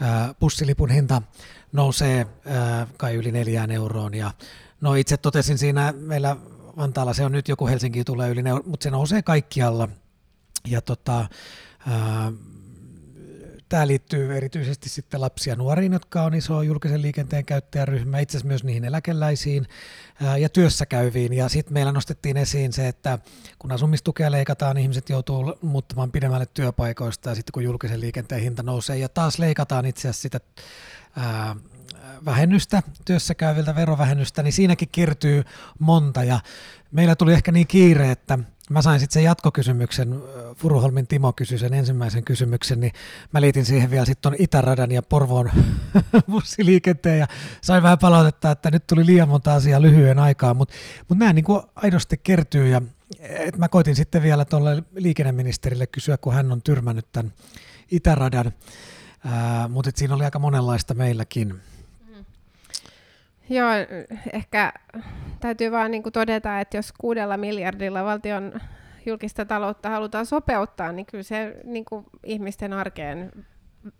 ää, 0.00 0.34
bussilipun 0.40 0.90
hinta 0.90 1.22
nousee 1.72 2.26
ää, 2.46 2.86
kai 2.96 3.14
yli 3.14 3.32
neljään 3.32 3.70
euroon. 3.70 4.14
Ja 4.14 4.30
no 4.80 4.94
itse 4.94 5.16
totesin 5.16 5.58
siinä, 5.58 5.94
meillä 5.96 6.36
Vantaalla 6.76 7.14
se 7.14 7.24
on 7.24 7.32
nyt 7.32 7.48
joku 7.48 7.66
Helsinki 7.66 8.04
tulee 8.04 8.30
yli, 8.30 8.42
mutta 8.66 8.84
se 8.84 8.90
nousee 8.90 9.22
kaikkialla. 9.22 9.88
Ja 10.66 10.80
tota, 10.80 11.26
ää, 11.86 12.32
Tämä 13.68 13.86
liittyy 13.86 14.36
erityisesti 14.36 14.88
sitten 14.88 15.20
lapsia 15.20 15.56
nuoriin, 15.56 15.92
jotka 15.92 16.22
on 16.22 16.34
iso 16.34 16.62
julkisen 16.62 17.02
liikenteen 17.02 17.44
käyttäjäryhmä, 17.44 18.18
itse 18.18 18.36
asiassa 18.36 18.48
myös 18.48 18.64
niihin 18.64 18.84
eläkeläisiin 18.84 19.66
ja 20.38 20.48
työssä 20.48 20.86
käyviin. 20.86 21.32
Ja 21.32 21.48
sitten 21.48 21.72
meillä 21.72 21.92
nostettiin 21.92 22.36
esiin 22.36 22.72
se, 22.72 22.88
että 22.88 23.18
kun 23.58 23.72
asumistukea 23.72 24.30
leikataan, 24.30 24.76
niin 24.76 24.82
ihmiset 24.82 25.10
joutuu 25.10 25.58
muuttamaan 25.62 26.12
pidemmälle 26.12 26.46
työpaikoista 26.54 27.28
ja 27.28 27.34
sitten 27.34 27.52
kun 27.52 27.64
julkisen 27.64 28.00
liikenteen 28.00 28.42
hinta 28.42 28.62
nousee 28.62 28.98
ja 28.98 29.08
taas 29.08 29.38
leikataan 29.38 29.86
itse 29.86 30.08
asiassa 30.08 30.22
sitä 30.22 30.40
ää, 31.16 31.56
vähennystä, 32.24 32.82
työssä 33.04 33.34
käyviltä 33.34 33.74
verovähennystä, 33.74 34.42
niin 34.42 34.52
siinäkin 34.52 34.88
kertyy 34.92 35.44
monta. 35.78 36.24
Ja 36.24 36.40
meillä 36.90 37.16
tuli 37.16 37.32
ehkä 37.32 37.52
niin 37.52 37.66
kiire, 37.66 38.10
että 38.10 38.38
mä 38.70 38.82
sain 38.82 39.00
sitten 39.00 39.14
sen 39.14 39.24
jatkokysymyksen, 39.24 40.22
Furuholmin 40.56 41.06
Timo 41.06 41.32
kysyi 41.32 41.58
sen 41.58 41.74
ensimmäisen 41.74 42.24
kysymyksen, 42.24 42.80
niin 42.80 42.92
mä 43.32 43.40
liitin 43.40 43.64
siihen 43.64 43.90
vielä 43.90 44.04
sitten 44.04 44.36
Itäradan 44.38 44.92
ja 44.92 45.02
Porvoon 45.02 45.50
bussiliikenteen 46.30 47.18
ja 47.18 47.26
sain 47.60 47.82
vähän 47.82 47.98
palautetta, 47.98 48.50
että 48.50 48.70
nyt 48.70 48.86
tuli 48.86 49.06
liian 49.06 49.28
monta 49.28 49.54
asiaa 49.54 49.82
lyhyen 49.82 50.18
aikaa, 50.18 50.54
mutta 50.54 50.74
mut 51.08 51.18
nämä 51.18 51.32
niin 51.32 51.44
aidosti 51.74 52.20
kertyy 52.22 52.68
ja 52.68 52.82
et 53.20 53.58
mä 53.58 53.68
koitin 53.68 53.96
sitten 53.96 54.22
vielä 54.22 54.44
tuolle 54.44 54.82
liikenneministerille 54.94 55.86
kysyä, 55.86 56.16
kun 56.16 56.34
hän 56.34 56.52
on 56.52 56.62
tyrmännyt 56.62 57.12
tämän 57.12 57.32
Itäradan, 57.90 58.52
mutta 59.68 59.90
siinä 59.94 60.14
oli 60.14 60.24
aika 60.24 60.38
monenlaista 60.38 60.94
meilläkin. 60.94 61.60
Joo, 63.48 63.70
ehkä 64.32 64.72
täytyy 65.40 65.70
vaan 65.70 65.90
niin 65.90 66.02
todeta, 66.12 66.60
että 66.60 66.76
jos 66.76 66.92
kuudella 66.92 67.36
miljardilla 67.36 68.04
valtion 68.04 68.60
julkista 69.06 69.44
taloutta 69.44 69.90
halutaan 69.90 70.26
sopeuttaa, 70.26 70.92
niin 70.92 71.06
kyllä 71.06 71.22
se 71.22 71.60
niin 71.64 71.84
kuin 71.84 72.06
ihmisten 72.24 72.72
arkeen 72.72 73.32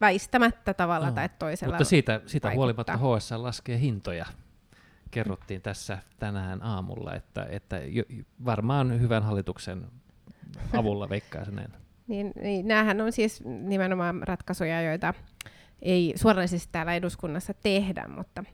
väistämättä 0.01 0.75
tavalla 0.75 1.07
no, 1.07 1.13
tai 1.13 1.29
toisella 1.39 1.75
Mutta 1.75 1.85
siitä, 1.85 2.21
siitä 2.27 2.51
huolimatta 2.55 2.97
HS 2.97 3.31
laskee 3.31 3.81
hintoja. 3.81 4.27
Kerrottiin 5.11 5.63
tässä 5.63 5.99
tänään 6.19 6.63
aamulla, 6.63 7.15
että, 7.15 7.47
että 7.51 7.81
varmaan 8.45 9.01
hyvän 9.01 9.23
hallituksen 9.23 9.87
avulla 10.73 11.09
veikkaisen. 11.15 11.69
niin, 12.07 12.33
niin, 12.41 12.69
näähän 12.69 13.01
on 13.01 13.13
siis 13.13 13.45
nimenomaan 13.45 14.23
ratkaisuja, 14.23 14.83
joita 14.83 15.15
ei 15.83 16.13
suoranaisesti 16.17 16.69
täällä 16.73 16.95
eduskunnassa 16.95 17.55
tehdä, 17.55 18.09
mutta 18.17 18.45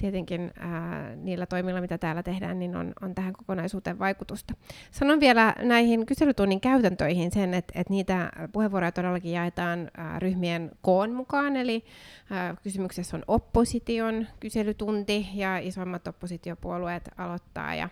tietenkin 0.00 0.50
ää, 0.58 1.16
niillä 1.16 1.46
toimilla, 1.46 1.80
mitä 1.80 1.98
täällä 1.98 2.22
tehdään, 2.22 2.58
niin 2.58 2.76
on, 2.76 2.92
on 3.02 3.14
tähän 3.14 3.32
kokonaisuuteen 3.32 3.98
vaikutusta. 3.98 4.54
Sanon 4.90 5.20
vielä 5.20 5.54
näihin 5.62 6.06
kyselytunnin 6.06 6.60
käytäntöihin 6.60 7.30
sen, 7.30 7.54
että, 7.54 7.72
että 7.80 7.92
niitä 7.92 8.32
puheenvuoroja 8.52 8.92
todellakin 8.92 9.32
jaetaan 9.32 9.90
ää, 9.96 10.18
ryhmien 10.18 10.70
koon 10.82 11.12
mukaan, 11.12 11.56
eli 11.56 11.84
ää, 12.30 12.54
kysymyksessä 12.62 13.16
on 13.16 13.22
opposition 13.26 14.26
kyselytunti, 14.40 15.28
ja 15.34 15.58
isommat 15.58 16.08
oppositiopuolueet 16.08 17.10
aloittaa, 17.16 17.74
ja, 17.74 17.88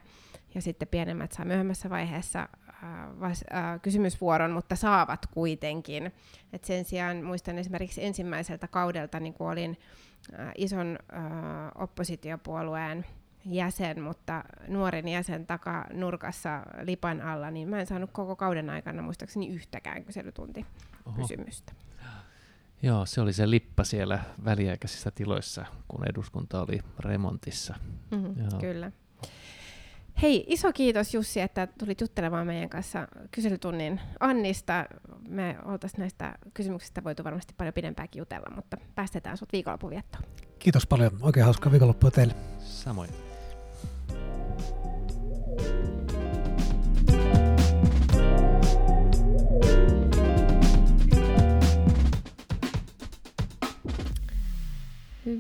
ja 0.55 0.63
sitten 0.63 0.89
pienemmät 0.89 1.33
saa 1.33 1.45
myöhemmässä 1.45 1.91
vaiheessa 1.91 2.49
vas, 3.21 3.45
äh, 3.55 3.81
kysymysvuoron, 3.83 4.51
mutta 4.51 4.77
saavat 4.77 5.27
kuitenkin. 5.27 6.13
Et 6.53 6.65
sen 6.65 6.85
sijaan 6.85 7.25
muistan 7.25 7.59
esimerkiksi 7.59 8.05
ensimmäiseltä 8.05 8.69
kaudelta, 8.69 9.21
niin 9.21 9.35
kun 9.35 9.51
olin 9.51 9.79
äh, 10.41 10.53
ison 10.57 10.99
äh, 11.13 11.23
oppositiopuolueen 11.75 13.07
jäsen, 13.45 14.03
mutta 14.03 14.45
nuoren 14.69 15.09
jäsen 15.09 15.47
takanurkassa 15.47 16.63
lipan 16.83 17.21
alla, 17.21 17.51
niin 17.51 17.69
mä 17.69 17.81
en 17.81 17.87
saanut 17.87 18.11
koko 18.13 18.37
kauden 18.37 18.71
aikana 18.71 19.03
muistaakseni 19.03 19.49
yhtäkään 19.49 20.05
kyselytuntikysymystä. 20.05 21.73
Joo, 22.83 23.07
se 23.07 23.21
oli 23.21 23.33
se 23.33 23.51
lippa 23.51 23.85
siellä 23.85 24.19
väliaikaisissa 24.45 25.11
tiloissa, 25.11 25.67
kun 25.89 26.09
eduskunta 26.09 26.63
oli 26.63 26.81
remontissa. 26.99 27.75
Mm-hmm, 28.11 28.35
Joo. 28.41 28.61
Kyllä. 28.61 28.93
Hei, 30.23 30.45
iso 30.47 30.73
kiitos 30.73 31.15
Jussi, 31.15 31.41
että 31.41 31.67
tulit 31.67 32.01
juttelemaan 32.01 32.47
meidän 32.47 32.69
kanssa 32.69 33.09
kyselytunnin 33.31 34.01
Annista. 34.21 34.85
Me 35.29 35.57
oltaisiin 35.65 36.01
näistä 36.01 36.35
kysymyksistä 36.55 37.05
voitu 37.05 37.25
varmasti 37.25 37.55
paljon 37.57 37.75
pidempääkin 37.75 38.21
jutella, 38.21 38.55
mutta 38.55 38.77
päästetään 38.95 39.37
sut 39.37 39.53
viikonloppuviettoon. 39.53 40.25
Kiitos 40.59 40.87
paljon. 40.87 41.11
Oikein 41.23 41.45
hauskaa 41.45 41.73
viikonloppua 41.73 42.11
teille. 42.11 42.35
Samoin. 42.59 43.11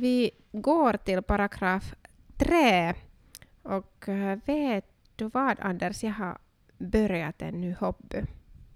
Vi 0.00 0.34
går 0.62 0.98
till 0.98 1.22
paragraf 1.22 1.84
3 2.38 3.07
Och 3.68 4.04
vet 4.44 4.84
du 5.16 5.28
vad 5.28 5.60
Anders, 5.60 6.02
jag 6.04 6.12
har 6.12 6.38
börjat 6.78 7.42
en 7.42 7.60
ny 7.60 7.74
hobby. 7.74 8.22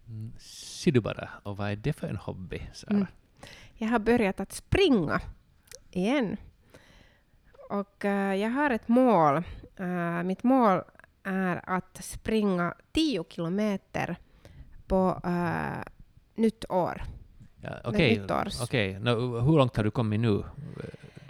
Mm, 0.09 0.32
Ser 0.38 0.93
du 0.93 1.01
bara, 1.01 1.28
och 1.43 1.57
vad 1.57 1.70
är 1.70 1.76
det 1.76 1.93
för 1.93 2.07
en 2.09 2.16
hobby, 2.16 2.62
Sara? 2.72 2.95
Mm. 2.95 3.07
Jag 3.74 3.88
har 3.88 3.99
börjat 3.99 4.40
att 4.40 4.53
springa 4.53 5.20
igen. 5.90 6.36
Och 7.70 8.05
eh, 8.05 8.34
jag 8.34 8.51
har 8.51 8.70
ett 8.70 8.88
mål. 8.88 9.43
Eh, 9.76 10.22
mitt 10.22 10.43
mål 10.43 10.82
är 11.22 11.61
att 11.70 12.05
springa 12.05 12.74
10 12.93 13.24
kilometer 13.28 14.16
på 14.86 15.20
eh, 15.24 15.82
nytt 16.34 16.70
år. 16.70 17.03
Ja, 17.61 17.70
Okej, 17.84 18.26
okej. 18.62 18.99
Nå, 19.01 19.40
hur 19.40 19.57
långt 19.59 19.76
har 19.76 19.84
du 19.84 19.90
kommit 19.90 20.20
nu? 20.20 20.45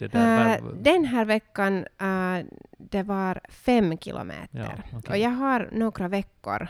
Det 0.09 0.19
där, 0.19 0.61
vad- 0.61 0.77
den 0.85 1.05
här 1.05 1.25
veckan 1.25 1.87
eh, 2.01 2.47
det 2.79 3.03
var 3.03 3.41
fem 3.49 3.99
kilometer. 3.99 4.49
Ja, 4.51 4.69
okej. 4.99 5.11
Och 5.11 5.19
jag 5.19 5.31
har 5.31 5.69
några 5.73 6.09
veckor 6.09 6.69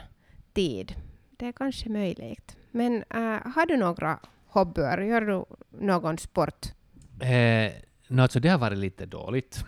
tid. 0.53 0.95
Det 1.37 1.47
är 1.49 1.53
kanske 1.53 1.89
möjligt. 1.89 2.57
Men 2.71 2.97
eh, 3.11 3.53
har 3.55 3.67
du 3.67 3.77
några 3.77 4.19
hobbyer? 4.47 4.99
Gör 4.99 5.21
du 5.21 5.45
någon 5.87 6.19
sport? 6.19 6.67
Eh, 7.21 7.73
no, 8.09 8.21
alltså 8.23 8.41
det 8.41 8.49
har 8.49 8.59
varit 8.59 8.79
lite 8.79 9.07
dåligt. 9.07 9.65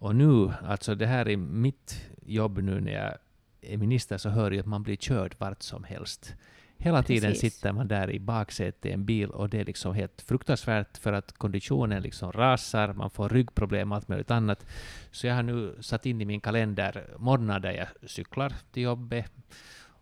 Och 0.00 0.16
nu, 0.16 0.52
alltså 0.66 0.94
det 0.94 1.06
här 1.06 1.28
är 1.28 1.36
mitt 1.36 2.00
jobb 2.22 2.58
nu 2.58 2.80
när 2.80 2.92
jag 2.92 3.14
är 3.60 3.76
minister, 3.76 4.18
så 4.18 4.28
hör 4.28 4.50
jag 4.50 4.60
att 4.60 4.66
man 4.66 4.82
blir 4.82 4.96
körd 4.96 5.34
vart 5.38 5.62
som 5.62 5.84
helst. 5.84 6.34
Hela 6.80 7.02
tiden 7.02 7.30
Precis. 7.30 7.54
sitter 7.54 7.72
man 7.72 7.88
där 7.88 8.10
i 8.10 8.20
baksätet 8.20 8.86
i 8.86 8.90
en 8.90 9.04
bil 9.04 9.30
och 9.30 9.48
det 9.48 9.60
är 9.60 9.64
liksom 9.64 9.94
helt 9.94 10.22
fruktansvärt 10.22 10.98
för 10.98 11.12
att 11.12 11.32
konditionen 11.32 12.02
liksom 12.02 12.32
rasar, 12.32 12.92
man 12.92 13.10
får 13.10 13.28
ryggproblem 13.28 13.92
och 13.92 13.96
allt 13.96 14.08
möjligt 14.08 14.30
annat. 14.30 14.66
Så 15.10 15.26
jag 15.26 15.34
har 15.34 15.42
nu 15.42 15.76
satt 15.80 16.06
in 16.06 16.20
i 16.20 16.24
min 16.24 16.40
kalender 16.40 17.04
morgnar 17.18 17.60
där 17.60 17.72
jag 17.72 18.10
cyklar 18.10 18.52
till 18.72 18.82
jobbet 18.82 19.32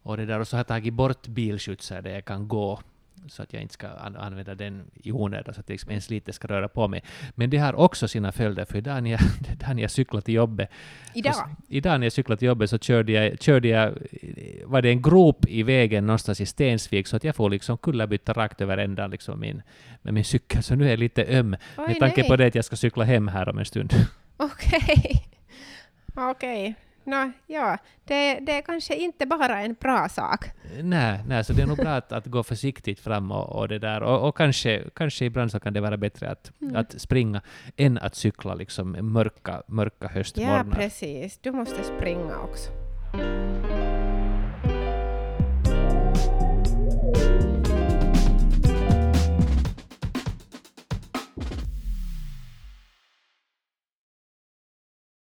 och 0.03 0.17
det 0.17 0.27
där 0.27 0.41
och 0.41 0.49
så 0.49 0.57
har 0.57 0.59
jag 0.59 0.67
tagit 0.67 0.95
bort 0.95 1.27
bilskjutsar 1.27 2.03
där 2.03 2.11
jag 2.11 2.25
kan 2.25 2.49
gå 2.49 2.81
så 3.29 3.43
att 3.43 3.53
jag 3.53 3.63
inte 3.63 3.75
ska 3.75 3.89
an- 3.89 4.17
använda 4.17 4.55
den 4.55 4.91
i 4.95 5.13
onödan, 5.13 5.55
så 5.55 5.61
att 5.61 5.69
jag 5.69 5.75
liksom 5.75 5.91
ens 5.91 6.11
lite 6.11 6.33
ska 6.33 6.49
röra 6.49 6.69
på 6.69 6.89
mig. 6.89 7.03
Men 7.35 7.51
det 7.51 7.59
har 7.59 7.75
också 7.75 8.09
sina 8.09 8.33
följder, 8.33 8.65
för 8.65 8.79
idag 8.79 9.03
när 9.03 9.11
jag, 9.11 9.21
idag 9.53 9.75
när 9.77 9.83
jag 9.83 9.91
cyklar 9.91 10.21
till 10.21 10.35
jobbet, 10.35 10.71
Idag? 11.15 11.35
så, 11.35 11.43
idag 11.69 12.01
när 12.01 12.07
jag 12.07 12.13
cyklade 12.13 12.39
till 12.39 12.49
jobbet 12.49 12.71
så 12.71 12.79
körde 12.79 13.13
jag, 13.13 13.41
körde 13.43 13.69
jag, 13.69 13.93
var 14.65 14.83
det 14.83 14.89
en 14.89 15.03
grop 15.03 15.47
i 15.49 15.63
vägen 15.63 16.07
någonstans 16.07 16.41
i 16.41 16.47
Stensvik, 16.47 17.07
så 17.07 17.17
att 17.17 17.25
jag 17.25 17.37
får 17.37 17.51
liksom 17.51 17.79
kullerbytta 17.79 18.33
rakt 18.33 18.61
över 18.61 18.79
ändan 18.79 19.11
liksom 19.11 19.41
min, 19.41 19.63
med 20.03 20.15
min 20.15 20.25
cykel, 20.25 20.63
så 20.63 20.75
nu 20.75 20.85
är 20.87 20.91
jag 20.91 20.99
lite 20.99 21.25
öm, 21.25 21.57
Oj, 21.79 21.87
med 21.89 21.99
tanke 21.99 22.21
nej. 22.21 22.29
på 22.31 22.37
det 22.37 22.47
att 22.47 22.55
jag 22.55 22.65
ska 22.65 22.77
cykla 22.77 23.05
hem 23.05 23.29
här 23.29 23.49
om 23.49 23.59
en 23.59 23.65
stund. 23.65 23.93
Okej. 24.37 25.27
Okej. 26.15 26.75
Nå, 27.07 27.31
ja, 27.47 27.79
det, 28.05 28.39
det 28.41 28.53
är 28.59 28.63
kanske 28.63 28.95
inte 28.97 29.27
bara 29.27 29.61
en 29.61 29.75
bra 29.81 30.09
sak. 30.09 30.45
Nej, 30.83 31.21
nej, 31.29 31.45
så 31.45 31.53
det 31.53 31.63
är 31.63 31.67
nog 31.67 31.77
bra 31.77 31.91
att, 31.91 32.13
att 32.13 32.27
gå 32.27 32.43
försiktigt 32.43 33.01
fram 33.01 33.31
och, 33.33 33.57
och 33.59 33.69
det 33.69 33.79
där. 33.79 34.03
Och, 34.03 34.29
och 34.29 34.37
kanske, 34.37 34.83
kanske 34.95 35.25
ibland 35.25 35.51
så 35.51 35.61
kan 35.61 35.73
det 35.73 35.81
vara 35.81 35.97
bättre 35.97 36.29
att, 36.31 36.53
Mm. 36.63 36.77
att 36.77 37.01
springa 37.01 37.41
än 37.77 37.99
att 37.99 38.15
cykla 38.15 38.55
liksom 38.55 38.97
mörka, 39.13 39.63
mörka 39.67 39.97
Ja, 40.01 40.09
höstmorgnar. 40.09 40.65
precis. 40.77 41.39
Du 41.39 41.53
måste 41.53 41.85
springa 41.85 42.39
också. 42.39 42.71